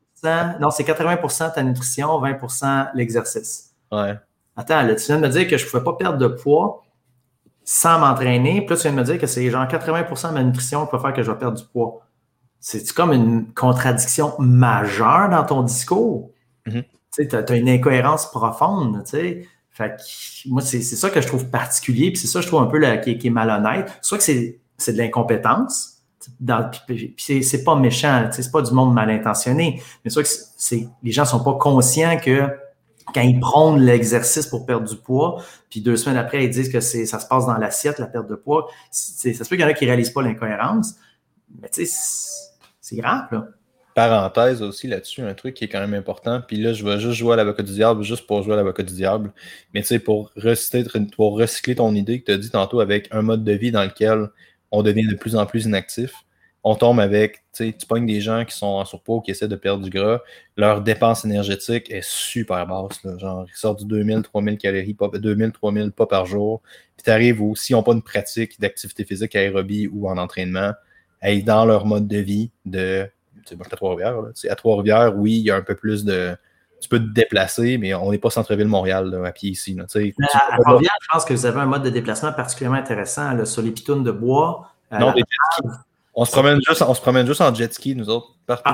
non, 0.59 0.69
c'est 0.69 0.83
80% 0.83 1.53
ta 1.53 1.63
nutrition, 1.63 2.21
20% 2.21 2.89
l'exercice. 2.93 3.73
Ouais. 3.91 4.15
Attends, 4.55 4.81
là, 4.81 4.95
tu 4.95 5.05
viens 5.05 5.17
de 5.17 5.21
me 5.21 5.29
dire 5.29 5.47
que 5.47 5.57
je 5.57 5.65
ne 5.65 5.69
pouvais 5.69 5.83
pas 5.83 5.93
perdre 5.93 6.17
de 6.17 6.27
poids 6.27 6.83
sans 7.63 7.99
m'entraîner. 7.99 8.61
Puis 8.61 8.69
là, 8.69 8.75
tu 8.75 8.81
viens 8.83 8.91
de 8.91 8.97
me 8.97 9.03
dire 9.03 9.17
que 9.17 9.27
c'est 9.27 9.49
genre 9.49 9.65
80% 9.65 10.29
de 10.29 10.33
ma 10.33 10.43
nutrition 10.43 10.85
qui 10.85 10.91
va 10.91 10.99
faire 10.99 11.13
que 11.13 11.23
je 11.23 11.31
vais 11.31 11.37
perdre 11.37 11.57
du 11.57 11.63
poids 11.65 12.01
c'est 12.59 12.91
comme 12.91 13.13
une 13.13 13.53
contradiction 13.53 14.33
majeure 14.39 15.29
dans 15.29 15.43
ton 15.43 15.63
discours? 15.63 16.31
Mm-hmm. 16.67 16.83
Tu 17.13 17.35
as, 17.35 17.55
une 17.55 17.69
incohérence 17.69 18.29
profonde. 18.29 19.03
Fait 19.07 19.95
que, 19.95 20.49
moi, 20.49 20.61
c'est 20.61 20.81
ça 20.81 21.09
que 21.09 21.21
je 21.21 21.27
trouve 21.27 21.49
particulier, 21.49 22.11
puis 22.11 22.17
c'est 22.17 22.27
ça 22.27 22.39
que 22.39 22.43
je 22.43 22.47
trouve 22.47 22.61
un 22.61 22.67
peu 22.67 22.79
qui, 23.01 23.27
est 23.27 23.29
malhonnête. 23.29 23.91
Soit 24.01 24.17
que 24.17 24.23
c'est 24.23 24.93
de 24.93 24.97
l'incompétence, 24.97 25.99
puis 26.85 27.43
c'est 27.43 27.63
pas 27.63 27.75
méchant, 27.75 28.29
c'est 28.31 28.51
pas 28.51 28.61
du 28.61 28.73
monde 28.73 28.93
mal 28.93 29.09
intentionné, 29.09 29.81
mais 30.03 30.11
soit 30.11 30.23
que 30.23 30.75
les 31.03 31.11
gens 31.11 31.25
sont 31.25 31.43
pas 31.43 31.53
conscients 31.53 32.17
que 32.17 32.49
quand 33.13 33.21
ils 33.21 33.39
prônent 33.39 33.79
l'exercice 33.79 34.45
pour 34.45 34.65
perdre 34.65 34.87
du 34.87 34.95
poids, 34.95 35.41
puis 35.69 35.81
deux 35.81 35.95
semaines 35.95 36.17
après, 36.17 36.43
ils 36.43 36.49
disent 36.49 36.69
que 36.69 36.79
ça 36.79 37.19
se 37.19 37.27
passe 37.27 37.45
dans 37.45 37.57
l'assiette, 37.57 37.99
la 37.99 38.05
perte 38.05 38.29
de 38.29 38.35
poids, 38.35 38.67
ça 38.91 39.31
se 39.31 39.49
peut 39.49 39.55
qu'il 39.55 39.61
y 39.61 39.63
en 39.63 39.69
a 39.69 39.73
qui 39.73 39.85
réalisent 39.85 40.11
pas 40.11 40.21
l'incohérence, 40.21 40.95
mais 41.59 41.69
tu 41.69 41.85
sais, 41.85 42.48
c'est 42.89 42.95
grave, 42.95 43.27
là. 43.31 43.47
Parenthèse 43.95 44.61
aussi 44.61 44.87
là-dessus, 44.87 45.21
un 45.21 45.33
truc 45.33 45.55
qui 45.55 45.65
est 45.65 45.67
quand 45.67 45.79
même 45.79 45.93
important. 45.93 46.41
Puis 46.47 46.57
là, 46.57 46.73
je 46.73 46.85
vais 46.85 46.99
juste 46.99 47.17
jouer 47.17 47.33
à 47.33 47.35
l'avocat 47.35 47.63
du 47.63 47.73
diable, 47.73 48.03
juste 48.03 48.25
pour 48.27 48.43
jouer 48.43 48.53
à 48.53 48.55
l'avocat 48.55 48.83
du 48.83 48.93
diable. 48.93 49.33
Mais 49.73 49.81
tu 49.81 49.87
sais, 49.87 49.99
pour, 49.99 50.31
pour 51.15 51.37
recycler 51.37 51.75
ton 51.75 51.93
idée 51.93 52.21
que 52.21 52.25
tu 52.25 52.31
as 52.31 52.37
dit 52.37 52.49
tantôt 52.49 52.79
avec 52.79 53.09
un 53.11 53.21
mode 53.21 53.43
de 53.43 53.51
vie 53.51 53.71
dans 53.71 53.83
lequel 53.83 54.29
on 54.71 54.83
devient 54.83 55.07
de 55.07 55.15
plus 55.15 55.35
en 55.35 55.45
plus 55.45 55.65
inactif, 55.65 56.13
on 56.63 56.75
tombe 56.75 56.99
avec, 56.99 57.37
tu 57.53 57.65
sais, 57.65 57.75
tu 57.77 57.85
pognes 57.85 58.05
des 58.05 58.21
gens 58.21 58.45
qui 58.45 58.55
sont 58.55 58.67
en 58.67 58.85
surpoids, 58.85 59.21
qui 59.23 59.31
essaient 59.31 59.47
de 59.47 59.55
perdre 59.55 59.83
du 59.83 59.89
gras, 59.89 60.21
leur 60.57 60.81
dépense 60.81 61.25
énergétique 61.25 61.89
est 61.89 62.05
super 62.05 62.67
basse. 62.67 63.01
Genre, 63.17 63.45
ils 63.49 63.57
sortent 63.57 63.79
du 63.79 63.85
2000, 63.85 64.21
3000 64.23 64.57
calories, 64.57 64.93
pas, 64.93 65.09
2000, 65.13 65.51
3000 65.51 65.91
pas 65.91 66.05
par 66.05 66.25
jour. 66.25 66.61
Puis 66.95 67.03
tu 67.05 67.09
arrives 67.09 67.41
où, 67.41 67.55
s'ils 67.55 67.75
n'ont 67.75 67.83
pas 67.83 67.93
une 67.93 68.03
pratique 68.03 68.59
d'activité 68.59 69.05
physique 69.05 69.35
aérobie 69.35 69.87
ou 69.87 70.09
en 70.09 70.17
entraînement, 70.17 70.73
être 71.21 71.45
dans 71.45 71.65
leur 71.65 71.85
mode 71.85 72.07
de 72.07 72.17
vie 72.17 72.51
de. 72.65 73.09
Tu 73.45 73.55
sais, 73.55 73.61
à 73.61 73.75
Trois-Rivières. 73.75 74.17
À 74.49 74.55
Trois-Rivières, 74.55 75.17
oui, 75.17 75.33
il 75.33 75.43
y 75.43 75.51
a 75.51 75.55
un 75.55 75.61
peu 75.61 75.75
plus 75.75 76.05
de. 76.05 76.35
Tu 76.81 76.87
peux 76.87 76.99
te 76.99 77.13
déplacer, 77.13 77.77
mais 77.77 77.93
on 77.93 78.11
n'est 78.11 78.17
pas 78.17 78.29
centre-ville 78.29 78.67
Montréal 78.67 79.21
à 79.25 79.31
pied 79.31 79.49
ici. 79.49 79.75
Là, 79.75 79.83
à, 79.83 80.57
Trois-Rivières, 80.61 80.95
je 81.01 81.07
pense 81.11 81.25
que 81.25 81.33
vous 81.33 81.45
avez 81.45 81.59
un 81.59 81.65
mode 81.65 81.83
de 81.83 81.89
déplacement 81.89 82.31
particulièrement 82.31 82.77
intéressant 82.77 83.33
là, 83.33 83.45
sur 83.45 83.61
les 83.61 83.71
pitounes 83.71 84.03
de 84.03 84.11
bois. 84.11 84.71
Euh, 84.93 84.97
non, 84.97 85.11
des 85.11 85.23
On 86.15 86.25
se, 86.25 86.31
promène 86.31 86.59
juste, 86.67 86.81
on 86.81 86.93
se 86.93 87.01
promène 87.01 87.25
juste 87.27 87.41
en 87.41 87.53
jet 87.53 87.71
ski, 87.73 87.95
nous 87.95 88.09
autres. 88.09 88.35
Ah, 88.47 88.73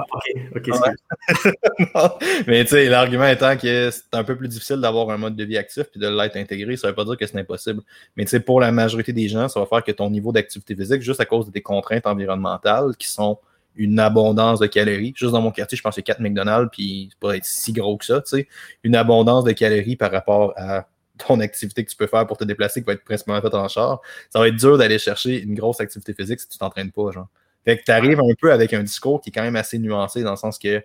ok, 0.56 0.70
ok. 0.70 2.20
Mais 2.48 2.64
tu 2.64 2.72
sais, 2.72 2.86
l'argument 2.88 3.28
étant 3.28 3.58
que 3.58 3.92
c'est 3.92 4.14
un 4.14 4.24
peu 4.24 4.38
plus 4.38 4.48
difficile 4.48 4.78
d'avoir 4.78 5.10
un 5.10 5.18
mode 5.18 5.36
de 5.36 5.44
vie 5.44 5.58
actif 5.58 5.84
puis 5.92 6.00
de 6.00 6.08
l'être 6.08 6.38
intégré, 6.38 6.78
ça 6.78 6.88
ne 6.88 6.92
veut 6.92 6.96
pas 6.96 7.04
dire 7.04 7.18
que 7.18 7.26
c'est 7.26 7.38
impossible. 7.38 7.82
Mais 8.16 8.24
tu 8.24 8.32
sais, 8.32 8.40
pour 8.40 8.62
la 8.62 8.72
majorité 8.72 9.12
des 9.12 9.28
gens, 9.28 9.50
ça 9.50 9.60
va 9.60 9.66
faire 9.66 9.84
que 9.84 9.92
ton 9.92 10.10
niveau 10.10 10.32
d'activité 10.32 10.76
physique, 10.76 11.02
juste 11.02 11.20
à 11.20 11.26
cause 11.26 11.46
de 11.46 11.52
tes 11.52 11.62
contraintes 11.62 12.08
environnementales 12.08 12.96
qui 12.98 13.08
sont 13.08 13.38
une 13.76 14.00
abondance 14.00 14.60
de 14.60 14.68
calories. 14.68 15.14
Juste 15.16 15.34
dans 15.34 15.42
mon 15.42 15.52
quartier, 15.52 15.78
je 15.78 15.84
pense 15.84 15.92
que 15.92 15.96
c'est 15.96 16.04
4 16.04 16.22
McDonald's, 16.22 16.70
puis 16.72 17.10
c'est 17.12 17.20
pas 17.20 17.36
être 17.36 17.46
si 17.46 17.74
gros 17.74 17.98
que 17.98 18.06
ça, 18.06 18.22
tu 18.22 18.38
sais. 18.38 18.48
Une 18.84 18.96
abondance 18.96 19.44
de 19.44 19.52
calories 19.52 19.98
par 19.98 20.12
rapport 20.12 20.54
à 20.56 20.88
ton 21.18 21.40
activité 21.40 21.84
que 21.84 21.90
tu 21.90 21.96
peux 21.96 22.08
faire 22.08 22.26
pour 22.28 22.38
te 22.38 22.44
déplacer 22.44 22.82
qui 22.82 22.88
va 22.88 22.94
être 22.94 23.04
principalement 23.04 23.42
faite 23.42 23.54
en 23.54 23.68
char, 23.68 24.02
ça 24.30 24.40
va 24.40 24.48
être 24.48 24.56
dur 24.56 24.78
d'aller 24.78 25.00
chercher 25.00 25.42
une 25.42 25.56
grosse 25.56 25.80
activité 25.80 26.14
physique 26.14 26.40
si 26.40 26.50
tu 26.50 26.58
t'entraînes 26.58 26.92
pas, 26.92 27.12
genre. 27.12 27.28
Fait 27.64 27.78
que 27.78 27.84
tu 27.84 27.92
arrives 27.92 28.20
un 28.20 28.34
peu 28.40 28.52
avec 28.52 28.74
un 28.74 28.84
discours 28.84 29.22
qui 29.22 29.30
est 29.30 29.34
quand 29.34 29.42
même 29.42 29.56
assez 29.56 29.80
nuancé 29.80 30.22
dans 30.22 30.32
le 30.32 30.38
sens 30.38 30.60
que 30.60 30.84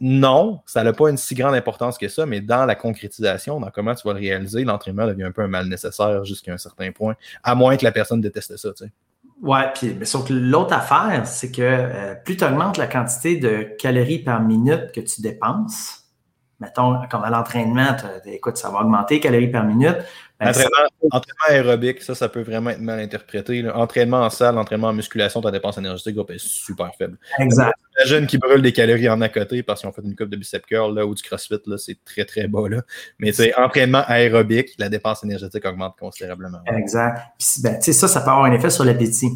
non, 0.00 0.60
ça 0.64 0.84
n'a 0.84 0.92
pas 0.92 1.10
une 1.10 1.16
si 1.16 1.34
grande 1.34 1.54
importance 1.54 1.98
que 1.98 2.08
ça, 2.08 2.24
mais 2.24 2.40
dans 2.40 2.66
la 2.66 2.76
concrétisation, 2.76 3.58
dans 3.58 3.70
comment 3.70 3.94
tu 3.94 4.06
vas 4.06 4.14
le 4.14 4.20
réaliser, 4.20 4.62
l'entraînement 4.64 5.06
devient 5.06 5.24
un 5.24 5.32
peu 5.32 5.42
un 5.42 5.48
mal 5.48 5.66
nécessaire 5.66 6.24
jusqu'à 6.24 6.52
un 6.52 6.58
certain 6.58 6.92
point, 6.92 7.16
à 7.42 7.56
moins 7.56 7.76
que 7.76 7.84
la 7.84 7.90
personne 7.90 8.20
déteste 8.20 8.56
ça, 8.56 8.72
tu 8.72 8.84
sais. 8.84 8.92
Ouais, 9.42 9.70
puis 9.74 9.94
mais 9.94 10.04
sauf 10.04 10.26
que 10.26 10.32
l'autre 10.32 10.72
affaire, 10.72 11.24
c'est 11.26 11.52
que 11.52 11.62
euh, 11.62 12.14
plus 12.16 12.36
tu 12.36 12.44
augmentes 12.44 12.76
la 12.76 12.88
quantité 12.88 13.36
de 13.36 13.68
calories 13.78 14.18
par 14.18 14.42
minute 14.42 14.90
que 14.92 15.00
tu 15.00 15.20
dépenses, 15.20 15.97
mettons, 16.60 17.00
comme 17.10 17.22
à 17.22 17.30
l'entraînement, 17.30 17.96
écoute, 18.26 18.56
ça 18.56 18.70
va 18.70 18.80
augmenter 18.80 19.20
calories 19.20 19.48
par 19.48 19.64
minute. 19.64 19.96
Ben, 20.40 20.50
entraînement, 20.50 21.20
aérobique, 21.48 22.00
ça, 22.00 22.14
ça 22.14 22.28
peut 22.28 22.42
vraiment 22.42 22.70
être 22.70 22.80
mal 22.80 23.00
interprété. 23.00 23.68
Entraînement 23.68 24.18
en 24.18 24.30
salle, 24.30 24.56
entraînement 24.56 24.88
en 24.88 24.92
musculation, 24.92 25.40
ta 25.40 25.50
dépense 25.50 25.78
énergétique 25.78 26.16
va 26.16 26.22
être 26.28 26.38
super 26.38 26.92
faible. 26.96 27.18
Exact. 27.40 27.74
Les 27.98 28.06
jeunes 28.06 28.26
qui 28.28 28.38
brûlent 28.38 28.62
des 28.62 28.72
calories 28.72 29.08
en 29.08 29.20
à 29.20 29.28
côté 29.28 29.64
parce 29.64 29.80
qu'ils 29.80 29.88
ont 29.88 29.92
fait 29.92 30.02
une 30.02 30.14
coupe 30.14 30.28
de 30.28 30.36
bicep 30.36 30.64
curl 30.66 30.94
là, 30.94 31.04
ou 31.04 31.14
du 31.14 31.22
crossfit, 31.22 31.58
là, 31.66 31.76
c'est 31.76 31.98
très, 32.04 32.24
très 32.24 32.46
bas. 32.46 32.68
Là. 32.68 32.82
Mais 33.18 33.32
c'est 33.32 33.52
entraînement 33.56 34.04
aérobique, 34.06 34.70
la 34.78 34.88
dépense 34.88 35.24
énergétique 35.24 35.64
augmente 35.64 35.96
considérablement. 35.98 36.60
Exact. 36.66 37.20
Puis, 37.36 37.62
ben, 37.62 37.80
ça, 37.80 38.06
ça 38.06 38.20
peut 38.20 38.30
avoir 38.30 38.44
un 38.44 38.52
effet 38.52 38.70
sur 38.70 38.84
l'appétit. 38.84 39.30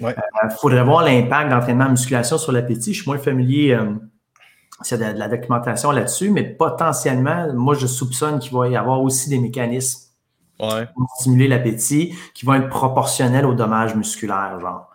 Il 0.00 0.06
ouais. 0.06 0.14
euh, 0.16 0.48
faudrait 0.60 0.84
voir 0.84 1.04
l'impact 1.04 1.50
d'entraînement 1.50 1.86
en 1.86 1.90
musculation 1.90 2.38
sur 2.38 2.52
l'appétit. 2.52 2.94
Je 2.94 3.02
suis 3.02 3.10
moins 3.10 3.18
familier. 3.18 3.72
Euh, 3.72 3.94
c'est 4.82 4.98
de, 4.98 5.12
de, 5.12 5.18
la 5.18 5.28
documentation 5.28 5.90
là-dessus, 5.90 6.30
mais 6.30 6.44
potentiellement, 6.44 7.52
moi, 7.52 7.74
je 7.74 7.86
soupçonne 7.86 8.38
qu'il 8.38 8.52
va 8.52 8.68
y 8.68 8.76
avoir 8.76 9.02
aussi 9.02 9.28
des 9.28 9.38
mécanismes 9.38 10.08
ouais. 10.60 10.86
pour 10.94 11.08
stimuler 11.18 11.48
l'appétit 11.48 12.14
qui 12.34 12.46
vont 12.46 12.54
être 12.54 12.68
proportionnels 12.68 13.46
aux 13.46 13.54
dommages 13.54 13.94
musculaires. 13.94 14.58
Genre, 14.60 14.90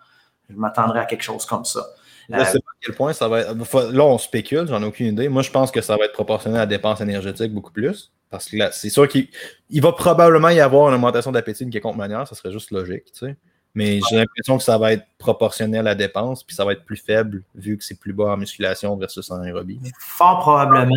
je 0.48 0.56
m'attendrais 0.56 1.00
à 1.00 1.04
quelque 1.04 1.22
chose 1.22 1.44
comme 1.46 1.64
ça. 1.64 1.84
Sais 2.28 2.34
pas 2.34 2.42
à 2.42 2.54
quel 2.80 2.94
point 2.94 3.12
ça 3.12 3.28
va 3.28 3.40
être. 3.40 3.92
Là, 3.92 4.04
on 4.04 4.16
spécule, 4.16 4.66
j'en 4.66 4.82
ai 4.82 4.86
aucune 4.86 5.06
idée. 5.06 5.28
Moi, 5.28 5.42
je 5.42 5.50
pense 5.50 5.70
que 5.70 5.82
ça 5.82 5.96
va 5.96 6.06
être 6.06 6.12
proportionnel 6.12 6.58
à 6.58 6.62
la 6.62 6.66
dépense 6.66 7.00
énergétique 7.00 7.52
beaucoup 7.52 7.72
plus. 7.72 8.12
Parce 8.30 8.48
que 8.48 8.56
là, 8.56 8.72
c'est 8.72 8.88
sûr 8.88 9.06
qu'il 9.06 9.28
va 9.80 9.92
probablement 9.92 10.48
y 10.48 10.60
avoir 10.60 10.88
une 10.88 10.94
augmentation 10.94 11.32
d'appétit 11.32 11.64
d'une 11.64 11.72
quelconque 11.72 11.96
manière, 11.96 12.26
ça 12.26 12.34
serait 12.34 12.50
juste 12.50 12.70
logique, 12.70 13.04
tu 13.12 13.26
sais. 13.26 13.36
Mais 13.74 13.98
j'ai 14.08 14.16
l'impression 14.16 14.56
que 14.56 14.62
ça 14.62 14.78
va 14.78 14.92
être 14.92 15.04
proportionnel 15.18 15.80
à 15.80 15.82
la 15.90 15.94
dépense, 15.96 16.44
puis 16.44 16.54
ça 16.54 16.64
va 16.64 16.72
être 16.72 16.84
plus 16.84 16.96
faible 16.96 17.42
vu 17.56 17.76
que 17.76 17.82
c'est 17.82 17.98
plus 17.98 18.12
bas 18.12 18.32
en 18.32 18.36
musculation 18.36 18.96
versus 18.96 19.28
en 19.32 19.40
aérobie. 19.40 19.80
Fort 19.98 20.38
probablement. 20.38 20.94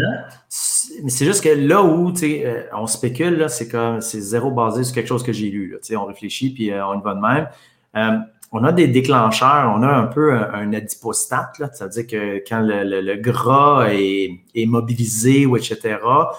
Mais 1.04 1.10
c'est 1.10 1.26
juste 1.26 1.44
que 1.44 1.50
là 1.50 1.82
où 1.82 2.14
euh, 2.22 2.64
on 2.74 2.86
spécule, 2.86 3.46
c'est 3.50 3.68
comme 3.68 4.02
c'est 4.02 4.22
zéro 4.22 4.52
basé 4.52 4.84
sur 4.84 4.94
quelque 4.94 5.08
chose 5.08 5.24
que 5.24 5.34
j'ai 5.34 5.50
lu. 5.50 5.72
Là, 5.72 6.00
on 6.00 6.06
réfléchit 6.06 6.54
puis 6.54 6.72
euh, 6.72 6.86
on 6.86 7.00
y 7.00 7.04
va 7.04 7.16
de 7.16 7.20
même. 7.20 7.48
Euh, 7.96 8.20
on 8.52 8.64
a 8.64 8.72
des 8.72 8.88
déclencheurs, 8.88 9.74
on 9.76 9.82
a 9.82 9.90
un 9.90 10.06
peu 10.06 10.34
un, 10.34 10.72
adipostat, 10.72 11.52
ça 11.74 11.86
veut 11.86 11.92
dire 11.92 12.08
que 12.08 12.38
quand 12.48 12.62
le, 12.62 13.16
gras 13.16 13.88
est, 13.92 14.40
est, 14.56 14.66
mobilisé 14.66 15.46
ou 15.46 15.58
etc., 15.58 15.98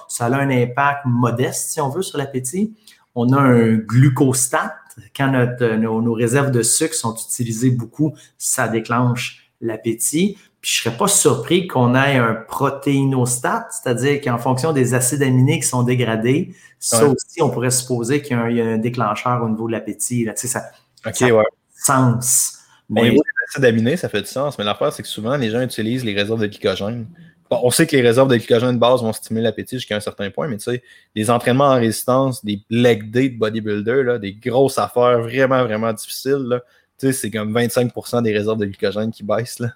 ça 0.08 0.26
a 0.26 0.36
un 0.36 0.50
impact 0.50 1.02
modeste, 1.04 1.72
si 1.72 1.80
on 1.82 1.90
veut, 1.90 2.00
sur 2.00 2.16
l'appétit. 2.16 2.72
On 3.14 3.32
a 3.32 3.40
un 3.40 3.74
glucostat, 3.74 4.76
quand 5.16 5.30
notre, 5.30 5.76
nos, 5.76 6.00
nos, 6.02 6.12
réserves 6.12 6.50
de 6.50 6.62
sucre 6.62 6.94
sont 6.94 7.14
utilisées 7.14 7.70
beaucoup, 7.70 8.14
ça 8.36 8.68
déclenche 8.68 9.50
l'appétit. 9.60 10.36
Puis 10.60 10.72
je 10.72 10.82
serais 10.82 10.96
pas 10.96 11.08
surpris 11.08 11.66
qu'on 11.68 11.94
ait 11.94 12.16
un 12.16 12.34
protéinostat, 12.34 13.68
c'est-à-dire 13.70 14.20
qu'en 14.20 14.38
fonction 14.38 14.72
des 14.72 14.94
acides 14.94 15.22
aminés 15.22 15.60
qui 15.60 15.66
sont 15.66 15.84
dégradés, 15.84 16.54
ça 16.80 17.06
aussi, 17.06 17.42
on 17.42 17.50
pourrait 17.50 17.70
supposer 17.70 18.22
qu'il 18.22 18.36
y, 18.50 18.54
y, 18.54 18.60
a 18.60 18.64
un 18.64 18.78
déclencheur 18.78 19.42
au 19.42 19.48
niveau 19.48 19.66
de 19.66 19.72
l'appétit. 19.72 20.24
Tu 20.24 20.32
sais, 20.34 20.48
ça, 20.48 20.64
OK, 21.06 21.14
ça 21.14 21.26
ouais. 21.26 21.44
sens. 21.74 22.58
Mais... 22.88 23.02
Au 23.02 23.04
niveau 23.04 23.22
des 23.22 23.44
acides 23.48 23.64
aminés, 23.64 23.96
ça 23.96 24.08
fait 24.08 24.22
du 24.22 24.28
sens, 24.28 24.58
mais 24.58 24.64
l'affaire, 24.64 24.92
c'est 24.92 25.02
que 25.02 25.08
souvent, 25.08 25.36
les 25.36 25.50
gens 25.50 25.60
utilisent 25.60 26.04
les 26.04 26.14
réserves 26.14 26.40
de 26.40 26.46
glycogène. 26.46 27.06
On 27.50 27.70
sait 27.70 27.86
que 27.86 27.96
les 27.96 28.02
réserves 28.02 28.28
de 28.28 28.36
glycogène 28.36 28.74
de 28.74 28.78
base 28.78 29.02
vont 29.02 29.12
stimuler 29.12 29.44
l'appétit 29.44 29.76
jusqu'à 29.76 29.96
un 29.96 30.00
certain 30.00 30.30
point, 30.30 30.48
mais 30.48 30.58
tu 30.58 30.64
sais, 30.64 30.82
des 31.14 31.30
entraînements 31.30 31.68
en 31.68 31.76
résistance, 31.76 32.44
des 32.44 32.62
leg 32.68 33.10
day 33.10 33.30
de 33.30 33.38
bodybuilder, 33.38 34.02
là, 34.02 34.18
des 34.18 34.34
grosses 34.34 34.78
affaires 34.78 35.20
vraiment, 35.20 35.64
vraiment 35.64 35.92
difficiles, 35.92 36.60
tu 36.98 37.06
sais, 37.06 37.12
c'est 37.12 37.30
comme 37.30 37.56
25% 37.56 38.22
des 38.22 38.32
réserves 38.32 38.58
de 38.58 38.66
glycogène 38.66 39.10
qui 39.10 39.22
baissent. 39.22 39.60
Là. 39.60 39.68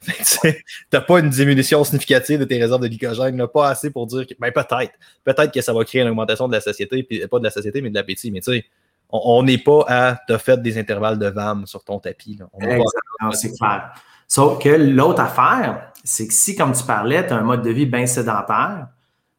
Tu 0.42 0.64
n'as 0.94 1.00
pas 1.02 1.20
une 1.20 1.28
diminution 1.28 1.84
significative 1.84 2.40
de 2.40 2.44
tes 2.44 2.58
réserves 2.58 2.80
de 2.80 2.88
glycogène, 2.88 3.36
là, 3.36 3.46
pas 3.46 3.68
assez 3.68 3.90
pour 3.90 4.06
dire 4.06 4.26
que, 4.26 4.32
ben 4.38 4.50
peut-être, 4.50 4.92
peut-être 5.24 5.52
que 5.52 5.60
ça 5.60 5.74
va 5.74 5.84
créer 5.84 6.00
une 6.00 6.08
augmentation 6.08 6.48
de 6.48 6.54
la 6.54 6.60
satiété, 6.60 7.02
puis 7.02 7.26
pas 7.28 7.38
de 7.38 7.44
la 7.44 7.50
satiété, 7.50 7.82
mais 7.82 7.90
de 7.90 7.94
l'appétit. 7.94 8.30
Mais 8.30 8.40
tu 8.40 8.52
sais, 8.52 8.64
on 9.12 9.42
n'est 9.42 9.58
pas 9.58 9.84
à 9.88 10.20
t'as 10.26 10.38
fait 10.38 10.60
des 10.62 10.78
intervalles 10.78 11.18
de 11.18 11.26
VAM 11.26 11.66
sur 11.66 11.84
ton 11.84 11.98
tapis. 11.98 12.36
Là. 12.38 12.48
On 12.52 13.32
c'est 13.32 13.52
clair. 13.56 13.92
Sauf 14.30 14.62
que 14.62 14.68
l'autre 14.68 15.20
affaire, 15.20 15.90
c'est 16.04 16.28
que 16.28 16.32
si, 16.32 16.54
comme 16.54 16.72
tu 16.72 16.84
parlais, 16.84 17.26
tu 17.26 17.32
as 17.32 17.36
un 17.36 17.42
mode 17.42 17.62
de 17.62 17.70
vie 17.70 17.84
bien 17.84 18.06
sédentaire, 18.06 18.86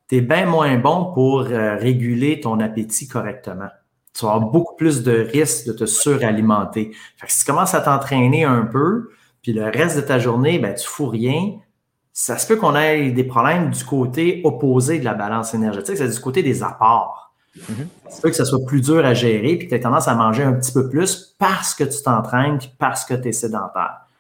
tu 0.09 0.17
es 0.17 0.21
bien 0.21 0.45
moins 0.45 0.77
bon 0.77 1.13
pour 1.13 1.43
euh, 1.43 1.77
réguler 1.77 2.41
ton 2.41 2.59
appétit 2.59 3.07
correctement. 3.07 3.69
Tu 4.13 4.25
vas 4.25 4.33
avoir 4.33 4.51
beaucoup 4.51 4.75
plus 4.75 5.01
de 5.01 5.25
risques 5.31 5.67
de 5.67 5.71
te 5.71 5.85
suralimenter. 5.85 6.91
Fait 7.15 7.27
que 7.27 7.31
si 7.31 7.39
tu 7.39 7.45
commences 7.45 7.73
à 7.73 7.79
t'entraîner 7.79 8.43
un 8.43 8.63
peu, 8.63 9.11
puis 9.41 9.53
le 9.53 9.63
reste 9.63 9.95
de 9.95 10.01
ta 10.01 10.19
journée, 10.19 10.59
ben, 10.59 10.75
tu 10.75 10.85
fous 10.85 11.07
rien, 11.07 11.53
ça 12.11 12.37
se 12.37 12.45
peut 12.45 12.57
qu'on 12.57 12.75
ait 12.75 13.11
des 13.11 13.23
problèmes 13.23 13.69
du 13.69 13.85
côté 13.85 14.41
opposé 14.43 14.99
de 14.99 15.05
la 15.05 15.13
balance 15.13 15.53
énergétique, 15.53 15.95
c'est 15.95 16.09
du 16.09 16.19
côté 16.19 16.43
des 16.43 16.63
apports. 16.63 17.33
Mm 17.55 17.61
-hmm. 17.61 17.87
Ça 18.09 18.21
peut 18.21 18.29
que 18.29 18.35
ça 18.35 18.43
soit 18.43 18.65
plus 18.65 18.81
dur 18.81 19.05
à 19.05 19.13
gérer, 19.13 19.55
puis 19.55 19.67
que 19.67 19.69
tu 19.69 19.75
as 19.75 19.79
tendance 19.79 20.09
à 20.09 20.15
manger 20.15 20.43
un 20.43 20.53
petit 20.59 20.73
peu 20.73 20.89
plus 20.89 21.33
parce 21.39 21.73
que 21.73 21.85
tu 21.85 22.03
t'entraînes, 22.03 22.57
puis 22.57 22.71
parce 22.77 23.05
que 23.05 23.13
tu 23.13 23.29
es 23.29 23.31
sédentaire. 23.31 24.10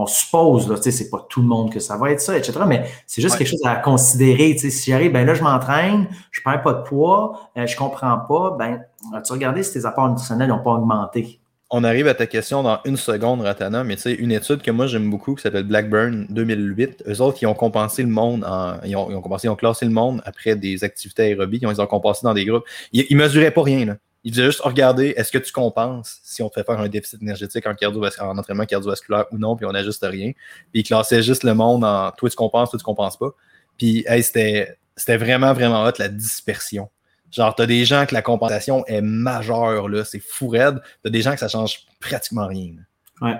On 0.00 0.06
suppose, 0.06 0.68
là, 0.68 0.76
c'est 0.80 1.10
pas 1.10 1.26
tout 1.28 1.40
le 1.40 1.48
monde 1.48 1.72
que 1.72 1.80
ça 1.80 1.96
va 1.96 2.12
être 2.12 2.20
ça, 2.20 2.38
etc. 2.38 2.52
Mais 2.68 2.88
c'est 3.04 3.20
juste 3.20 3.34
ouais. 3.34 3.38
quelque 3.38 3.50
chose 3.50 3.66
à 3.66 3.76
considérer. 3.76 4.56
Si 4.56 4.90
j'arrive, 4.90 5.12
ben 5.12 5.26
là, 5.26 5.34
je 5.34 5.42
m'entraîne, 5.42 6.06
je 6.30 6.40
perds 6.40 6.62
pas 6.62 6.72
de 6.72 6.82
poids, 6.82 7.50
euh, 7.56 7.66
je 7.66 7.76
comprends 7.76 8.16
pas, 8.18 8.56
ben, 8.56 8.84
as-tu 9.12 9.32
regardé 9.32 9.64
si 9.64 9.72
tes 9.72 9.86
apports 9.86 10.08
nutritionnels 10.08 10.50
n'ont 10.50 10.62
pas 10.62 10.70
augmenté? 10.70 11.40
on 11.70 11.84
arrive 11.84 12.08
à 12.08 12.14
ta 12.14 12.26
question 12.26 12.62
dans 12.62 12.78
une 12.84 12.96
seconde, 12.96 13.42
Ratana, 13.42 13.84
mais 13.84 13.96
tu 13.96 14.02
sais, 14.02 14.14
une 14.14 14.32
étude 14.32 14.62
que 14.62 14.70
moi 14.70 14.86
j'aime 14.86 15.10
beaucoup 15.10 15.34
qui 15.34 15.42
s'appelle 15.42 15.64
Blackburn 15.64 16.26
2008, 16.30 17.04
eux 17.06 17.20
autres, 17.20 17.38
ils 17.42 17.46
ont 17.46 17.54
compensé 17.54 18.02
le 18.02 18.08
monde, 18.08 18.44
en, 18.44 18.80
ils, 18.84 18.96
ont, 18.96 19.10
ils, 19.10 19.16
ont, 19.16 19.20
compensé, 19.20 19.48
ils 19.48 19.50
ont 19.50 19.56
classé 19.56 19.84
le 19.84 19.90
monde 19.90 20.22
après 20.24 20.56
des 20.56 20.82
activités 20.82 21.24
aérobies, 21.24 21.58
ils 21.60 21.66
ont, 21.66 21.72
ils 21.72 21.80
ont 21.80 21.86
compensé 21.86 22.20
dans 22.22 22.32
des 22.32 22.46
groupes. 22.46 22.64
Ils, 22.92 23.04
ils 23.10 23.16
mesuraient 23.16 23.50
pas 23.50 23.62
rien, 23.62 23.84
là. 23.84 23.96
Ils 24.24 24.32
disaient 24.32 24.46
juste 24.46 24.60
regarder, 24.60 25.14
est-ce 25.16 25.30
que 25.30 25.38
tu 25.38 25.52
compenses 25.52 26.18
si 26.24 26.42
on 26.42 26.48
te 26.48 26.54
fait 26.54 26.64
faire 26.64 26.78
un 26.78 26.88
déficit 26.88 27.22
énergétique 27.22 27.64
en, 27.66 27.74
en 27.74 28.38
entraînement 28.38 28.66
cardiovasculaire 28.66 29.26
ou 29.30 29.38
non, 29.38 29.56
puis 29.56 29.64
on 29.64 29.72
n'ajuste 29.72 30.04
rien? 30.04 30.32
Puis 30.72 30.80
ils 30.80 30.82
classaient 30.82 31.22
juste 31.22 31.44
le 31.44 31.54
monde 31.54 31.84
en 31.84 32.10
toi 32.10 32.28
tu 32.28 32.36
compenses, 32.36 32.70
toi 32.70 32.78
tu 32.78 32.84
compenses 32.84 33.16
pas. 33.16 33.30
Puis 33.78 34.04
hey, 34.08 34.22
c'était 34.22 34.76
vraiment, 35.06 35.52
vraiment 35.52 35.84
hot 35.84 35.92
la 35.98 36.08
dispersion. 36.08 36.90
Genre, 37.30 37.54
t'as 37.54 37.66
des 37.66 37.84
gens 37.84 38.06
que 38.06 38.14
la 38.14 38.22
compensation 38.22 38.84
est 38.86 39.02
majeure, 39.02 39.88
là, 39.88 40.04
c'est 40.04 40.20
fou 40.20 40.48
raide. 40.48 40.80
T'as 41.02 41.10
des 41.10 41.22
gens 41.22 41.32
que 41.32 41.40
ça 41.40 41.48
change 41.48 41.86
pratiquement 42.00 42.46
rien. 42.46 42.74
Ouais. 43.20 43.36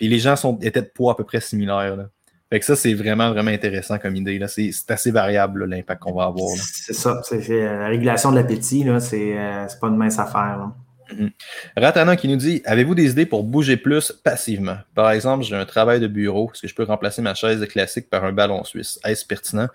Et 0.00 0.08
les 0.08 0.18
gens 0.18 0.36
sont, 0.36 0.58
étaient 0.60 0.82
de 0.82 0.90
poids 0.92 1.12
à 1.12 1.14
peu 1.14 1.24
près 1.24 1.40
similaires. 1.40 1.96
Là. 1.96 2.08
Fait 2.50 2.60
que 2.60 2.64
ça, 2.64 2.76
c'est 2.76 2.94
vraiment, 2.94 3.30
vraiment 3.30 3.50
intéressant 3.50 3.98
comme 3.98 4.14
idée. 4.14 4.40
C'est 4.46 4.90
assez 4.90 5.10
variable, 5.10 5.64
l'impact 5.64 6.02
qu'on 6.02 6.14
va 6.14 6.24
avoir. 6.24 6.48
C'est 6.56 6.92
ça. 6.92 7.20
C'est 7.24 7.48
la 7.48 7.88
régulation 7.88 8.30
de 8.30 8.36
l'appétit, 8.36 8.86
c'est 9.00 9.36
euh, 9.36 9.66
pas 9.80 9.88
une 9.88 9.96
mince 9.96 10.18
affaire. 10.18 10.58
Là. 10.58 10.72
Mm 11.12 11.26
-hmm. 11.26 11.30
Ratana 11.76 12.16
qui 12.16 12.28
nous 12.28 12.36
dit 12.36 12.62
Avez-vous 12.64 12.94
des 12.94 13.10
idées 13.10 13.26
pour 13.26 13.42
bouger 13.44 13.76
plus 13.76 14.12
passivement? 14.12 14.78
Par 14.94 15.10
exemple, 15.10 15.44
j'ai 15.44 15.56
un 15.56 15.64
travail 15.64 16.00
de 16.00 16.08
bureau. 16.08 16.50
Est-ce 16.52 16.62
que 16.62 16.68
je 16.68 16.74
peux 16.74 16.84
remplacer 16.84 17.22
ma 17.22 17.34
chaise 17.34 17.64
classique 17.66 18.08
par 18.10 18.24
un 18.24 18.32
ballon 18.32 18.64
suisse? 18.64 18.98
Est-ce 19.04 19.24
pertinent? 19.26 19.68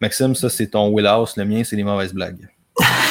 Maxime, 0.00 0.34
ça, 0.34 0.48
c'est 0.48 0.68
ton 0.68 0.88
wheelhouse. 0.92 1.36
Le 1.36 1.44
mien, 1.44 1.62
c'est 1.64 1.76
les 1.76 1.84
mauvaises 1.84 2.14
blagues. 2.14 2.48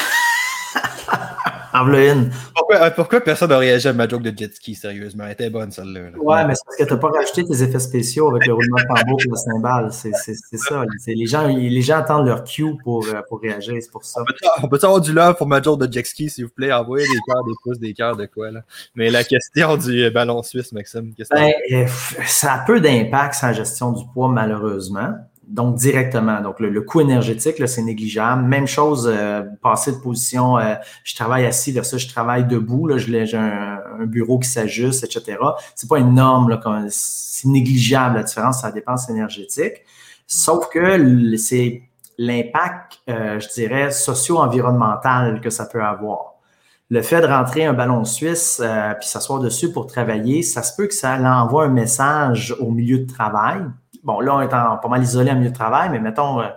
en 1.72 1.84
voilà 1.84 2.12
une. 2.12 2.30
Pourquoi, 2.54 2.90
pourquoi 2.90 3.20
personne 3.20 3.50
n'a 3.50 3.58
réagi 3.58 3.88
à 3.88 3.92
ma 3.92 4.08
joke 4.08 4.22
de 4.22 4.36
jet 4.36 4.54
ski, 4.54 4.74
sérieusement? 4.74 5.24
Elle 5.26 5.32
était 5.32 5.50
bonne, 5.50 5.70
celle-là. 5.70 6.18
Ouais, 6.18 6.44
mais 6.46 6.54
c'est 6.54 6.64
parce 6.64 6.76
que 6.76 6.84
tu 6.84 6.92
n'as 6.92 6.98
pas 6.98 7.08
rajouté 7.08 7.44
tes 7.44 7.62
effets 7.62 7.78
spéciaux 7.78 8.30
avec 8.30 8.46
le 8.46 8.54
roulement 8.54 8.76
de 8.76 9.00
tambour 9.00 9.20
et 9.24 9.28
le 9.28 9.36
cymbale. 9.36 9.92
C'est 9.92 10.12
ça. 10.56 10.84
Les 11.06 11.26
gens, 11.26 11.46
les 11.46 11.82
gens 11.82 11.98
attendent 11.98 12.26
leur 12.26 12.44
cue 12.44 12.76
pour, 12.82 13.06
euh, 13.06 13.20
pour 13.28 13.40
réagir, 13.40 13.74
c'est 13.80 13.90
pour 13.90 14.04
ça. 14.04 14.22
On 14.62 14.68
peut, 14.68 14.78
avoir 14.82 15.00
du 15.00 15.12
love 15.12 15.36
pour 15.36 15.46
ma 15.46 15.60
joke 15.60 15.80
de 15.80 15.92
jet 15.92 16.06
ski, 16.06 16.30
s'il 16.30 16.44
vous 16.44 16.50
plaît? 16.50 16.72
Envoyez 16.72 17.06
des 17.06 17.20
cœurs, 17.26 17.44
des 17.44 17.54
pouces, 17.62 17.78
des 17.78 17.94
cœurs, 17.94 18.16
de 18.16 18.26
quoi, 18.26 18.50
là? 18.50 18.60
Mais 18.94 19.10
la 19.10 19.24
question 19.24 19.76
du 19.76 20.10
ballon 20.10 20.42
suisse, 20.42 20.72
Maxime, 20.72 21.12
ben, 21.30 21.52
euh, 21.72 21.86
ça 22.26 22.54
a 22.54 22.58
peu 22.64 22.80
d'impact 22.80 23.34
sur 23.34 23.46
la 23.46 23.52
gestion 23.52 23.92
du 23.92 24.04
poids, 24.12 24.28
malheureusement 24.28 25.14
donc 25.48 25.76
directement. 25.76 26.40
Donc, 26.42 26.60
le, 26.60 26.80
coût 26.82 27.00
énergétique, 27.00 27.56
c'est 27.66 27.82
négligeable. 27.82 28.42
Même 28.42 28.66
chose, 28.66 29.10
euh, 29.10 29.42
passer 29.62 29.92
de 29.92 29.96
position, 29.96 30.58
euh, 30.58 30.74
je 31.04 31.14
travaille 31.14 31.46
assis 31.46 31.72
versus 31.72 32.02
je 32.02 32.08
travaille 32.08 32.46
debout, 32.46 32.90
j'ai 32.98 33.34
un, 33.34 33.80
un, 34.00 34.06
bureau 34.06 34.38
qui 34.38 34.48
s'ajuste, 34.48 35.04
etc. 35.04 35.38
C'est 35.74 35.88
pas 35.88 35.98
énorme, 35.98 36.58
c'est 36.90 37.48
négligeable 37.48 38.16
la 38.16 38.22
différence, 38.24 38.60
ça 38.60 38.70
dépense 38.70 39.08
énergétique. 39.08 39.84
Sauf 40.26 40.68
que 40.68 41.36
c'est 41.38 41.82
l'impact, 42.18 43.00
euh, 43.08 43.40
je 43.40 43.48
dirais, 43.48 43.90
socio-environnemental 43.90 45.40
que 45.40 45.48
ça 45.48 45.64
peut 45.64 45.82
avoir. 45.82 46.34
Le 46.90 47.00
fait 47.00 47.20
de 47.20 47.26
rentrer 47.26 47.64
un 47.64 47.72
ballon 47.72 48.04
suisse 48.04 48.62
puis 48.98 49.08
s'asseoir 49.08 49.40
dessus 49.40 49.72
pour 49.72 49.86
travailler, 49.86 50.42
ça 50.42 50.62
se 50.62 50.74
peut 50.74 50.86
que 50.86 50.94
ça 50.94 51.18
envoie 51.42 51.64
un 51.64 51.68
message 51.68 52.54
au 52.60 52.70
milieu 52.70 52.98
de 52.98 53.06
travail 53.06 53.62
bon, 54.02 54.20
là, 54.20 54.36
on 54.36 54.40
est 54.40 54.48
pas 54.48 54.88
mal 54.88 55.02
isolé 55.02 55.30
en 55.30 55.36
milieu 55.36 55.50
de 55.50 55.54
travail, 55.54 55.90
mais 55.90 55.98
mettons, 55.98 56.40
euh, 56.40 56.48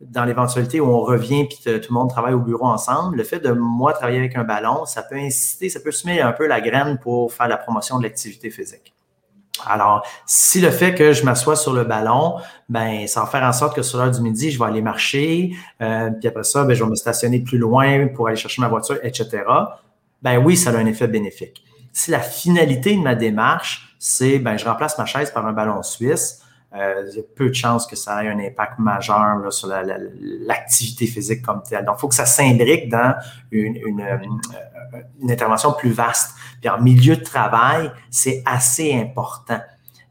dans 0.00 0.24
l'éventualité 0.24 0.80
où 0.80 0.86
on 0.86 1.00
revient 1.00 1.48
et 1.66 1.80
tout 1.80 1.92
le 1.92 1.94
monde 1.94 2.10
travaille 2.10 2.34
au 2.34 2.40
bureau 2.40 2.66
ensemble, 2.66 3.16
le 3.16 3.24
fait 3.24 3.40
de 3.40 3.50
moi 3.52 3.92
travailler 3.92 4.18
avec 4.18 4.36
un 4.36 4.44
ballon, 4.44 4.84
ça 4.84 5.02
peut 5.02 5.16
inciter, 5.16 5.68
ça 5.68 5.80
peut 5.80 5.90
semer 5.90 6.20
un 6.20 6.32
peu 6.32 6.46
la 6.46 6.60
graine 6.60 6.98
pour 6.98 7.32
faire 7.32 7.48
la 7.48 7.56
promotion 7.56 7.98
de 7.98 8.02
l'activité 8.02 8.50
physique. 8.50 8.92
Alors, 9.64 10.06
si 10.26 10.60
le 10.60 10.70
fait 10.70 10.94
que 10.94 11.14
je 11.14 11.24
m'assois 11.24 11.56
sur 11.56 11.72
le 11.72 11.84
ballon, 11.84 12.36
ben, 12.68 13.06
ça 13.06 13.20
va 13.20 13.26
faire 13.26 13.42
en 13.42 13.52
sorte 13.52 13.74
que 13.74 13.80
sur 13.80 13.98
l'heure 13.98 14.10
du 14.10 14.20
midi, 14.20 14.50
je 14.50 14.58
vais 14.58 14.66
aller 14.66 14.82
marcher, 14.82 15.52
euh, 15.80 16.10
puis 16.10 16.28
après 16.28 16.44
ça, 16.44 16.64
ben, 16.64 16.74
je 16.74 16.84
vais 16.84 16.90
me 16.90 16.94
stationner 16.94 17.40
plus 17.40 17.56
loin 17.56 18.06
pour 18.08 18.28
aller 18.28 18.36
chercher 18.36 18.60
ma 18.60 18.68
voiture, 18.68 18.98
etc. 19.02 19.44
Ben 20.20 20.38
oui, 20.38 20.58
ça 20.58 20.70
a 20.70 20.76
un 20.76 20.86
effet 20.86 21.08
bénéfique. 21.08 21.64
Si 21.92 22.10
la 22.10 22.20
finalité 22.20 22.94
de 22.94 23.00
ma 23.00 23.14
démarche, 23.14 23.96
c'est 23.98 24.38
ben, 24.38 24.58
je 24.58 24.66
remplace 24.66 24.98
ma 24.98 25.06
chaise 25.06 25.30
par 25.30 25.46
un 25.46 25.52
ballon 25.52 25.82
suisse, 25.82 26.42
euh, 26.76 27.08
il 27.10 27.16
y 27.16 27.20
a 27.20 27.22
peu 27.34 27.48
de 27.48 27.54
chances 27.54 27.86
que 27.86 27.96
ça 27.96 28.24
ait 28.24 28.28
un 28.28 28.38
impact 28.38 28.78
majeur 28.78 29.52
sur 29.52 29.68
l'activité 29.68 31.06
physique 31.06 31.42
comme 31.42 31.62
telle. 31.62 31.84
Donc, 31.84 31.96
il 31.98 32.00
faut 32.00 32.08
que 32.08 32.14
ça 32.14 32.26
s'imbrique 32.26 32.88
dans 32.88 33.14
une, 33.50 33.76
une, 33.76 34.00
euh, 34.00 34.18
une, 35.20 35.30
intervention 35.30 35.72
plus 35.72 35.90
vaste. 35.90 36.34
Puis 36.60 36.68
en 36.68 36.80
milieu 36.80 37.16
de 37.16 37.22
travail, 37.22 37.90
c'est 38.10 38.42
assez 38.46 38.94
important. 38.94 39.60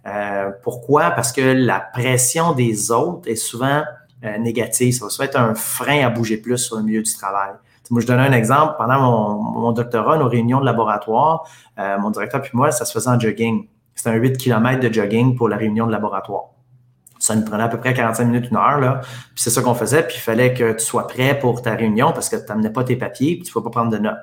Euh, 0.07 0.51
pourquoi? 0.63 1.11
Parce 1.11 1.32
que 1.32 1.41
la 1.41 1.80
pression 1.80 2.53
des 2.53 2.91
autres 2.91 3.30
est 3.30 3.36
souvent 3.36 3.84
euh, 4.24 4.38
négative. 4.38 4.93
Ça 4.93 5.05
va 5.05 5.09
souvent 5.09 5.26
être 5.26 5.39
un 5.39 5.55
frein 5.55 6.05
à 6.05 6.09
bouger 6.09 6.38
plus 6.38 6.57
sur 6.57 6.78
le 6.78 6.84
milieu 6.84 7.01
du 7.01 7.13
travail. 7.13 7.51
Moi, 7.91 8.01
je 8.01 8.07
donne 8.07 8.20
un 8.20 8.32
exemple. 8.32 8.76
Pendant 8.78 8.99
mon, 8.99 9.43
mon 9.61 9.72
doctorat, 9.72 10.18
nos 10.18 10.28
réunions 10.28 10.59
de 10.59 10.66
laboratoire, 10.66 11.47
euh, 11.78 11.97
mon 11.99 12.09
directeur 12.09 12.41
puis 12.41 12.51
moi, 12.53 12.72
ça 12.72 12.86
se 12.86 12.93
faisait 12.93 13.09
en 13.09 13.20
jogging. 13.20 13.68
C'était 13.93 14.09
un 14.09 14.16
8 14.16 14.38
km 14.38 14.80
de 14.80 14.91
jogging 14.93 15.36
pour 15.36 15.49
la 15.49 15.57
réunion 15.57 15.86
de 15.86 15.91
laboratoire. 15.91 16.55
Ça 17.26 17.36
nous 17.36 17.44
prenait 17.44 17.64
à 17.64 17.68
peu 17.68 17.80
près 17.80 17.94
45 17.94 18.26
minutes, 18.26 18.52
une 18.52 18.58
heure. 18.58 18.80
Là. 18.80 19.02
Puis 19.02 19.44
c'est 19.44 19.50
ça 19.50 19.62
qu'on 19.62 19.74
faisait. 19.74 20.04
Puis 20.04 20.18
il 20.18 20.22
fallait 20.22 20.54
que 20.54 20.74
tu 20.74 20.86
sois 20.86 21.08
prêt 21.08 21.38
pour 21.40 21.62
ta 21.62 21.74
réunion 21.76 22.12
parce 22.14 22.30
que 22.30 22.36
tu 22.36 22.46
n'amenais 22.48 22.70
pas 22.70 22.84
tes 22.84 22.96
papiers 22.96 23.36
puis 23.36 23.44
tu 23.44 23.58
ne 23.58 23.64
pas 23.64 23.70
prendre 23.70 23.92
de 23.92 23.98
notes. 23.98 24.14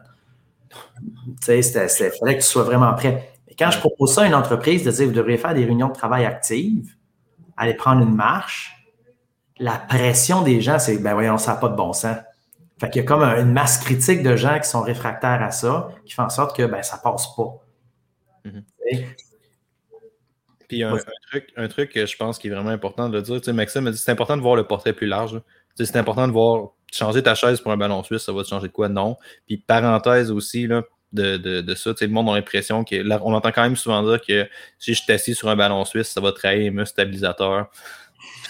Tu 1.44 1.60
sais, 1.60 1.60
il 1.60 2.18
fallait 2.18 2.36
que 2.36 2.42
tu 2.42 2.48
sois 2.48 2.62
vraiment 2.62 2.92
prêt. 2.94 3.32
Et 3.48 3.54
quand 3.56 3.70
je 3.70 3.78
propose 3.78 4.14
ça 4.14 4.22
à 4.22 4.26
une 4.26 4.34
entreprise 4.34 4.84
de 4.84 4.90
dire 4.90 5.06
vous 5.06 5.12
devriez 5.12 5.36
faire 5.36 5.52
des 5.52 5.64
réunions 5.64 5.88
de 5.88 5.92
travail 5.92 6.24
actives, 6.24 6.94
aller 7.56 7.74
prendre 7.74 8.02
une 8.02 8.14
marche, 8.14 8.76
la 9.58 9.72
pression 9.72 10.42
des 10.42 10.60
gens, 10.60 10.78
c'est 10.78 10.98
ben 10.98 11.14
voyons, 11.14 11.38
ça 11.38 11.54
n'a 11.54 11.58
pas 11.58 11.68
de 11.68 11.76
bon 11.76 11.92
sens. 11.92 12.16
Fait 12.80 12.90
qu'il 12.90 13.02
y 13.02 13.04
a 13.04 13.06
comme 13.06 13.22
une 13.22 13.52
masse 13.52 13.78
critique 13.78 14.22
de 14.22 14.36
gens 14.36 14.58
qui 14.58 14.68
sont 14.68 14.82
réfractaires 14.82 15.42
à 15.42 15.50
ça, 15.50 15.90
qui 16.04 16.14
fait 16.14 16.22
en 16.22 16.30
sorte 16.30 16.56
que 16.56 16.64
ben, 16.64 16.82
ça 16.82 16.98
passe 16.98 17.34
pas. 17.34 17.62
Mm-hmm. 18.44 19.06
Puis 20.68 20.82
un, 20.82 20.96
un 21.56 21.68
truc 21.68 21.92
que 21.92 22.06
je 22.06 22.16
pense 22.16 22.38
qui 22.38 22.48
est 22.48 22.50
vraiment 22.50 22.70
important 22.70 23.08
de 23.08 23.16
le 23.16 23.22
dire, 23.22 23.36
tu 23.36 23.44
sais, 23.44 23.52
Maxime 23.52 23.92
c'est 23.92 24.12
important 24.12 24.36
de 24.36 24.42
voir 24.42 24.56
le 24.56 24.64
portrait 24.64 24.92
plus 24.92 25.06
large. 25.06 25.40
C'est 25.76 25.96
important 25.96 26.26
de 26.26 26.32
voir 26.32 26.70
changer 26.92 27.22
ta 27.22 27.34
chaise 27.34 27.60
pour 27.60 27.72
un 27.72 27.76
ballon 27.76 28.02
suisse, 28.02 28.22
ça 28.22 28.32
va 28.32 28.42
te 28.42 28.48
changer 28.48 28.68
de 28.68 28.72
quoi? 28.72 28.88
Non. 28.88 29.16
Puis 29.46 29.56
parenthèse 29.56 30.30
aussi, 30.30 30.66
là, 30.66 30.82
de, 31.12 31.36
de, 31.36 31.60
de 31.60 31.74
ça. 31.74 31.92
Le 32.00 32.08
monde 32.08 32.28
a 32.30 32.34
l'impression 32.34 32.84
que. 32.84 32.96
On 33.22 33.34
entend 33.34 33.52
quand 33.52 33.62
même 33.62 33.76
souvent 33.76 34.02
dire 34.02 34.20
que 34.20 34.48
si 34.78 34.94
je 34.94 35.02
suis 35.02 35.12
assis 35.12 35.34
sur 35.34 35.48
un 35.48 35.56
ballon 35.56 35.84
suisse, 35.84 36.08
ça 36.08 36.20
va 36.20 36.32
trahir 36.32 36.60
les 36.60 36.70
muscles 36.70 36.92
stabilisateurs. 36.92 37.70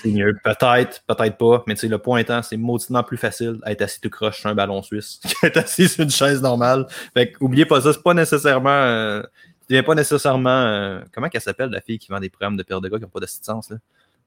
Peut-être, 0.03 1.03
peut-être 1.07 1.37
pas. 1.39 1.65
Mais 1.67 1.75
le 1.81 1.99
point 1.99 2.19
étant, 2.19 2.43
c'est 2.43 2.57
mauditement 2.57 3.03
plus 3.03 3.17
facile 3.17 3.59
d'être 3.65 3.83
assis 3.83 4.01
tout 4.01 4.11
croche 4.11 4.41
sur 4.41 4.51
un 4.51 4.55
ballon 4.55 4.83
suisse 4.83 5.21
qu'être 5.41 5.59
assis 5.59 5.89
sur 5.89 6.03
une 6.03 6.11
chaise 6.11 6.43
normale. 6.43 6.87
Fait 7.15 7.33
oubliez 7.41 7.67
pas 7.67 7.81
ça, 7.81 7.93
c'est 7.93 8.03
pas 8.03 8.15
nécessairement. 8.15 8.71
Euh, 8.71 9.23
tu 9.69 9.75
viens 9.75 9.83
pas 9.83 9.95
nécessairement. 9.95 10.51
Euh, 10.51 11.01
comment 11.13 11.29
qu'elle 11.29 11.41
s'appelle, 11.41 11.71
la 11.71 11.81
fille 11.81 11.99
qui 11.99 12.09
vend 12.11 12.21
des 12.21 12.29
programmes 12.29 12.57
de 12.57 12.63
perte 12.63 12.83
de 12.83 12.89
gars 12.89 12.99
qui 12.99 13.05
n'ont 13.05 13.11
pas 13.11 13.21
d'assistance? 13.21 13.71
Là? 13.71 13.77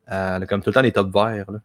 elle 0.07 0.43
a 0.43 0.45
comme 0.45 0.61
tout 0.61 0.69
le 0.69 0.73
temps 0.73 0.81
des 0.81 0.91
top 0.91 1.11
verts. 1.11 1.51
Là. 1.51 1.59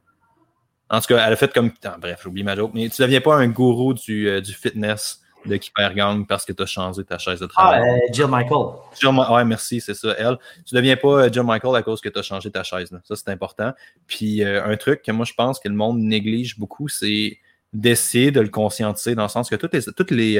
En 0.88 1.00
tout 1.00 1.06
cas, 1.06 1.24
elle 1.26 1.32
a 1.32 1.36
fait 1.36 1.52
comme. 1.52 1.70
bref, 2.00 2.20
j'oublie 2.22 2.42
ma 2.42 2.56
joke. 2.56 2.72
Mais 2.74 2.88
tu 2.88 3.00
deviens 3.02 3.20
pas 3.20 3.36
un 3.36 3.48
gourou 3.48 3.94
du, 3.94 4.28
euh, 4.28 4.40
du 4.40 4.52
fitness 4.52 5.20
de 5.46 5.58
Gang 5.94 6.26
parce 6.26 6.44
que 6.44 6.52
tu 6.52 6.62
as 6.62 6.66
changé 6.66 7.04
ta 7.04 7.16
chaise 7.16 7.40
de 7.40 7.46
travail. 7.46 7.82
Ah, 7.82 8.12
Jill 8.12 8.26
Michael. 8.26 8.74
Jill, 9.00 9.10
ouais, 9.10 9.44
merci, 9.44 9.80
c'est 9.80 9.94
ça, 9.94 10.14
elle. 10.18 10.36
Tu 10.66 10.74
deviens 10.74 10.96
pas 10.96 11.30
Jill 11.30 11.44
Michael 11.44 11.76
à 11.76 11.82
cause 11.82 12.00
que 12.00 12.08
tu 12.10 12.18
as 12.18 12.22
changé 12.22 12.50
ta 12.50 12.62
chaise. 12.62 12.90
Là. 12.90 12.98
Ça, 13.04 13.16
c'est 13.16 13.30
important. 13.30 13.72
Puis 14.06 14.44
un 14.44 14.76
truc 14.76 15.02
que 15.02 15.12
moi, 15.12 15.24
je 15.24 15.32
pense 15.32 15.58
que 15.58 15.68
le 15.68 15.74
monde 15.74 15.98
néglige 16.00 16.58
beaucoup, 16.58 16.88
c'est 16.88 17.38
d'essayer 17.72 18.32
de 18.32 18.40
le 18.40 18.48
conscientiser 18.48 19.14
dans 19.14 19.22
le 19.22 19.28
sens 19.28 19.48
que 19.48 19.56
toutes 19.56 19.72
les, 19.72 19.82
toutes 19.84 20.10
les, 20.10 20.38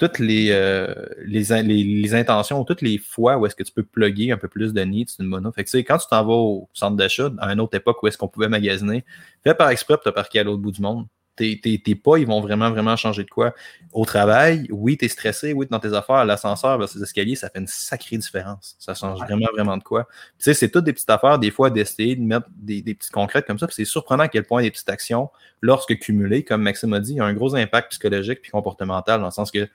toutes 0.00 0.18
les, 0.18 0.48
euh, 0.50 0.94
les, 1.26 1.44
les, 1.62 2.14
intentions, 2.14 2.64
toutes 2.64 2.80
les 2.80 2.96
fois 2.96 3.36
où 3.36 3.44
est-ce 3.44 3.54
que 3.54 3.62
tu 3.62 3.70
peux 3.70 3.82
plugger 3.82 4.32
un 4.32 4.38
peu 4.38 4.48
plus 4.48 4.72
de 4.72 4.80
nids 4.80 5.06
d'une 5.18 5.28
mono. 5.28 5.52
Fait 5.52 5.62
que, 5.62 5.76
quand 5.78 5.98
tu 5.98 6.06
t'en 6.08 6.24
vas 6.24 6.32
au 6.32 6.70
centre 6.72 6.96
d'achat, 6.96 7.30
à 7.38 7.52
une 7.52 7.60
autre 7.60 7.76
époque 7.76 8.02
où 8.02 8.06
est-ce 8.08 8.16
qu'on 8.16 8.26
pouvait 8.26 8.48
magasiner, 8.48 9.04
fais 9.44 9.54
par 9.54 9.68
exprès 9.68 9.94
pour 9.96 10.04
te 10.04 10.08
parquer 10.08 10.40
à 10.40 10.44
l'autre 10.44 10.62
bout 10.62 10.72
du 10.72 10.80
monde 10.80 11.06
tes, 11.36 11.94
pas, 11.94 12.18
ils 12.18 12.26
vont 12.26 12.40
vraiment, 12.40 12.70
vraiment 12.70 12.96
changer 12.96 13.24
de 13.24 13.30
quoi. 13.30 13.54
Au 13.92 14.04
travail, 14.04 14.66
oui, 14.70 14.96
tu 14.96 15.06
es 15.06 15.08
stressé, 15.08 15.52
oui, 15.52 15.66
dans 15.70 15.80
tes 15.80 15.94
affaires, 15.94 16.24
l'ascenseur 16.24 16.78
versus 16.78 17.00
escaliers, 17.00 17.34
ça 17.34 17.48
fait 17.48 17.60
une 17.60 17.66
sacrée 17.66 18.18
différence. 18.18 18.76
Ça 18.78 18.94
change 18.94 19.18
vraiment, 19.20 19.46
vraiment 19.52 19.76
de 19.76 19.82
quoi. 19.82 20.06
Tu 20.38 20.44
sais, 20.44 20.54
c'est 20.54 20.68
toutes 20.68 20.84
des 20.84 20.92
petites 20.92 21.10
affaires, 21.10 21.38
des 21.38 21.50
fois, 21.50 21.70
d'essayer 21.70 22.16
de 22.16 22.22
mettre 22.22 22.46
des, 22.54 22.82
des 22.82 22.94
petites 22.94 23.12
concrètes 23.12 23.46
comme 23.46 23.58
ça. 23.58 23.66
c'est 23.70 23.84
surprenant 23.84 24.24
à 24.24 24.28
quel 24.28 24.44
point 24.44 24.62
des 24.62 24.70
petites 24.70 24.90
actions, 24.90 25.30
lorsque 25.60 25.98
cumulées, 25.98 26.44
comme 26.44 26.62
Maxime 26.62 26.92
a 26.92 27.00
dit, 27.00 27.12
il 27.12 27.16
y 27.16 27.20
a 27.20 27.24
un 27.24 27.34
gros 27.34 27.54
impact 27.54 27.90
psychologique 27.90 28.40
puis 28.42 28.50
comportemental, 28.50 29.20
dans 29.20 29.26
le 29.26 29.32
sens 29.32 29.50
que 29.50 29.68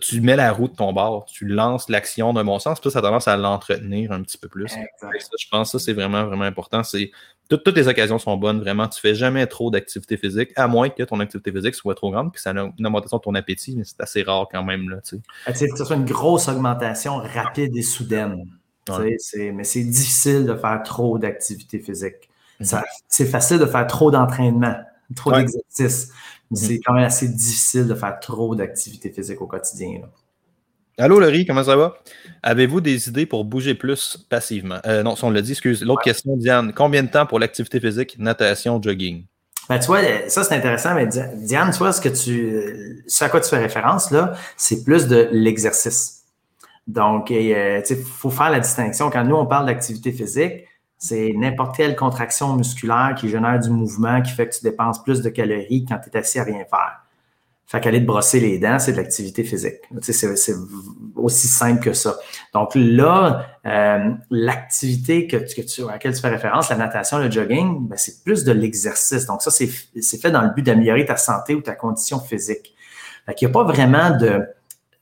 tu 0.00 0.20
mets 0.20 0.36
la 0.36 0.52
roue 0.52 0.68
de 0.68 0.74
ton 0.74 0.92
bord, 0.92 1.26
tu 1.26 1.46
lances 1.46 1.88
l'action 1.88 2.32
d'un 2.32 2.44
bon 2.44 2.58
sens, 2.58 2.80
puis 2.80 2.90
ça, 2.90 3.02
tendance 3.02 3.28
à 3.28 3.36
l'entretenir 3.36 4.12
un 4.12 4.22
petit 4.22 4.38
peu 4.38 4.48
plus. 4.48 4.72
je 5.02 5.48
pense 5.50 5.72
que 5.72 5.78
ça, 5.78 5.84
c'est 5.84 5.92
vraiment, 5.92 6.24
vraiment 6.24 6.44
important. 6.44 6.82
C'est 6.82 7.10
toutes, 7.50 7.76
les 7.76 7.88
occasions 7.88 8.18
sont 8.18 8.36
bonnes, 8.36 8.60
vraiment. 8.60 8.88
Tu 8.88 9.00
fais 9.00 9.14
jamais 9.14 9.46
trop 9.46 9.70
d'activité 9.70 10.16
physique, 10.16 10.50
à 10.56 10.66
moins 10.66 10.88
que 10.88 11.02
ton 11.02 11.20
activité 11.20 11.52
physique 11.52 11.74
soit 11.74 11.94
trop 11.94 12.10
grande, 12.10 12.32
puis 12.32 12.40
ça 12.40 12.50
a 12.50 12.52
une 12.54 12.86
augmentation 12.86 13.18
de 13.18 13.22
ton 13.22 13.34
appétit, 13.34 13.76
mais 13.76 13.84
c'est 13.84 14.00
assez 14.00 14.22
rare 14.22 14.48
quand 14.50 14.64
même. 14.64 14.88
Là, 14.88 14.96
tu 15.02 15.20
sais. 15.46 15.68
que 15.68 15.76
ce 15.76 15.84
soit 15.84 15.96
une 15.96 16.06
grosse 16.06 16.48
augmentation 16.48 17.16
rapide 17.16 17.76
et 17.76 17.82
soudaine. 17.82 18.46
mais 18.88 19.64
c'est 19.64 19.84
difficile 19.84 20.46
de 20.46 20.54
faire 20.54 20.82
trop 20.82 21.18
d'activité 21.18 21.78
physique. 21.78 22.30
Mhm. 22.60 22.82
C'est 23.08 23.26
facile 23.26 23.58
de 23.58 23.66
faire 23.66 23.86
trop 23.86 24.10
d'entraînement, 24.10 24.76
trop 25.14 25.32
d'exercice. 25.32 26.10
Mhm. 26.50 26.56
C'est 26.56 26.80
quand 26.80 26.94
même 26.94 27.04
assez 27.04 27.28
difficile 27.28 27.86
de 27.86 27.94
faire 27.94 28.18
trop 28.20 28.54
d'activité 28.54 29.10
physique 29.10 29.40
au 29.40 29.46
quotidien. 29.46 30.02
Allô, 30.96 31.18
Laurie, 31.18 31.44
comment 31.44 31.64
ça 31.64 31.74
va? 31.74 31.94
Avez-vous 32.42 32.80
des 32.80 33.08
idées 33.08 33.26
pour 33.26 33.44
bouger 33.44 33.74
plus 33.74 34.16
passivement? 34.28 34.78
Euh, 34.86 35.02
non, 35.02 35.16
si 35.16 35.24
on 35.24 35.30
l'a 35.30 35.42
dit, 35.42 35.50
excuse. 35.50 35.82
L'autre 35.82 36.02
question, 36.02 36.36
Diane, 36.36 36.72
combien 36.72 37.02
de 37.02 37.08
temps 37.08 37.26
pour 37.26 37.40
l'activité 37.40 37.80
physique, 37.80 38.16
natation, 38.18 38.80
jogging? 38.80 39.24
Ben, 39.68 39.78
tu 39.78 39.86
vois, 39.86 40.00
ça 40.28 40.44
c'est 40.44 40.54
intéressant, 40.54 40.94
mais 40.94 41.06
Diane, 41.06 41.70
tu 41.72 41.78
vois, 41.78 41.92
ce 41.92 42.00
que 42.00 42.10
tu, 42.10 43.02
ce 43.08 43.24
à 43.24 43.28
quoi 43.28 43.40
tu 43.40 43.48
fais 43.48 43.58
référence 43.58 44.10
là, 44.10 44.34
c'est 44.56 44.84
plus 44.84 45.08
de 45.08 45.28
l'exercice. 45.32 46.24
Donc, 46.86 47.30
euh, 47.30 47.82
il 47.88 47.96
faut 47.96 48.30
faire 48.30 48.50
la 48.50 48.60
distinction. 48.60 49.10
Quand 49.10 49.24
nous, 49.24 49.36
on 49.36 49.46
parle 49.46 49.66
d'activité 49.66 50.12
physique, 50.12 50.64
c'est 51.04 51.34
n'importe 51.34 51.76
quelle 51.76 51.96
contraction 51.96 52.56
musculaire 52.56 53.14
qui 53.14 53.28
génère 53.28 53.60
du 53.60 53.68
mouvement, 53.68 54.22
qui 54.22 54.32
fait 54.32 54.48
que 54.48 54.54
tu 54.54 54.62
dépenses 54.62 55.02
plus 55.02 55.20
de 55.20 55.28
calories 55.28 55.84
quand 55.86 55.98
tu 55.98 56.08
es 56.08 56.16
assis 56.16 56.38
à 56.38 56.44
rien 56.44 56.64
faire. 56.64 57.00
Fait 57.66 57.78
qu'aller 57.80 58.00
te 58.00 58.06
brosser 58.06 58.40
les 58.40 58.58
dents, 58.58 58.78
c'est 58.78 58.92
de 58.92 58.96
l'activité 58.96 59.44
physique. 59.44 59.74
c'est 60.00 60.54
aussi 61.14 61.46
simple 61.46 61.82
que 61.82 61.92
ça. 61.92 62.16
Donc 62.54 62.70
là, 62.74 63.46
euh, 63.66 64.12
l'activité 64.30 65.26
que, 65.26 65.36
tu, 65.36 65.82
à 65.82 65.92
laquelle 65.92 66.14
tu 66.14 66.22
fais 66.22 66.28
référence, 66.28 66.70
la 66.70 66.76
natation, 66.76 67.18
le 67.18 67.30
jogging, 67.30 67.86
ben, 67.86 67.96
c'est 67.98 68.24
plus 68.24 68.44
de 68.44 68.52
l'exercice. 68.52 69.26
Donc 69.26 69.42
ça, 69.42 69.50
c'est 69.50 69.66
fait 69.66 70.30
dans 70.30 70.42
le 70.42 70.54
but 70.54 70.62
d'améliorer 70.62 71.04
ta 71.04 71.18
santé 71.18 71.54
ou 71.54 71.60
ta 71.60 71.74
condition 71.74 72.18
physique. 72.18 72.74
Fait 73.26 73.34
qu'il 73.34 73.46
n'y 73.48 73.52
a 73.52 73.54
pas 73.54 73.64
vraiment 73.64 74.16
de, 74.16 74.42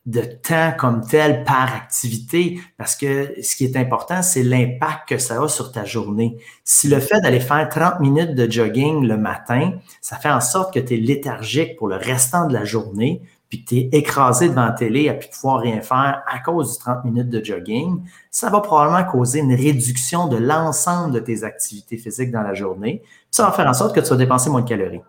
de 0.06 0.20
temps 0.20 0.72
comme 0.76 1.06
tel 1.06 1.44
par 1.44 1.74
activité, 1.74 2.60
parce 2.76 2.96
que 2.96 3.34
ce 3.40 3.54
qui 3.54 3.64
est 3.64 3.76
important, 3.76 4.20
c'est 4.22 4.42
l'impact 4.42 5.08
que 5.08 5.18
ça 5.18 5.40
a 5.40 5.48
sur 5.48 5.70
ta 5.70 5.84
journée. 5.84 6.38
Si 6.64 6.88
le 6.88 6.98
fait 6.98 7.20
d'aller 7.20 7.38
faire 7.38 7.68
30 7.68 8.00
minutes 8.00 8.34
de 8.34 8.50
jogging 8.50 9.06
le 9.06 9.16
matin, 9.16 9.74
ça 10.00 10.16
fait 10.16 10.30
en 10.30 10.40
sorte 10.40 10.74
que 10.74 10.80
tu 10.80 10.94
es 10.94 10.96
léthargique 10.96 11.76
pour 11.76 11.86
le 11.86 11.96
restant 11.96 12.48
de 12.48 12.52
la 12.52 12.64
journée, 12.64 13.22
puis 13.48 13.62
que 13.62 13.68
tu 13.68 13.76
es 13.76 13.88
écrasé 13.92 14.48
devant 14.48 14.64
la 14.64 14.72
télé 14.72 15.08
à 15.08 15.14
plus 15.14 15.28
pouvoir 15.28 15.60
rien 15.60 15.80
faire 15.82 16.22
à 16.26 16.38
cause 16.40 16.72
du 16.72 16.78
30 16.78 17.04
minutes 17.04 17.28
de 17.28 17.44
jogging, 17.44 18.00
ça 18.30 18.50
va 18.50 18.60
probablement 18.60 19.04
causer 19.04 19.40
une 19.40 19.54
réduction 19.54 20.26
de 20.26 20.38
l'ensemble 20.38 21.12
de 21.14 21.20
tes 21.20 21.44
activités 21.44 21.98
physiques 21.98 22.32
dans 22.32 22.42
la 22.42 22.54
journée. 22.54 23.02
Puis 23.04 23.26
ça 23.30 23.44
va 23.44 23.52
faire 23.52 23.68
en 23.68 23.74
sorte 23.74 23.94
que 23.94 24.00
tu 24.00 24.08
vas 24.08 24.16
dépenser 24.16 24.50
moins 24.50 24.62
de 24.62 24.68
calories. 24.68 25.02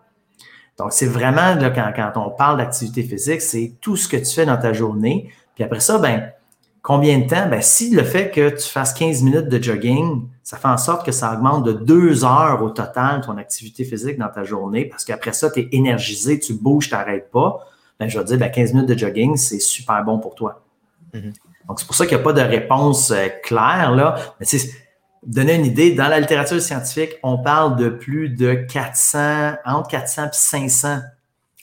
Donc, 0.78 0.92
c'est 0.92 1.06
vraiment, 1.06 1.54
là, 1.54 1.70
quand, 1.70 1.92
quand 1.94 2.12
on 2.16 2.30
parle 2.30 2.58
d'activité 2.58 3.02
physique, 3.02 3.40
c'est 3.40 3.74
tout 3.80 3.96
ce 3.96 4.08
que 4.08 4.16
tu 4.16 4.34
fais 4.34 4.46
dans 4.46 4.56
ta 4.56 4.72
journée. 4.72 5.30
Puis 5.54 5.62
après 5.62 5.80
ça, 5.80 5.98
ben, 5.98 6.30
combien 6.82 7.18
de 7.18 7.28
temps? 7.28 7.48
Ben, 7.48 7.60
si 7.60 7.90
le 7.90 8.02
fait 8.02 8.30
que 8.30 8.50
tu 8.50 8.68
fasses 8.68 8.92
15 8.92 9.22
minutes 9.22 9.48
de 9.48 9.62
jogging, 9.62 10.26
ça 10.42 10.56
fait 10.56 10.68
en 10.68 10.76
sorte 10.76 11.06
que 11.06 11.12
ça 11.12 11.32
augmente 11.32 11.64
de 11.64 11.72
deux 11.72 12.24
heures 12.24 12.62
au 12.62 12.70
total 12.70 13.20
ton 13.20 13.36
activité 13.36 13.84
physique 13.84 14.18
dans 14.18 14.28
ta 14.28 14.42
journée 14.42 14.86
parce 14.86 15.04
qu'après 15.04 15.32
ça, 15.32 15.50
tu 15.50 15.60
es 15.60 15.68
énergisé, 15.72 16.40
tu 16.40 16.54
bouges, 16.54 16.88
tu 16.88 16.94
n'arrêtes 16.94 17.30
pas. 17.30 17.66
Ben, 18.00 18.08
je 18.08 18.18
vais 18.18 18.24
dire, 18.24 18.38
ben, 18.38 18.50
15 18.50 18.72
minutes 18.72 18.88
de 18.88 18.98
jogging, 18.98 19.36
c'est 19.36 19.60
super 19.60 20.02
bon 20.04 20.18
pour 20.18 20.34
toi. 20.34 20.60
Mm-hmm. 21.14 21.32
Donc, 21.68 21.80
c'est 21.80 21.86
pour 21.86 21.94
ça 21.94 22.04
qu'il 22.04 22.16
n'y 22.16 22.20
a 22.20 22.24
pas 22.24 22.32
de 22.32 22.40
réponse 22.40 23.10
euh, 23.12 23.28
claire, 23.42 23.92
là. 23.92 24.16
Mais 24.38 24.46
c'est 24.46 24.58
donner 25.26 25.54
une 25.54 25.66
idée, 25.66 25.94
dans 25.94 26.08
la 26.08 26.20
littérature 26.20 26.60
scientifique, 26.60 27.18
on 27.22 27.38
parle 27.38 27.76
de 27.76 27.88
plus 27.88 28.28
de 28.28 28.54
400, 28.54 29.54
entre 29.64 29.88
400 29.88 30.24
et 30.24 30.28
500 30.32 30.98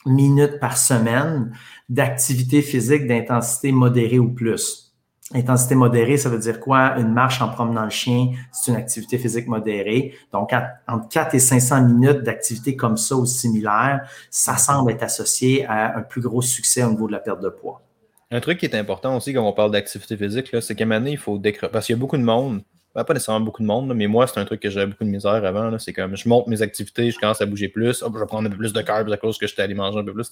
minutes 0.06 0.60
par 0.60 0.78
semaine 0.78 1.52
d'activité 1.90 2.62
physique 2.62 3.08
d'intensité 3.08 3.72
modérée 3.72 4.20
ou 4.20 4.30
plus. 4.30 4.88
Intensité 5.34 5.76
modérée, 5.76 6.18
ça 6.18 6.28
veut 6.28 6.40
dire 6.40 6.60
quoi? 6.60 6.96
Une 6.98 7.14
marche 7.14 7.42
en 7.42 7.48
promenant 7.48 7.86
le 7.86 7.90
chien, 7.90 8.32
c'est 8.52 8.72
une 8.72 8.78
activité 8.78 9.18
physique 9.18 9.48
modérée. 9.48 10.14
Donc, 10.34 10.52
entre 10.88 11.08
4 11.08 11.36
et 11.36 11.40
500 11.40 11.84
minutes 11.84 12.24
d'activité 12.24 12.76
comme 12.76 12.98
ça 12.98 13.16
ou 13.16 13.26
similaire, 13.26 14.02
ça 14.30 14.58
semble 14.58 14.92
être 14.92 15.04
associé 15.04 15.66
à 15.68 15.98
un 15.98 16.02
plus 16.02 16.20
gros 16.20 16.42
succès 16.42 16.84
au 16.84 16.90
niveau 16.90 17.08
de 17.08 17.14
la 17.14 17.20
perte 17.20 17.42
de 17.42 17.50
poids. 17.50 17.82
Un 18.30 18.42
truc 18.42 18.60
qui 18.60 18.66
est 18.66 18.76
important 18.76 19.16
aussi 19.16 19.34
quand 19.34 19.48
on 19.48 19.54
parle 19.54 19.72
d'activité 19.72 20.18
physique, 20.18 20.54
c'est 20.60 20.76
qu'à 20.76 20.84
un 20.84 20.88
moment 20.88 21.06
il 21.06 21.18
faut 21.18 21.38
décrocher. 21.38 21.72
Parce 21.72 21.86
qu'il 21.86 21.96
y 21.96 21.98
a 21.98 22.00
beaucoup 22.00 22.18
de 22.18 22.24
monde 22.24 22.62
pas 22.94 23.14
nécessairement 23.14 23.46
beaucoup 23.46 23.62
de 23.62 23.68
monde, 23.68 23.94
mais 23.96 24.08
moi, 24.08 24.28
c'est 24.28 24.40
un 24.40 24.46
truc 24.46 24.60
que 24.60 24.70
j'avais 24.70 24.88
beaucoup 24.88 25.04
de 25.04 25.10
misère 25.10 25.44
avant. 25.46 25.78
C'est 25.80 25.94
comme 25.94 26.16
je 26.16 26.28
monte 26.28 26.48
mes 26.48 26.62
activités, 26.62 27.10
je 27.12 27.20
commence 27.20 27.42
à 27.42 27.46
bouger 27.46 27.70
plus, 27.70 28.00
je 28.02 28.20
vais 28.20 28.26
prendre 28.26 28.48
un 28.48 28.52
peu 28.52 28.58
plus 28.58 28.74
de 28.74 28.82
carbs 28.82 29.12
à 29.12 29.18
cause 29.18 29.38
que 29.38 29.48
j'étais 29.48 29.62
allé 29.62 29.74
manger 29.74 30.00
un 30.00 30.04
peu 30.04 30.14
plus. 30.14 30.30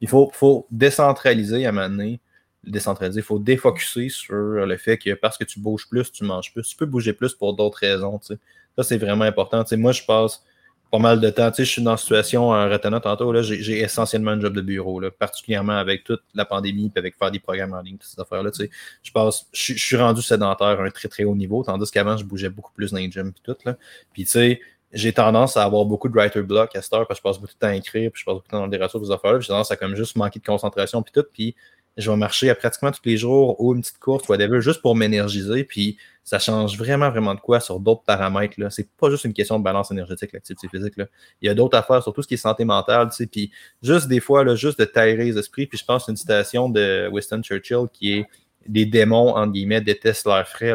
Il 0.00 0.08
faut, 0.08 0.30
faut 0.34 0.66
décentraliser 0.70 1.64
à 1.66 1.70
un 1.70 1.72
moment 1.72 1.88
donné. 1.88 2.20
Décentraliser, 2.64 3.20
il 3.20 3.24
faut 3.24 3.40
défocuser 3.40 4.08
sur 4.08 4.34
le 4.34 4.76
fait 4.76 4.96
que 4.96 5.14
parce 5.14 5.36
que 5.36 5.44
tu 5.44 5.58
bouges 5.58 5.88
plus, 5.88 6.12
tu 6.12 6.24
manges 6.24 6.52
plus. 6.52 6.62
Tu 6.62 6.76
peux 6.76 6.86
bouger 6.86 7.12
plus 7.12 7.34
pour 7.34 7.54
d'autres 7.54 7.78
raisons. 7.78 8.20
Ça, 8.22 8.82
c'est 8.82 8.98
vraiment 8.98 9.24
important. 9.24 9.64
moi, 9.72 9.92
je 9.92 10.02
passe 10.04 10.44
pas 10.92 10.98
mal 10.98 11.20
de 11.20 11.30
temps. 11.30 11.50
Tu 11.50 11.56
sais, 11.56 11.64
je 11.64 11.70
suis 11.70 11.82
dans 11.82 11.92
une 11.92 11.96
situation 11.96 12.50
en 12.50 12.68
retenant 12.68 13.00
tantôt, 13.00 13.32
là, 13.32 13.40
j'ai 13.40 13.80
essentiellement 13.80 14.32
un 14.32 14.40
job 14.40 14.54
de 14.54 14.60
bureau, 14.60 15.00
là, 15.00 15.10
particulièrement 15.10 15.72
avec 15.72 16.04
toute 16.04 16.20
la 16.34 16.44
pandémie 16.44 16.92
et 16.94 16.98
avec 16.98 17.16
faire 17.16 17.30
des 17.30 17.40
programmes 17.40 17.72
en 17.72 17.80
ligne, 17.80 17.96
toutes 17.96 18.10
ces 18.10 18.20
affaires-là. 18.20 18.50
Tu 18.50 18.64
sais, 18.64 18.70
je 19.02 19.10
passe, 19.10 19.46
je, 19.54 19.72
suis 19.72 19.96
rendu 19.96 20.20
sédentaire 20.20 20.80
à 20.80 20.84
un 20.84 20.90
très 20.90 21.08
très 21.08 21.24
haut 21.24 21.34
niveau, 21.34 21.64
tandis 21.64 21.90
qu'avant, 21.90 22.18
je 22.18 22.24
bougeais 22.24 22.50
beaucoup 22.50 22.72
plus 22.74 22.92
dans 22.92 22.98
les 22.98 23.10
gyms 23.10 23.28
et 23.28 23.40
tout. 23.42 23.56
Là. 23.64 23.78
Puis 24.12 24.24
tu 24.24 24.32
sais, 24.32 24.60
j'ai 24.92 25.14
tendance 25.14 25.56
à 25.56 25.64
avoir 25.64 25.86
beaucoup 25.86 26.10
de 26.10 26.14
writer 26.14 26.42
block 26.42 26.76
à 26.76 26.82
cette 26.82 26.92
heure 26.92 27.08
parce 27.08 27.20
que 27.20 27.26
je 27.26 27.30
passe 27.30 27.40
beaucoup 27.40 27.54
de 27.54 27.58
temps 27.58 27.68
à 27.68 27.74
écrire, 27.74 28.10
puis 28.12 28.20
je 28.20 28.26
passe 28.26 28.34
beaucoup 28.34 28.48
de 28.48 28.50
temps 28.50 28.60
dans 28.60 28.68
des 28.68 28.76
ressources, 28.76 29.08
des 29.08 29.14
affaires-là, 29.14 29.40
j'ai 29.40 29.48
tendance 29.48 29.70
à 29.70 29.76
comme 29.76 29.96
juste 29.96 30.14
manquer 30.16 30.40
de 30.40 30.44
concentration 30.44 31.02
puis 31.02 31.12
tout. 31.14 31.24
Puis 31.32 31.56
je 31.96 32.10
vais 32.10 32.16
marcher 32.16 32.48
à 32.48 32.54
pratiquement 32.54 32.90
tous 32.90 33.02
les 33.04 33.16
jours 33.16 33.60
ou 33.60 33.74
une 33.74 33.82
petite 33.82 33.98
course, 33.98 34.28
whatever, 34.28 34.60
juste 34.60 34.80
pour 34.80 34.96
m'énergiser. 34.96 35.64
Puis 35.64 35.98
ça 36.24 36.38
change 36.38 36.78
vraiment, 36.78 37.10
vraiment 37.10 37.34
de 37.34 37.40
quoi 37.40 37.60
sur 37.60 37.80
d'autres 37.80 38.02
paramètres. 38.04 38.54
Là. 38.58 38.70
C'est 38.70 38.88
pas 38.88 39.10
juste 39.10 39.24
une 39.24 39.34
question 39.34 39.58
de 39.58 39.64
balance 39.64 39.90
énergétique, 39.90 40.32
l'activité 40.32 40.68
physique. 40.68 40.96
Là. 40.96 41.06
Il 41.42 41.46
y 41.46 41.48
a 41.50 41.54
d'autres 41.54 41.76
affaires, 41.76 42.02
surtout 42.02 42.22
ce 42.22 42.28
qui 42.28 42.34
est 42.34 42.38
santé 42.38 42.64
mentale. 42.64 43.10
Puis 43.30 43.52
juste 43.82 44.08
des 44.08 44.20
fois, 44.20 44.44
là, 44.44 44.54
juste 44.54 44.78
de 44.78 44.84
tailler 44.84 45.16
les 45.16 45.36
esprits. 45.36 45.66
Puis 45.66 45.78
je 45.78 45.84
pense 45.84 46.08
une 46.08 46.16
citation 46.16 46.68
de 46.68 47.08
Winston 47.12 47.42
Churchill 47.42 47.86
qui 47.92 48.18
est 48.18 48.26
Les 48.68 48.86
démons, 48.86 49.34
entre 49.34 49.52
guillemets, 49.52 49.80
détestent 49.80 50.26
leurs 50.26 50.46
frais. 50.46 50.74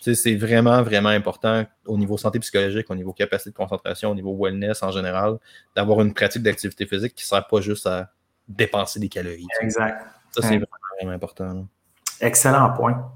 C'est 0.00 0.36
vraiment, 0.36 0.82
vraiment 0.82 1.08
important 1.08 1.66
au 1.86 1.96
niveau 1.96 2.18
santé 2.18 2.38
psychologique, 2.38 2.90
au 2.90 2.94
niveau 2.94 3.12
capacité 3.12 3.50
de 3.50 3.56
concentration, 3.56 4.10
au 4.10 4.14
niveau 4.14 4.36
wellness 4.38 4.82
en 4.82 4.90
général, 4.90 5.38
d'avoir 5.74 6.02
une 6.02 6.12
pratique 6.12 6.42
d'activité 6.42 6.86
physique 6.86 7.14
qui 7.14 7.24
ne 7.24 7.26
sert 7.26 7.46
pas 7.46 7.60
juste 7.60 7.86
à 7.86 8.10
dépenser 8.46 9.00
des 9.00 9.08
calories. 9.08 9.46
Exact. 9.62 10.04
Ça, 10.34 10.42
c'est 10.42 10.58
vraiment, 10.58 11.14
important. 11.14 11.66
Excellent 12.20 12.72
point. 12.72 13.10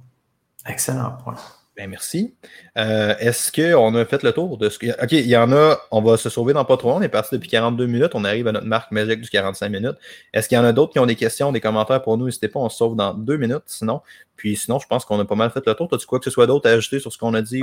Excellent 0.66 1.12
point. 1.23 1.37
Ben, 1.79 1.89
merci. 1.89 2.35
Euh, 2.77 3.14
est-ce 3.21 3.53
qu'on 3.53 3.95
a 3.95 4.05
fait 4.05 4.25
le 4.25 4.33
tour 4.33 4.59
de 4.59 4.69
ce 4.69 4.81
que. 4.81 4.89
OK, 5.01 5.12
il 5.12 5.29
y 5.29 5.37
en 5.37 5.53
a, 5.53 5.79
on 5.93 6.03
va 6.03 6.16
se 6.16 6.29
sauver 6.29 6.53
dans 6.53 6.64
pas 6.64 6.77
trop 6.77 6.89
long. 6.89 6.97
On 6.97 7.03
est 7.03 7.09
parti 7.09 7.37
depuis 7.37 7.49
42 7.49 7.87
minutes. 7.87 8.11
On 8.14 8.25
arrive 8.25 8.49
à 8.49 8.53
notre 8.53 8.66
marque 8.66 8.91
magique 8.91 9.21
du 9.21 9.31
45 9.31 9.69
minutes. 9.69 9.97
Est-ce 10.35 10.49
qu'il 10.49 10.57
y 10.57 10.61
en 10.61 10.64
a 10.64 10.73
d'autres 10.73 10.93
qui 10.93 10.99
ont 10.99 11.07
des 11.07 11.14
questions, 11.14 11.53
des 11.53 11.61
commentaires 11.61 12.03
pour 12.03 12.19
nous? 12.19 12.25
N'hésitez 12.25 12.49
pas, 12.49 12.59
on 12.59 12.69
se 12.69 12.79
sauve 12.79 12.97
dans 12.97 13.14
deux 13.14 13.37
minutes 13.37 13.62
sinon. 13.66 14.01
Puis 14.35 14.57
sinon, 14.57 14.81
je 14.81 14.89
pense 14.89 15.05
qu'on 15.05 15.21
a 15.21 15.25
pas 15.25 15.37
mal 15.37 15.51
fait 15.51 15.64
le 15.64 15.75
tour. 15.75 15.89
As-tu 15.93 16.07
quoi 16.07 16.19
que 16.19 16.25
ce 16.25 16.33
soit 16.33 16.49
d'autre 16.49 16.69
à 16.69 16.73
ajouter 16.73 16.99
sur 16.99 17.12
ce 17.12 17.19
qu'on 17.19 17.35
a 17.35 17.43
dit? 17.43 17.61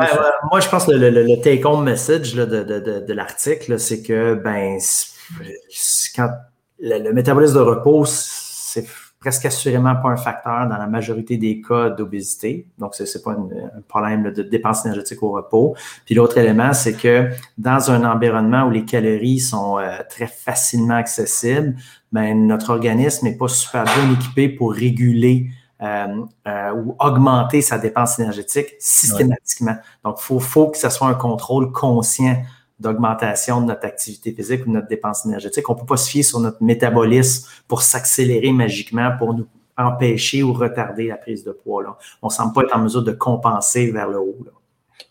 moi, 0.49 0.61
je 0.61 0.69
pense 0.69 0.85
que 0.85 0.91
le, 0.91 1.41
take-home 1.41 1.83
message 1.83 2.35
de, 2.35 2.45
de, 2.45 3.13
l'article, 3.13 3.77
c'est 3.79 4.01
que 4.01 4.35
ben, 4.35 4.77
quand 6.15 6.29
le 6.79 7.11
métabolisme 7.11 7.55
de 7.55 7.59
repos, 7.59 8.05
c'est 8.05 8.85
presque 9.25 9.45
assurément 9.47 9.95
pas 9.95 10.09
un 10.09 10.17
facteur 10.17 10.69
dans 10.69 10.77
la 10.77 10.85
majorité 10.85 11.37
des 11.37 11.59
cas 11.59 11.89
d'obésité. 11.89 12.67
Donc, 12.77 12.93
ce 12.93 13.01
n'est 13.01 13.23
pas 13.23 13.31
un 13.31 13.81
problème 13.87 14.31
de 14.31 14.43
dépense 14.43 14.85
énergétique 14.85 15.23
au 15.23 15.31
repos. 15.31 15.75
Puis 16.05 16.13
l'autre 16.13 16.37
élément, 16.37 16.73
c'est 16.73 16.93
que 16.93 17.29
dans 17.57 17.89
un 17.89 18.03
environnement 18.05 18.67
où 18.67 18.69
les 18.69 18.85
calories 18.85 19.39
sont 19.39 19.79
euh, 19.79 19.97
très 20.07 20.27
facilement 20.27 20.93
accessibles, 20.93 21.75
ben, 22.11 22.45
notre 22.45 22.69
organisme 22.69 23.25
n'est 23.25 23.35
pas 23.35 23.47
super 23.47 23.83
bien 23.85 24.13
équipé 24.13 24.47
pour 24.47 24.71
réguler 24.71 25.47
euh, 25.81 26.21
euh, 26.47 26.73
ou 26.75 26.95
augmenter 26.99 27.61
sa 27.61 27.79
dépense 27.79 28.19
énergétique 28.19 28.75
systématiquement. 28.77 29.75
Donc, 30.03 30.17
il 30.19 30.23
faut, 30.23 30.39
faut 30.39 30.67
que 30.67 30.77
ce 30.77 30.89
soit 30.91 31.07
un 31.07 31.15
contrôle 31.15 31.71
conscient 31.71 32.37
d'augmentation 32.79 33.61
de 33.61 33.67
notre 33.67 33.85
activité 33.85 34.31
physique 34.31 34.63
ou 34.65 34.69
de 34.69 34.73
notre 34.73 34.87
dépense 34.87 35.25
énergétique. 35.25 35.69
On 35.69 35.75
ne 35.75 35.79
peut 35.79 35.85
pas 35.85 35.97
se 35.97 36.09
fier 36.09 36.23
sur 36.23 36.39
notre 36.39 36.61
métabolisme 36.61 37.47
pour 37.67 37.81
s'accélérer 37.81 38.51
magiquement 38.51 39.11
pour 39.17 39.33
nous 39.33 39.47
empêcher 39.77 40.43
ou 40.43 40.53
retarder 40.53 41.07
la 41.07 41.17
prise 41.17 41.43
de 41.43 41.51
poids. 41.51 41.83
Là. 41.83 41.97
On 42.21 42.27
ne 42.27 42.31
semble 42.31 42.53
pas 42.53 42.63
être 42.63 42.75
en 42.75 42.79
mesure 42.79 43.03
de 43.03 43.11
compenser 43.11 43.91
vers 43.91 44.07
le 44.07 44.19
haut. 44.19 44.37
Là. 44.45 44.51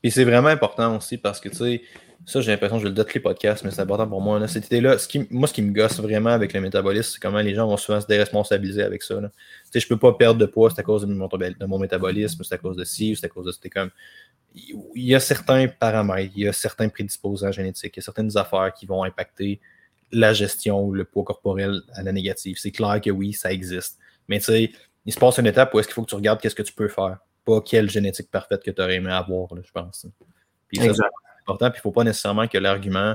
Et 0.02 0.10
c'est 0.10 0.24
vraiment 0.24 0.48
important 0.48 0.96
aussi 0.96 1.18
parce 1.18 1.40
que, 1.40 1.48
tu 1.48 1.56
sais, 1.56 1.82
ça, 2.26 2.40
j'ai 2.40 2.52
l'impression 2.52 2.78
que 2.78 2.84
je 2.84 2.88
le 2.88 2.94
tous 2.94 3.14
les 3.14 3.20
podcasts, 3.20 3.64
mais 3.64 3.70
c'est 3.70 3.82
important 3.82 4.08
pour 4.08 4.22
moi. 4.22 4.38
Là. 4.38 4.48
Cette 4.48 4.66
idée-là, 4.66 4.96
ce 4.98 5.06
qui, 5.06 5.26
moi, 5.30 5.46
ce 5.46 5.52
qui 5.52 5.60
me 5.62 5.72
gosse 5.72 6.00
vraiment 6.00 6.30
avec 6.30 6.54
le 6.54 6.60
métabolisme, 6.60 7.10
c'est 7.12 7.20
comment 7.20 7.40
les 7.40 7.54
gens 7.54 7.66
vont 7.66 7.76
souvent 7.76 8.00
se 8.00 8.06
déresponsabiliser 8.06 8.82
avec 8.82 9.02
ça. 9.02 9.20
Là. 9.20 9.30
Je 9.74 9.86
peux 9.86 9.98
pas 9.98 10.14
perdre 10.14 10.40
de 10.40 10.46
poids, 10.46 10.70
c'est 10.70 10.80
à 10.80 10.82
cause 10.82 11.06
de 11.06 11.66
mon, 11.66 11.78
métabolisme, 11.78 12.42
c'est 12.42 12.54
à 12.54 12.58
cause 12.58 12.76
de 12.76 12.84
ci, 12.84 13.14
c'est 13.14 13.26
à 13.26 13.28
cause 13.28 13.46
de. 13.46 13.52
C'était 13.52 13.70
comme 13.70 13.90
il 14.54 15.04
y 15.04 15.14
a 15.14 15.20
certains 15.20 15.66
paramètres, 15.68 16.32
il 16.36 16.44
y 16.44 16.48
a 16.48 16.52
certains 16.52 16.88
prédisposants 16.88 17.52
génétiques, 17.52 17.96
il 17.96 17.98
y 17.98 18.02
a 18.02 18.04
certaines 18.04 18.36
affaires 18.36 18.72
qui 18.72 18.86
vont 18.86 19.02
impacter 19.02 19.60
la 20.12 20.32
gestion 20.32 20.82
ou 20.82 20.92
le 20.92 21.04
poids 21.04 21.24
corporel 21.24 21.80
à 21.94 22.02
la 22.02 22.12
négative. 22.12 22.56
C'est 22.58 22.70
clair 22.70 23.00
que 23.00 23.10
oui, 23.10 23.32
ça 23.32 23.52
existe. 23.52 23.98
Mais 24.28 24.38
tu 24.38 24.46
sais, 24.46 24.72
il 25.04 25.12
se 25.12 25.18
passe 25.18 25.38
une 25.38 25.46
étape 25.46 25.74
où 25.74 25.80
est-ce 25.80 25.88
qu'il 25.88 25.94
faut 25.94 26.04
que 26.04 26.08
tu 26.08 26.14
regardes 26.14 26.40
qu'est-ce 26.40 26.54
que 26.54 26.62
tu 26.62 26.72
peux 26.72 26.88
faire, 26.88 27.18
pas 27.44 27.60
quelle 27.60 27.90
génétique 27.90 28.30
parfaite 28.30 28.62
que 28.62 28.70
tu 28.70 28.80
aurais 28.80 28.94
aimé 28.94 29.10
avoir, 29.10 29.48
je 29.60 29.70
pense. 29.72 30.06
Puis 30.68 30.78
ça, 30.78 31.08
important. 31.44 31.70
Puis 31.70 31.78
il 31.78 31.80
ne 31.80 31.82
faut 31.82 31.92
pas 31.92 32.04
nécessairement 32.04 32.48
que 32.48 32.58
l'argument 32.58 33.14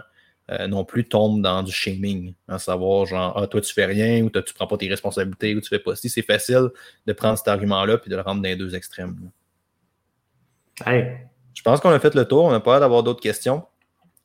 euh, 0.52 0.68
non 0.68 0.84
plus 0.84 1.08
tombe 1.08 1.42
dans 1.42 1.62
du 1.62 1.72
shaming, 1.72 2.34
à 2.48 2.58
savoir 2.58 3.06
genre 3.06 3.38
ah, 3.38 3.46
toi 3.46 3.62
tu 3.62 3.72
fais 3.74 3.86
rien 3.86 4.24
ou 4.24 4.30
toi, 4.30 4.42
tu 4.42 4.54
prends 4.54 4.66
pas 4.66 4.78
tes 4.78 4.90
responsabilités 4.90 5.56
ou 5.56 5.62
tu 5.62 5.70
fais 5.70 5.80
pas 5.80 5.96
si 5.96 6.10
c'est 6.10 6.24
facile 6.24 6.70
de 7.06 7.14
prendre 7.14 7.38
cet 7.38 7.48
argument-là 7.48 8.00
puis 8.00 8.10
de 8.10 8.16
le 8.16 8.22
rendre 8.22 8.42
dans 8.42 8.50
les 8.50 8.56
deux 8.56 8.74
extrêmes. 8.74 9.30
Hey, 10.86 11.18
je 11.54 11.62
pense 11.62 11.80
qu'on 11.82 11.92
a 11.92 12.00
fait 12.00 12.16
le 12.16 12.26
tour. 12.26 12.46
On 12.46 12.52
n'a 12.52 12.62
pas 12.62 12.80
d'avoir 12.80 13.04
d'autres 13.04 13.22
questions. 13.22 13.64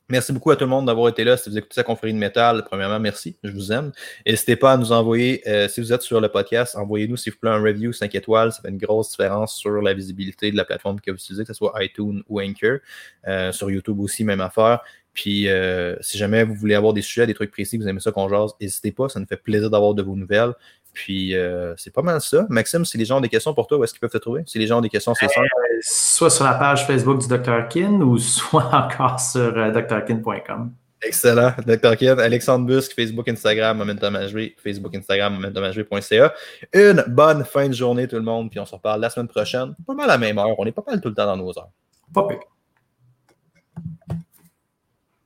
Merci 0.07 0.33
beaucoup 0.33 0.51
à 0.51 0.55
tout 0.55 0.65
le 0.65 0.69
monde 0.69 0.85
d'avoir 0.85 1.09
été 1.09 1.23
là. 1.23 1.35
Si 1.35 1.49
vous 1.49 1.57
écoutez 1.57 1.73
sa 1.73 1.83
confrérie 1.83 2.13
de 2.13 2.19
métal, 2.19 2.63
premièrement, 2.63 2.99
merci. 2.99 3.37
Je 3.43 3.49
vous 3.49 3.71
aime. 3.71 3.91
N'hésitez 4.27 4.55
pas 4.55 4.73
à 4.73 4.77
nous 4.77 4.91
envoyer, 4.91 5.41
euh, 5.47 5.67
si 5.67 5.81
vous 5.81 5.91
êtes 5.91 6.03
sur 6.03 6.21
le 6.21 6.29
podcast, 6.29 6.75
envoyez-nous, 6.75 7.17
s'il 7.17 7.33
vous 7.33 7.39
plaît, 7.39 7.49
un 7.49 7.61
review 7.61 7.91
5 7.91 8.13
étoiles. 8.13 8.51
Ça 8.51 8.61
fait 8.61 8.69
une 8.69 8.77
grosse 8.77 9.09
différence 9.09 9.55
sur 9.55 9.81
la 9.81 9.95
visibilité 9.95 10.51
de 10.51 10.57
la 10.57 10.63
plateforme 10.63 11.01
que 11.01 11.09
vous 11.09 11.17
utilisez, 11.17 11.41
que 11.43 11.47
ce 11.47 11.53
soit 11.55 11.73
iTunes 11.83 12.21
ou 12.29 12.39
Anchor. 12.39 12.77
Euh, 13.27 13.51
sur 13.51 13.71
YouTube 13.71 13.99
aussi, 13.99 14.23
même 14.23 14.41
affaire. 14.41 14.81
Puis, 15.13 15.49
euh, 15.49 15.95
si 16.01 16.19
jamais 16.19 16.43
vous 16.43 16.53
voulez 16.53 16.75
avoir 16.75 16.93
des 16.93 17.01
sujets, 17.01 17.25
des 17.25 17.33
trucs 17.33 17.49
précis, 17.49 17.77
vous 17.77 17.87
aimez 17.87 17.99
ça 17.99 18.11
qu'on 18.11 18.29
jase, 18.29 18.51
n'hésitez 18.61 18.91
pas. 18.91 19.09
Ça 19.09 19.19
nous 19.19 19.25
fait 19.25 19.37
plaisir 19.37 19.71
d'avoir 19.71 19.95
de 19.95 20.03
vos 20.03 20.15
nouvelles. 20.15 20.53
Puis, 20.93 21.33
c'est 21.77 21.93
pas 21.93 22.03
mal 22.03 22.21
ça. 22.21 22.45
Maxime, 22.49 22.85
si 22.85 22.99
les 22.99 23.05
gens 23.05 23.17
ont 23.17 23.21
des 23.21 23.29
questions 23.29 23.55
pour 23.55 23.65
toi, 23.65 23.79
où 23.79 23.83
est-ce 23.83 23.93
qu'ils 23.93 24.01
peuvent 24.01 24.11
te 24.11 24.17
trouver? 24.19 24.43
Si 24.45 24.59
les 24.59 24.67
gens 24.67 24.77
ont 24.77 24.81
des 24.81 24.89
questions, 24.89 25.15
c'est 25.15 25.27
ça? 25.29 25.41
Soit 25.81 26.29
sur 26.29 26.45
la 26.45 26.53
page 26.53 26.85
Facebook 26.87 27.19
du 27.19 27.27
Dr. 27.27 27.67
Kin 27.69 28.01
ou 28.01 28.17
soit 28.17 28.69
encore 28.73 29.19
sur 29.19 29.57
euh, 29.57 29.71
drkin.com. 29.71 30.71
Excellent. 31.01 31.53
Dr. 31.65 31.97
Ken, 31.97 32.19
Alexandre 32.19 32.65
Busque, 32.65 32.93
Facebook, 32.95 33.27
Instagram, 33.27 33.77
Momentum 33.77 34.17
Facebook, 34.57 34.95
Instagram, 34.95 35.35
momentumhv.ca. 35.35 36.33
Une 36.73 37.03
bonne 37.07 37.45
fin 37.45 37.67
de 37.67 37.73
journée, 37.73 38.07
tout 38.07 38.15
le 38.15 38.23
monde. 38.23 38.49
Puis 38.49 38.59
on 38.59 38.65
se 38.65 38.73
reparle 38.73 39.01
la 39.01 39.09
semaine 39.09 39.27
prochaine. 39.27 39.75
Pas 39.85 39.93
mal 39.93 40.05
à 40.05 40.13
la 40.13 40.17
même 40.17 40.37
heure. 40.39 40.57
On 40.57 40.65
est 40.65 40.71
pas 40.71 40.83
mal 40.87 40.99
tout 41.01 41.09
le 41.09 41.15
temps 41.15 41.25
dans 41.25 41.37
nos 41.37 41.49
heures. 41.57 41.69
Pas 42.13 42.27
pire. 42.27 42.39